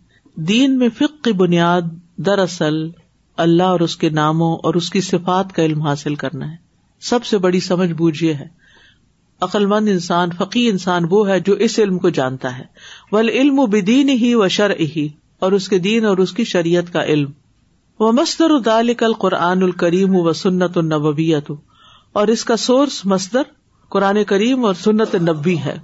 دین 0.46 0.76
میں 0.78 0.88
فک 0.96 1.22
کی 1.24 1.32
بنیاد 1.38 1.82
دراصل 2.26 2.74
اللہ 3.44 3.62
اور 3.76 3.80
اس 3.86 3.96
کے 3.96 4.10
ناموں 4.10 4.50
اور 4.66 4.74
اس 4.80 4.90
کی 4.90 5.00
صفات 5.00 5.52
کا 5.54 5.62
علم 5.64 5.80
حاصل 5.82 6.14
کرنا 6.20 6.50
ہے 6.50 6.56
سب 7.08 7.24
سے 7.24 7.38
بڑی 7.46 7.60
سمجھ 7.60 7.90
بوجھ 8.00 8.22
یہ 8.24 8.34
ہے 8.34 8.46
عقلمند 9.46 9.88
انسان 9.88 10.30
فقی 10.38 10.66
انسان 10.68 11.04
وہ 11.10 11.26
ہے 11.28 11.38
جو 11.48 11.54
اس 11.66 11.78
علم 11.78 11.98
کو 12.04 12.08
جانتا 12.18 12.56
ہے 12.58 12.64
ول 13.12 13.28
علم 13.40 13.58
و 13.58 13.66
بدین 13.72 14.08
ہی 14.22 14.32
و 14.34 14.48
شر 14.58 14.74
ہی 14.96 15.06
اور 15.46 15.52
اس 15.58 15.68
کے 15.68 15.78
دین 15.88 16.04
اور 16.06 16.18
اس 16.26 16.32
کی 16.32 16.44
شریعت 16.52 16.92
کا 16.92 17.04
علم 17.04 17.30
وہ 18.00 18.12
مستر 18.20 18.54
ادال 18.58 18.88
القرآن 18.88 19.18
قرآن 19.20 19.62
الکریم 19.62 20.14
و 20.26 20.32
سنت 20.44 20.78
النبیت 20.78 21.50
اور 22.20 22.28
اس 22.36 22.44
کا 22.52 22.56
سورس 22.68 23.04
مستر 23.14 23.52
قرآن 23.96 24.22
کریم 24.34 24.64
اور 24.64 24.74
سنت 24.84 25.14
نبی 25.28 25.58
ہے 25.66 25.76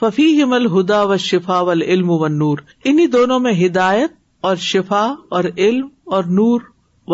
ففی 0.00 0.24
مل 0.50 0.66
ہدا 0.78 1.00
و 1.02 1.16
شفا 1.26 1.58
و 1.60 1.70
علم 1.72 2.10
و 2.10 2.26
نور 2.32 2.58
انہیں 2.88 3.06
دونوں 3.14 3.38
میں 3.46 3.52
ہدایت 3.66 4.10
اور 4.48 4.56
شفا 4.70 5.00
اور 5.36 5.44
علم 5.56 5.86
اور 6.16 6.24
نور 6.38 6.60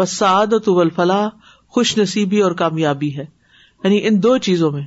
و 0.00 0.04
سعادت 0.14 0.68
و 0.68 0.78
الفلاح 0.80 1.28
خوش 1.74 1.96
نصیبی 1.98 2.40
اور 2.48 2.52
کامیابی 2.62 3.16
ہے 3.16 3.24
یعنی 3.84 4.00
ان 4.08 4.22
دو 4.22 4.36
چیزوں 4.48 4.70
میں 4.72 4.82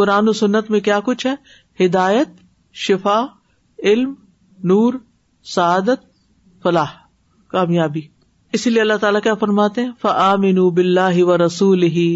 قرآن 0.00 0.28
و 0.28 0.32
سنت 0.40 0.70
میں 0.70 0.80
کیا 0.88 0.98
کچھ 1.04 1.26
ہے 1.26 1.34
ہدایت 1.84 2.28
شفا 2.86 3.18
علم 3.90 4.14
نور 4.72 4.94
سعادت 5.54 6.04
فلاح 6.62 6.94
کامیابی 7.52 8.00
اسی 8.56 8.70
لیے 8.70 8.80
اللہ 8.80 8.96
تعالیٰ 9.00 9.20
کیا 9.22 9.34
فرماتے 9.40 9.84
ہیں 9.84 10.34
مینو 10.40 10.68
بلّہ 10.80 11.22
و 11.24 11.36
رسول 11.46 11.82
ہی 11.98 12.08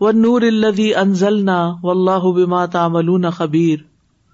و 0.00 0.10
نور 0.24 0.42
اللہ 0.54 0.80
انزلنا 1.02 1.62
و 1.82 1.90
اللہ 1.90 2.30
بات 2.50 2.72
تعملون 2.72 3.30
خبیر 3.40 3.88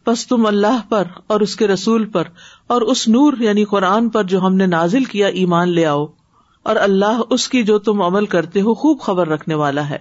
بس 0.06 0.26
تم 0.30 0.44
اللہ 0.46 0.80
پر 0.88 1.08
اور 1.34 1.40
اس 1.46 1.54
کے 1.60 1.66
رسول 1.68 2.04
پر 2.16 2.28
اور 2.74 2.82
اس 2.92 3.06
نور 3.14 3.38
یعنی 3.46 3.64
قرآن 3.70 4.08
پر 4.16 4.22
جو 4.32 4.40
ہم 4.44 4.54
نے 4.60 4.66
نازل 4.74 5.04
کیا 5.14 5.26
ایمان 5.40 5.72
لے 5.78 5.86
آؤ 5.92 6.04
اور 6.70 6.76
اللہ 6.84 7.20
اس 7.36 7.48
کی 7.54 7.62
جو 7.70 7.78
تم 7.88 8.02
عمل 8.08 8.26
کرتے 8.36 8.60
ہو 8.68 8.74
خوب 8.82 9.00
خبر 9.06 9.28
رکھنے 9.34 9.54
والا 9.62 9.88
ہے 9.88 9.98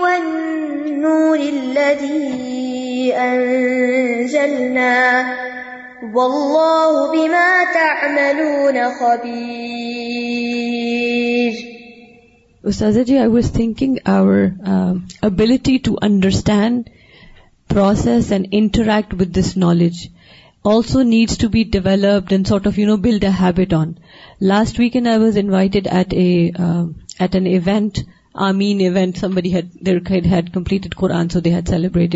والنور 0.00 1.44
الذي 1.50 3.10
بہ 3.18 3.52
رسول 4.38 5.52
بما 7.12 7.46
تعملون 7.76 8.78
ماتاخی 9.00 9.62
Ustazaji, 12.70 13.20
I 13.20 13.28
was 13.28 13.48
thinking 13.48 13.98
our 14.06 14.36
um, 14.72 15.08
ability 15.22 15.80
to 15.80 15.98
understand, 16.00 16.88
process 17.68 18.30
and 18.30 18.46
interact 18.52 19.12
with 19.12 19.34
this 19.34 19.54
knowledge 19.54 20.08
also 20.64 21.02
needs 21.02 21.36
to 21.38 21.50
be 21.50 21.64
developed 21.64 22.32
and 22.32 22.46
sort 22.46 22.64
of, 22.64 22.76
build 22.76 23.22
a 23.22 23.30
habit 23.30 23.74
on. 23.74 23.98
Last 24.40 24.78
weekend 24.78 25.06
I 25.06 25.18
was 25.18 25.36
invited 25.36 25.86
at 25.86 26.14
uh, 26.14 26.88
an 27.20 27.46
event 27.60 28.02
an 28.42 28.60
event 28.60 29.24
there 29.86 29.96
had 30.30 31.04
answer 31.14 31.40
they 31.40 31.52
had 31.54 31.68
celebrate 31.68 32.14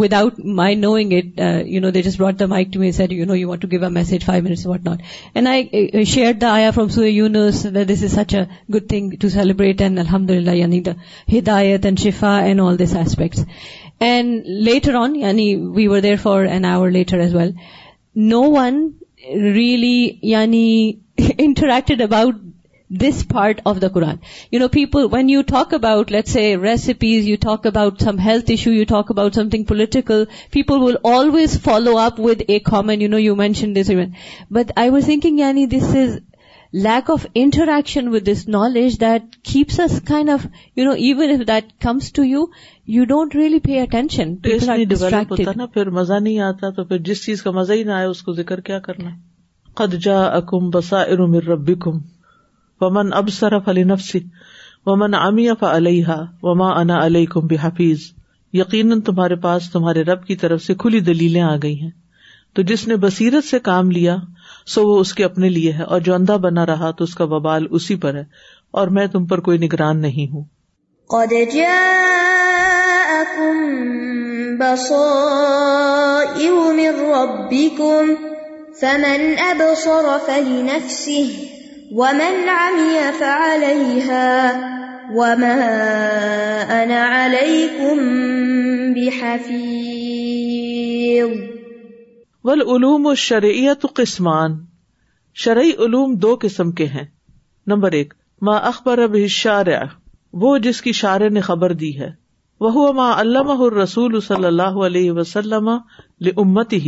without 0.00 0.38
my 0.56 0.74
knowing 0.74 1.12
it 1.16 1.40
no 1.82 1.90
this 1.98 2.06
is 2.06 2.20
not 2.20 2.38
the 2.40 2.46
my 2.52 2.64
to 2.72 2.80
me 2.80 2.90
said 2.98 3.12
you 3.12 3.24
know 3.26 3.36
you 3.36 3.48
what 3.48 3.62
to 3.62 3.68
go 3.72 3.84
a 3.84 3.88
message 3.96 4.24
five 4.26 4.70
not 4.84 5.02
and 5.34 5.48
I 5.48 6.04
share 6.12 6.32
the 6.42 6.50
آیا 6.52 6.70
فروم 6.74 6.88
سونیورسٹ 6.98 7.66
this 7.88 8.02
is 8.04 8.12
such 8.14 8.34
a 8.34 8.42
good 8.74 8.88
thing 8.88 9.10
to 9.20 9.28
celebrate 9.38 9.80
and 9.82 9.98
الحمد 10.00 10.30
للہ 10.30 10.54
یعنی 10.56 10.80
ہدایت 11.38 11.84
and 11.86 11.98
شیفاڈ 12.00 12.60
all 12.66 12.78
these 12.78 12.96
aspects 12.96 13.44
and 14.10 14.42
later 14.70 14.94
on 15.02 15.16
یعنی 15.16 15.54
we 15.76 15.86
were 15.88 16.00
there 16.06 16.16
for 16.22 16.44
and 16.44 16.66
our 16.74 16.90
later 16.90 17.20
as 17.20 17.34
well 17.34 17.50
no 18.30 18.40
one 18.52 18.82
really 19.54 20.32
interacted 21.18 22.00
about 22.02 22.40
this 23.00 23.22
part 23.28 23.60
of 23.70 23.80
the 23.82 23.88
Quran 23.92 24.16
you 24.52 24.58
know 24.60 24.66
people 24.72 25.04
when 25.12 25.28
you 25.30 25.42
talk 25.48 25.72
about 25.74 26.10
let's 26.12 26.28
say 26.28 26.42
recipes 26.62 27.28
you 27.28 27.36
talk 27.40 27.66
about 27.66 28.02
some 28.02 28.18
health 28.24 28.50
issue 28.50 28.70
you 28.72 28.84
talk 28.88 29.10
about 29.10 29.34
something 29.50 29.64
political 29.68 30.24
people 30.52 30.82
will 30.82 30.96
always 31.12 31.58
follow 31.64 31.96
up 31.98 32.20
with 32.26 32.42
a 32.48 32.58
common 32.70 33.00
you 33.02 33.08
know 33.10 33.18
you 33.18 33.36
mention 33.36 33.74
this 33.76 33.90
but 34.58 34.72
I 34.82 34.90
was 34.90 35.04
thinking 35.06 35.38
یعنی 35.38 35.66
this 35.76 35.94
is 36.02 36.16
lack 36.88 37.10
of 37.10 37.26
interaction 37.34 38.08
with 38.14 38.26
this 38.32 38.46
knowledge 38.48 39.00
that 39.00 39.36
keeps 39.52 39.80
us 39.84 40.00
kind 40.08 40.30
of 40.30 40.46
you 40.76 40.84
know 40.84 40.90
even 40.92 41.30
if 41.40 41.46
دمس 41.84 42.12
to 42.16 42.24
you 42.24 42.44
you 42.98 43.04
don't 43.14 43.34
really 43.36 43.58
pay 43.64 43.80
attention 43.80 44.34
مزہ 45.92 46.20
نہیں 46.20 46.38
آتا 46.50 46.70
تو 46.76 46.84
پھر 46.84 46.98
جس 47.10 47.24
چیز 47.24 47.42
کا 47.42 47.50
مزہ 47.60 47.72
ہی 47.72 47.82
نہیں 47.82 47.96
آیا 47.96 48.08
اس 48.08 48.22
کو 48.28 48.32
ذکر 48.42 48.60
کیا 48.68 48.78
کرنا 48.78 50.40
کم 50.48 52.00
ومن 52.84 53.12
اب 53.18 53.28
صرف 53.34 53.68
علی 53.72 53.82
نفسی 53.94 54.18
ومن 54.86 55.14
عام 55.14 55.36
اف 55.50 55.62
علیحا 55.64 56.16
ووما 56.46 56.70
انا 56.80 57.04
علیہ 57.06 57.26
کم 57.34 57.46
بے 57.52 57.56
حفیظ 57.62 58.06
یقیناً 58.60 59.00
تمہارے 59.08 59.36
پاس 59.44 59.70
تمہارے 59.72 60.02
رب 60.04 60.24
کی 60.26 60.36
طرف 60.40 60.62
سے 60.62 60.74
کھلی 60.84 61.00
دلیلیں 61.08 61.42
آ 61.48 61.54
گئی 61.62 61.78
ہیں 61.80 61.90
تو 62.58 62.62
جس 62.70 62.86
نے 62.88 62.96
بصیرت 63.04 63.44
سے 63.44 63.58
کام 63.68 63.90
لیا 63.90 64.16
سو 64.72 64.86
وہ 64.86 64.98
اس 65.00 65.12
کے 65.20 65.24
اپنے 65.24 65.48
لیے 65.58 65.72
ہے 65.76 65.82
اور 65.94 66.00
جو 66.08 66.14
اندھا 66.14 66.36
بنا 66.48 66.64
رہا 66.72 66.90
تو 66.98 67.04
اس 67.04 67.14
کا 67.20 67.24
ببال 67.34 67.66
اسی 67.78 67.94
پر 68.02 68.14
ہے 68.20 68.24
اور 68.80 68.88
میں 68.98 69.06
تم 69.14 69.26
پر 69.32 69.40
کوئی 69.46 69.58
نگران 69.64 70.00
نہیں 70.02 70.32
ہوں 70.32 70.50
ومن 82.00 82.36
عمي 82.48 83.00
فعليها 83.16 85.16
وما 85.16 85.56
أنا 86.84 87.00
عليكم 87.14 87.98
بحفيظ 88.98 91.34
والعلوم 92.44 93.10
الشرعية 93.10 93.72
قسمان 94.00 94.54
شرعی 95.44 95.74
علوم 95.86 96.14
دو 96.26 96.30
قسم 96.46 96.72
کے 96.80 96.86
ہیں 96.96 97.04
نمبر 97.72 97.94
ایک 98.00 98.10
ما 98.50 98.56
اخبر 98.72 99.02
به 99.16 99.24
الشارع 99.32 99.78
وہ 100.44 100.52
جس 100.68 100.82
کی 100.88 100.92
شارع 101.02 101.28
نے 101.38 101.44
خبر 101.52 101.76
دی 101.84 101.92
ہے 102.00 102.10
وہ 102.68 102.84
ما 103.02 103.08
علمه 103.20 103.58
الرسول 103.70 104.20
صلی 104.32 104.50
اللہ 104.54 104.80
علیہ 104.90 105.12
وسلم 105.20 105.70
لامتہ 106.28 106.84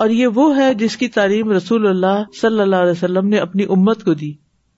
اور 0.00 0.10
یہ 0.10 0.26
وہ 0.34 0.56
ہے 0.56 0.72
جس 0.78 0.96
کی 0.96 1.08
تعلیم 1.16 1.50
رسول 1.52 1.86
اللہ 1.86 2.22
صلی 2.40 2.60
اللہ 2.60 2.84
علیہ 2.84 2.90
وسلم 2.92 3.28
نے 3.28 3.38
اپنی 3.38 3.64
امت 3.76 4.04
کو 4.04 4.14
دی 4.20 4.32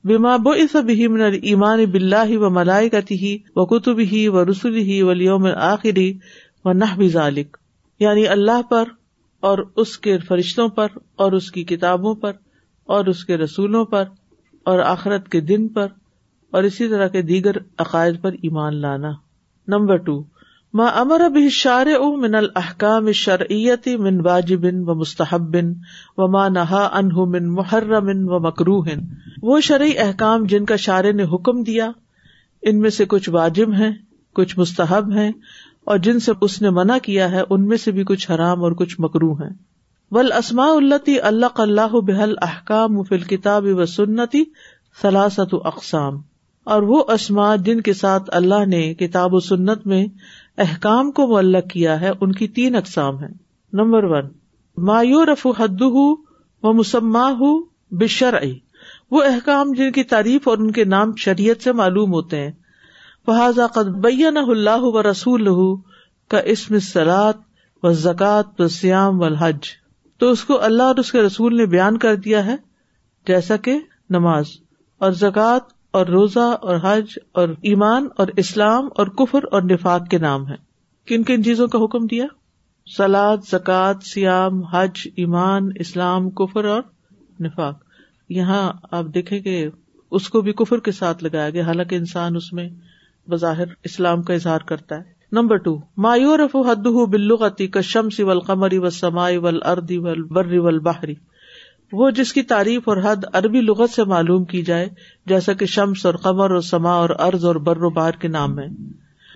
بیما 0.08 0.36
بوس 0.46 0.74
من 1.10 1.20
ایمان 1.42 1.84
بلّہ 1.92 2.48
ملائی 2.54 2.88
کتی 2.90 3.14
ہی 3.20 3.36
و 3.56 3.64
کتب 3.66 3.98
ہی 4.12 4.26
و 4.28 4.44
رسول 4.50 4.76
ہی 4.88 5.00
و 5.02 5.12
لیوم 5.12 5.46
آخری 5.56 6.12
و 6.64 7.06
ذالق 7.12 7.56
یعنی 8.00 8.26
اللہ 8.28 8.62
پر 8.70 8.88
اور 9.48 9.58
اس 9.82 9.96
کے 10.04 10.18
فرشتوں 10.28 10.68
پر 10.76 10.88
اور 11.24 11.32
اس 11.38 11.50
کی 11.52 11.64
کتابوں 11.74 12.14
پر 12.24 12.32
اور 12.94 13.06
اس 13.12 13.24
کے 13.24 13.36
رسولوں 13.36 13.84
پر 13.94 14.04
اور 14.70 14.78
آخرت 14.90 15.28
کے 15.32 15.40
دن 15.50 15.66
پر 15.72 15.86
اور 16.56 16.62
اسی 16.62 16.88
طرح 16.88 17.08
کے 17.14 17.22
دیگر 17.32 17.56
عقائد 17.84 18.20
پر 18.22 18.32
ایمان 18.42 18.76
لانا 18.80 19.10
نمبر 19.74 19.96
ٹو 20.08 20.22
ما 20.78 20.86
امر 21.00 21.20
اب 21.24 21.36
شار 21.56 21.86
من 22.20 22.34
الحکام 22.36 23.10
شرعی 23.18 23.64
من 24.06 24.16
واجب 24.28 24.64
و 24.88 24.94
مستحب 25.00 25.56
و 26.22 26.26
ما 26.36 26.40
نہا 26.54 26.80
انہ 27.00 27.24
من 27.34 27.50
محرم 27.58 28.08
و 28.28 28.40
مکرو 28.46 28.80
وہ 29.50 29.60
شرعی 29.68 29.96
احکام 30.06 30.46
جن 30.54 30.64
کا 30.70 30.76
شارے 30.86 31.12
نے 31.20 31.24
حکم 31.34 31.62
دیا 31.70 31.90
ان 32.70 32.80
میں 32.80 32.90
سے 32.98 33.04
کچھ 33.14 33.28
واجب 33.38 33.74
ہیں 33.80 33.90
کچھ 34.40 34.58
مستحب 34.58 35.12
ہیں 35.18 35.30
اور 35.92 35.98
جن 36.08 36.18
سے 36.26 36.32
اس 36.46 36.60
نے 36.62 36.70
منع 36.82 36.96
کیا 37.02 37.30
ہے، 37.30 37.40
ان 37.50 37.66
میں 37.68 37.76
سے 37.84 37.90
بھی 37.98 38.04
کچھ 38.10 38.30
حرام 38.30 38.62
اور 38.64 38.72
کچھ 38.82 39.00
مکرو 39.06 39.32
ہیں 39.42 39.50
ول 40.16 40.32
التی 40.40 41.18
اللہ 41.32 41.60
اللہ 41.68 41.96
بحل 42.10 42.34
احکام 42.48 42.96
و 42.98 43.02
فل 43.12 43.22
کتاب 43.34 43.66
و 43.76 43.86
سنتی 43.96 44.44
ثلاثت 45.02 45.54
و 45.54 45.60
اقسام 45.74 46.20
اور 46.72 46.82
وہ 46.92 47.02
اسما 47.12 47.54
جن 47.64 47.80
کے 47.86 47.92
ساتھ 47.94 48.28
اللہ 48.36 48.64
نے 48.66 48.80
کتاب 49.00 49.34
و 49.34 49.40
سنت 49.46 49.86
میں 49.86 50.04
احکام 50.64 51.10
کو 51.18 51.26
معلق 51.32 51.68
کیا 51.70 52.00
ہے 52.00 52.10
ان 52.20 52.32
کی 52.40 52.48
تین 52.58 52.76
اقسام 52.76 53.18
ہیں 53.22 53.32
نمبر 53.80 54.04
ون 54.10 54.28
مایو 54.86 55.24
رف 55.32 55.46
ہد 55.58 55.82
و 55.90 56.72
مسما 56.74 57.28
ہُو 57.40 57.52
بشر 58.02 58.34
وہ 59.10 59.22
احکام 59.30 59.72
جن 59.78 59.90
کی 59.92 60.02
تعریف 60.12 60.48
اور 60.48 60.58
ان 60.58 60.70
کے 60.72 60.84
نام 60.92 61.12
شریعت 61.24 61.62
سے 61.62 61.72
معلوم 61.80 62.12
ہوتے 62.12 62.40
ہیں 62.40 62.52
فہذا 63.26 63.66
بہ 64.02 64.30
نہ 64.34 64.38
اللہ 64.54 64.82
و 64.92 65.02
رسول 65.10 65.48
کا 66.30 66.38
اسم 66.54 66.78
سلاد 66.92 67.42
و 67.82 67.92
زکات 68.06 68.60
و 68.60 68.68
سیام 68.78 69.20
و 69.22 69.32
حج 69.44 69.68
تو 70.20 70.30
اس 70.30 70.44
کو 70.44 70.60
اللہ 70.64 70.92
اور 70.92 70.96
اس 70.98 71.12
کے 71.12 71.22
رسول 71.22 71.56
نے 71.56 71.66
بیان 71.76 71.98
کر 72.06 72.16
دیا 72.24 72.44
ہے 72.46 72.56
جیسا 73.26 73.56
کہ 73.66 73.78
نماز 74.18 74.46
اور 75.06 75.12
زکوٰۃ 75.20 75.72
اور 75.98 76.06
روزہ 76.12 76.44
اور 76.70 76.76
حج 76.82 77.12
اور 77.40 77.48
ایمان 77.70 78.06
اور 78.22 78.28
اسلام 78.42 78.86
اور 79.02 79.06
کفر 79.18 79.44
اور 79.56 79.62
نفاق 79.72 80.08
کے 80.10 80.18
نام 80.24 80.46
ہیں 80.46 80.56
کن 81.08 81.22
کن 81.24 81.44
چیزوں 81.44 81.66
کا 81.74 81.78
حکم 81.84 82.06
دیا 82.12 82.24
سلاد 82.96 83.44
زکات 83.50 84.02
سیام 84.06 84.60
حج 84.72 85.06
ایمان 85.24 85.68
اسلام 85.84 86.28
کفر 86.40 86.64
اور 86.76 86.82
نفاق 87.44 87.76
یہاں 88.38 88.62
آپ 89.00 89.14
دیکھیں 89.14 89.38
کہ 89.42 89.54
اس 90.18 90.28
کو 90.36 90.40
بھی 90.48 90.52
کفر 90.62 90.78
کے 90.88 90.92
ساتھ 90.98 91.22
لگایا 91.24 91.50
گیا 91.56 91.66
حالانکہ 91.66 91.94
انسان 92.02 92.36
اس 92.36 92.52
میں 92.58 92.68
بظاہر 93.30 93.78
اسلام 93.90 94.22
کا 94.30 94.34
اظہار 94.40 94.66
کرتا 94.72 94.98
ہے 95.00 95.36
نمبر 95.38 95.56
ٹو 95.68 95.76
مایور 96.08 96.38
اف 96.48 96.56
حد 96.70 96.86
بلغتی 97.10 97.66
کشم 97.78 98.10
سی 98.18 98.22
ول 98.32 98.40
قمری 98.50 98.78
و 98.78 98.90
سمائی 98.98 99.36
ول 99.46 99.58
اردی 99.76 99.98
ول 100.08 100.26
ول 100.66 100.78
بحری 100.90 101.14
وہ 101.98 102.10
جس 102.18 102.32
کی 102.32 102.42
تعریف 102.50 102.88
اور 102.88 102.96
حد 103.02 103.24
عربی 103.40 103.60
لغت 103.62 103.90
سے 103.94 104.04
معلوم 104.12 104.44
کی 104.52 104.62
جائے 104.70 104.88
جیسا 105.32 105.52
کہ 105.60 105.66
شمس 105.74 106.04
اور 106.06 106.14
قمر 106.24 106.50
اور 106.54 106.60
سما 106.70 106.92
اور 107.02 107.10
ارض 107.26 107.44
اور 107.50 107.56
بر 107.68 107.82
و 107.88 107.90
بار 107.98 108.18
کے 108.24 108.28
نام 108.36 108.58
ہے 108.58 108.66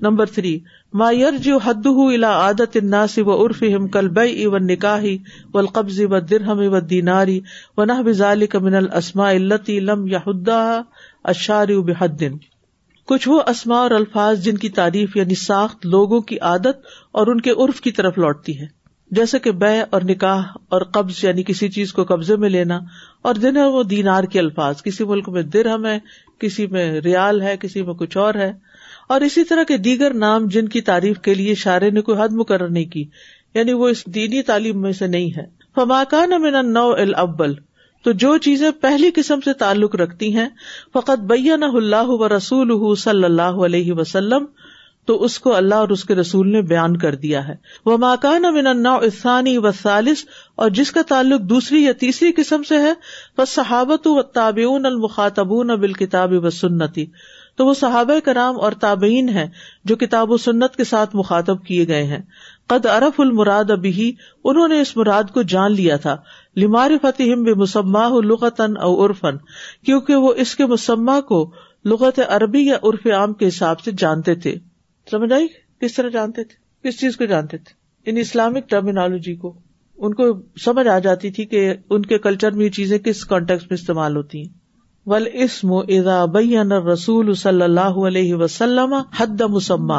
نمبر 0.06 0.32
تھری 0.34 0.59
ما 1.02 1.11
یری 1.16 1.52
حد 1.64 1.86
الا 2.04 2.30
عادت 2.42 2.76
و 3.24 3.36
عرف 3.46 3.62
ہم 3.76 3.86
کل 3.96 4.09
بے 4.18 4.26
و 4.46 4.59
نکاحی 4.66 5.16
و 5.54 5.59
القبض 5.59 6.00
و 6.09 6.20
درہم 6.30 6.61
و 6.72 6.80
دیناری 6.94 7.38
و 7.78 7.84
نہ 7.92 8.00
بزال 8.06 8.46
کمن 8.56 8.74
السما 8.80 9.28
التی 9.28 9.78
لم 9.92 10.04
اشار 11.34 11.68
کچھ 13.12 13.28
وہ 13.28 13.40
اسما 13.50 13.76
اور 13.82 13.90
الفاظ 14.00 14.42
جن 14.44 14.56
کی 14.64 14.68
تعریف 14.80 15.16
یعنی 15.16 15.34
ساخت 15.44 15.86
لوگوں 15.94 16.20
کی 16.30 16.38
عادت 16.52 16.84
اور 17.20 17.26
ان 17.34 17.40
کے 17.46 17.50
عرف 17.64 17.80
کی 17.86 17.90
طرف 18.00 18.18
لوٹتی 18.24 18.59
ہے 18.61 18.66
جیسے 19.16 19.38
کہ 19.40 19.50
بے 19.61 19.78
اور 19.96 20.02
نکاح 20.09 20.40
اور 20.76 20.82
قبض 20.94 21.22
یعنی 21.24 21.42
کسی 21.46 21.68
چیز 21.76 21.92
کو 21.92 22.04
قبضے 22.09 22.36
میں 22.42 22.48
لینا 22.50 22.78
اور 23.30 23.34
دن 23.44 23.56
ہے 23.56 23.66
وہ 23.76 23.82
دینار 23.92 24.24
کے 24.32 24.38
الفاظ 24.38 24.82
کسی 24.84 25.04
ملک 25.12 25.28
میں 25.36 25.42
درہم 25.54 25.86
ہے 25.86 25.98
کسی 26.40 26.66
میں 26.74 26.84
ریال 27.04 27.40
ہے 27.42 27.56
کسی 27.61 27.82
میں 27.82 27.94
کچھ 27.98 28.16
اور 28.24 28.34
ہے 28.40 28.50
اور 29.14 29.20
اسی 29.28 29.44
طرح 29.44 29.62
کے 29.68 29.76
دیگر 29.88 30.14
نام 30.24 30.46
جن 30.56 30.68
کی 30.74 30.80
تعریف 30.88 31.18
کے 31.22 31.34
لیے 31.34 31.54
شارے 31.64 31.90
نے 31.90 32.00
کوئی 32.09 32.18
حد 32.20 32.32
مقرر 32.40 32.68
نہیں 32.68 32.84
کی 32.92 33.04
یعنی 33.54 33.72
وہ 33.72 33.88
اس 33.88 34.04
دینی 34.14 34.42
تعلیم 34.50 34.80
میں 34.80 34.92
سے 34.98 35.06
نہیں 35.06 35.30
ہے 35.36 35.44
فماکان 35.76 36.40
من 36.42 36.72
نو 36.72 36.90
ال 36.92 37.14
ابل 37.24 37.54
تو 38.04 38.12
جو 38.24 38.36
چیزیں 38.42 38.70
پہلی 38.80 39.11
قسم 39.14 39.40
سے 39.44 39.52
تعلق 39.62 39.94
رکھتی 39.96 40.34
ہیں 40.36 40.48
فقط 40.94 41.24
بیا 41.30 41.56
نہ 41.64 42.04
رسول 42.36 42.94
صلی 42.98 43.24
اللہ 43.24 43.64
علیہ 43.66 43.92
وسلم 43.98 44.44
تو 45.09 45.14
اس 45.24 45.38
کو 45.40 45.54
اللہ 45.56 45.74
اور 45.84 45.88
اس 45.94 46.02
کے 46.04 46.14
رسول 46.14 46.50
نے 46.52 46.61
بیان 46.70 46.96
کر 47.02 47.14
دیا 47.20 47.46
ہے 47.46 47.54
وہ 47.86 47.96
ماکان 48.00 48.44
امن 48.44 48.66
انا 48.66 48.94
الناسانی 48.94 49.56
و 49.59 49.70
سالس 49.82 50.24
اور 50.64 50.70
جس 50.78 50.90
کا 50.92 51.02
تعلق 51.09 51.48
دوسری 51.52 51.82
یا 51.84 51.92
تیسری 52.00 52.32
قسم 52.36 52.62
سے 52.70 52.78
ہے 52.82 52.92
بس 53.38 53.54
صحابت 53.59 54.06
و 54.06 54.20
تابعون 54.40 54.86
المخاطب 54.86 55.54
اب 55.72 55.82
الکتاب 55.90 56.32
و 56.44 56.50
سنتی 56.56 57.04
تو 57.59 57.66
وہ 57.66 57.72
صحابۂ 57.80 58.18
کرام 58.24 58.59
اور 58.66 58.72
تابعین 58.80 59.28
ہے 59.36 59.46
جو 59.90 59.96
کتاب 60.04 60.30
و 60.32 60.36
سنت 60.44 60.76
کے 60.76 60.84
ساتھ 60.92 61.16
مخاطب 61.22 61.64
کیے 61.66 61.86
گئے 61.88 62.02
ہیں 62.12 62.20
قد 62.74 62.86
عرف 62.96 63.20
المراد 63.26 63.70
ابھی 63.78 63.90
ہی 64.02 64.11
انہوں 64.50 64.68
نے 64.74 64.80
اس 64.80 64.96
مراد 64.96 65.32
کو 65.34 65.42
جان 65.56 65.72
لیا 65.80 65.96
تھا 66.06 66.16
لمار 66.64 66.90
فتحم 67.02 67.42
بسمَََََََََََ 67.62 68.20
لغت 68.30 68.61
عرفن 69.06 69.36
کیونکہ 69.86 70.26
وہ 70.26 70.32
اس 70.44 70.54
کے 70.56 70.66
مسمہ 70.76 71.20
کو 71.32 71.42
لغت 71.94 72.20
عربی 72.28 72.66
یا 72.66 72.78
عرف 72.88 73.06
عام 73.20 73.32
کے 73.42 73.48
حساب 73.48 73.80
سے 73.80 73.90
جانتے 74.04 74.34
تھے 74.46 74.56
سمجھ 75.11 75.32
آئی 75.32 75.46
کس 75.82 75.94
طرح 75.94 76.09
جانتے 76.14 76.44
تھے 76.44 76.88
کس 76.88 76.98
چیز 77.00 77.16
کو 77.16 77.24
جانتے 77.32 77.59
تھے 77.66 78.11
ان 78.11 78.16
اسلامک 78.22 78.68
ٹرمینالوجی 78.70 79.34
کو 79.44 79.52
ان 80.06 80.14
کو 80.14 80.26
سمجھ 80.64 80.86
آ 80.94 80.98
جاتی 81.06 81.30
تھی 81.36 81.44
کہ 81.52 81.62
ان 81.96 82.02
کے 82.11 82.18
کلچر 82.26 82.52
میں 82.59 82.64
یہ 82.64 82.70
چیزیں 82.78 82.98
کس 83.06 83.24
کانٹیکس 83.32 83.62
میں 83.70 83.78
استعمال 83.80 84.16
ہوتی 84.16 84.40
ہیں 84.42 84.56
ول 85.11 85.26
اسم 85.44 85.72
رسول 86.92 87.32
صلی 87.42 87.62
اللہ 87.62 87.98
علیہ 88.11 88.34
وسلم 88.42 88.94
حد 89.18 89.40
مسما 89.54 89.98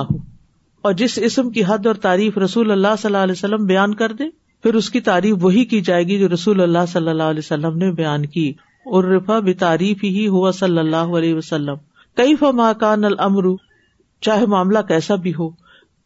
اور 0.88 0.93
جس 0.99 1.18
اسم 1.28 1.49
کی 1.55 1.64
حد 1.68 1.86
اور 1.91 1.95
تعریف 2.07 2.38
رسول 2.43 2.72
اللہ 2.72 2.93
صلی 2.99 3.10
اللہ 3.14 3.24
علیہ 3.28 3.36
وسلم 3.38 3.66
بیان 3.72 3.93
کر 4.01 4.12
دے 4.20 4.24
پھر 4.64 4.74
اس 4.82 4.89
کی 4.89 4.99
تعریف 5.07 5.36
وہی 5.41 5.64
کی 5.72 5.80
جائے 5.89 6.03
گی 6.07 6.20
جو 6.20 6.28
رسول 6.34 6.62
اللہ 6.62 6.86
صلی 6.91 7.10
اللہ 7.10 7.32
علیہ 7.34 7.45
وسلم 7.45 7.78
نے 7.84 7.91
بیان 8.01 8.26
کی 8.36 8.49
اور 8.93 9.03
رفا 9.16 9.39
تعریف 9.60 10.03
ہی 10.03 10.28
ہوا 10.38 10.51
صلی 10.60 10.80
اللہ 10.80 11.18
علیہ 11.22 11.34
وسلم 11.36 11.76
کئی 12.22 12.36
فما 12.43 12.72
کان 12.84 13.05
المرو 13.12 13.55
چاہے 14.28 14.46
معاملہ 14.54 14.80
کیسا 14.88 15.16
بھی 15.26 15.34
ہو 15.40 15.50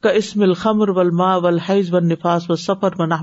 کا 0.03 0.09
اسمل 0.19 0.53
خمر 0.61 0.89
و 0.97 1.03
ماں 1.17 1.35
و 1.39 1.47
حیض 1.69 1.93
و 1.93 1.99
نفاس 2.09 2.49
و 2.51 2.55
سفر 2.63 2.95
منا 2.99 3.19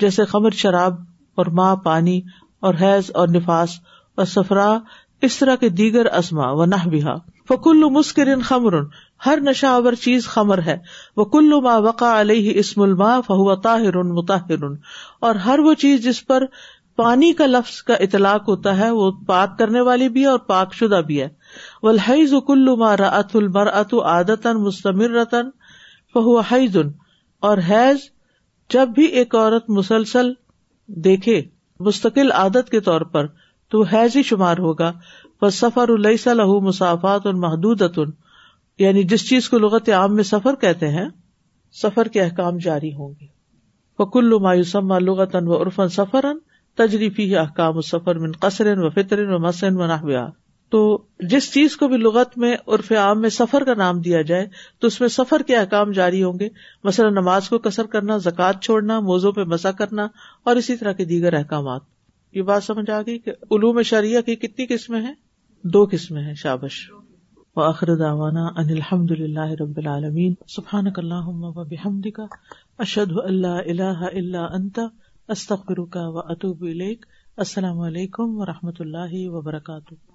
جیسے 0.00 0.24
خمر 0.32 0.54
شراب 0.62 0.96
اور 1.40 1.46
ماں 1.60 1.74
پانی 1.84 2.20
اور 2.68 2.74
حیض 2.80 3.10
اور 3.20 3.28
نفاس 3.34 3.78
اور 4.20 4.24
سفرا 4.26 4.70
اس 5.26 5.36
طرح 5.38 5.56
کے 5.60 5.68
دیگر 5.68 6.06
ازما 6.16 6.50
و 6.52 6.64
نہ 6.64 6.86
بیہ 6.90 7.14
فکل 7.48 7.84
مسکر 7.90 8.28
خمر 8.44 8.74
ہر 9.26 9.38
نشہور 9.42 9.92
چیز 10.00 10.26
خمر 10.28 10.60
ہے 10.66 10.76
وہ 11.16 11.24
کل 11.34 11.52
ما 11.62 11.76
وقا 11.86 12.20
علیہ 12.20 12.52
اسم 12.60 12.82
الما 12.82 13.20
فہو 13.26 13.54
طاہر 13.66 14.02
مطر 14.12 14.66
اور 15.26 15.34
ہر 15.46 15.58
وہ 15.64 15.74
چیز 15.84 16.02
جس 16.04 16.26
پر 16.26 16.44
پانی 16.96 17.32
کا 17.38 17.46
لفظ 17.46 17.82
کا 17.88 17.94
اطلاق 18.08 18.48
ہوتا 18.48 18.76
ہے 18.78 18.90
وہ 18.90 19.10
پاک 19.26 19.58
کرنے 19.58 19.80
والی 19.88 20.08
بھی 20.16 20.22
ہے 20.22 20.26
اور 20.28 20.38
پاک 20.46 20.74
شدہ 20.74 21.00
بھی 21.06 21.20
ہے 21.22 21.28
عادت 24.12 24.46
مستمر 24.66 25.10
رتن 25.18 25.48
فہو 26.14 26.38
حیض 26.50 26.76
اور 27.48 27.58
حیض 27.68 28.08
جب 28.74 28.88
بھی 28.94 29.04
ایک 29.20 29.34
عورت 29.34 29.70
مسلسل 29.78 30.32
دیکھے 31.06 31.40
مستقل 31.88 32.32
عادت 32.42 32.70
کے 32.70 32.80
طور 32.90 33.00
پر 33.16 33.26
تو 33.70 33.82
حیض 33.92 34.16
ہی 34.16 34.22
شمار 34.32 34.58
ہوگا 34.66 34.92
سفر 35.52 35.88
اللہ 35.92 36.28
لہو 36.34 36.58
مسافات 36.60 37.26
اور 37.26 37.34
محدود 37.42 37.82
یعنی 38.82 39.02
جس 39.10 39.28
چیز 39.28 39.48
کو 39.48 39.58
لغت 39.58 39.88
عام 39.98 40.14
میں 40.14 40.24
سفر 40.30 40.54
کہتے 40.60 40.88
ہیں 40.94 41.08
سفر 41.82 42.08
کے 42.12 42.20
احکام 42.22 42.58
جاری 42.64 42.92
ہوں 42.94 43.12
گے 43.20 44.38
مایوسما 44.46 44.98
لغت 45.04 45.34
و 45.40 45.62
عرفن 45.62 45.88
سفر 45.98 46.24
تجریفی 46.78 47.34
احکام 47.44 47.76
و 47.76 47.80
سفر 47.92 48.18
من 48.24 48.32
قصر 48.40 48.76
و 48.78 48.90
فطر 48.96 49.26
و 49.28 49.38
مسن 49.46 49.80
و 49.80 49.86
نحویات 49.86 50.32
تو 50.70 50.78
جس 51.32 51.46
چیز 51.52 51.76
کو 51.76 51.86
بھی 51.88 51.96
لغت 51.98 52.36
میں 52.38 52.54
عرف 52.74 52.90
عام 53.02 53.20
میں 53.20 53.28
سفر 53.36 53.64
کا 53.64 53.74
نام 53.76 54.00
دیا 54.06 54.20
جائے 54.30 54.46
تو 54.80 54.86
اس 54.86 55.00
میں 55.00 55.08
سفر 55.14 55.42
کے 55.46 55.54
احکام 55.56 55.92
جاری 55.98 56.22
ہوں 56.22 56.38
گے 56.40 56.48
مثلاً 56.84 57.14
نماز 57.14 57.48
کو 57.48 57.58
کثر 57.66 57.86
کرنا 57.94 58.16
زکات 58.24 58.62
چھوڑنا 58.62 58.98
موزوں 59.08 59.32
پہ 59.38 59.44
مسا 59.52 59.72
کرنا 59.78 60.06
اور 60.48 60.56
اسی 60.56 60.76
طرح 60.76 60.92
کے 60.98 61.04
دیگر 61.14 61.34
احکامات 61.38 61.82
یہ 62.36 62.42
بات 62.50 62.64
سمجھ 62.64 62.90
آ 62.90 63.00
گئی 63.06 63.18
کہ 63.18 63.32
علوم 63.50 63.80
شریعہ 63.92 64.20
کی 64.22 64.36
کتنی 64.44 64.66
قسمیں 64.74 65.00
ہیں 65.02 65.14
دو 65.76 65.84
قسمیں 65.92 66.22
ہیں 66.22 66.34
شابش 66.42 66.82
و 67.56 67.62
اخرد 67.62 68.00
اللہ 68.00 69.62
اشد 72.82 73.12
اللہ 73.24 73.60
اللہ 73.68 74.04
اللہ 74.12 75.54
کا 75.92 76.06
و 76.08 76.18
اطوب 76.18 76.62
السلام 76.64 77.80
علیکم 77.88 78.38
و 78.40 78.46
رحمۃ 78.52 78.82
اللہ 78.86 79.18
وبرکاتہ 79.36 80.07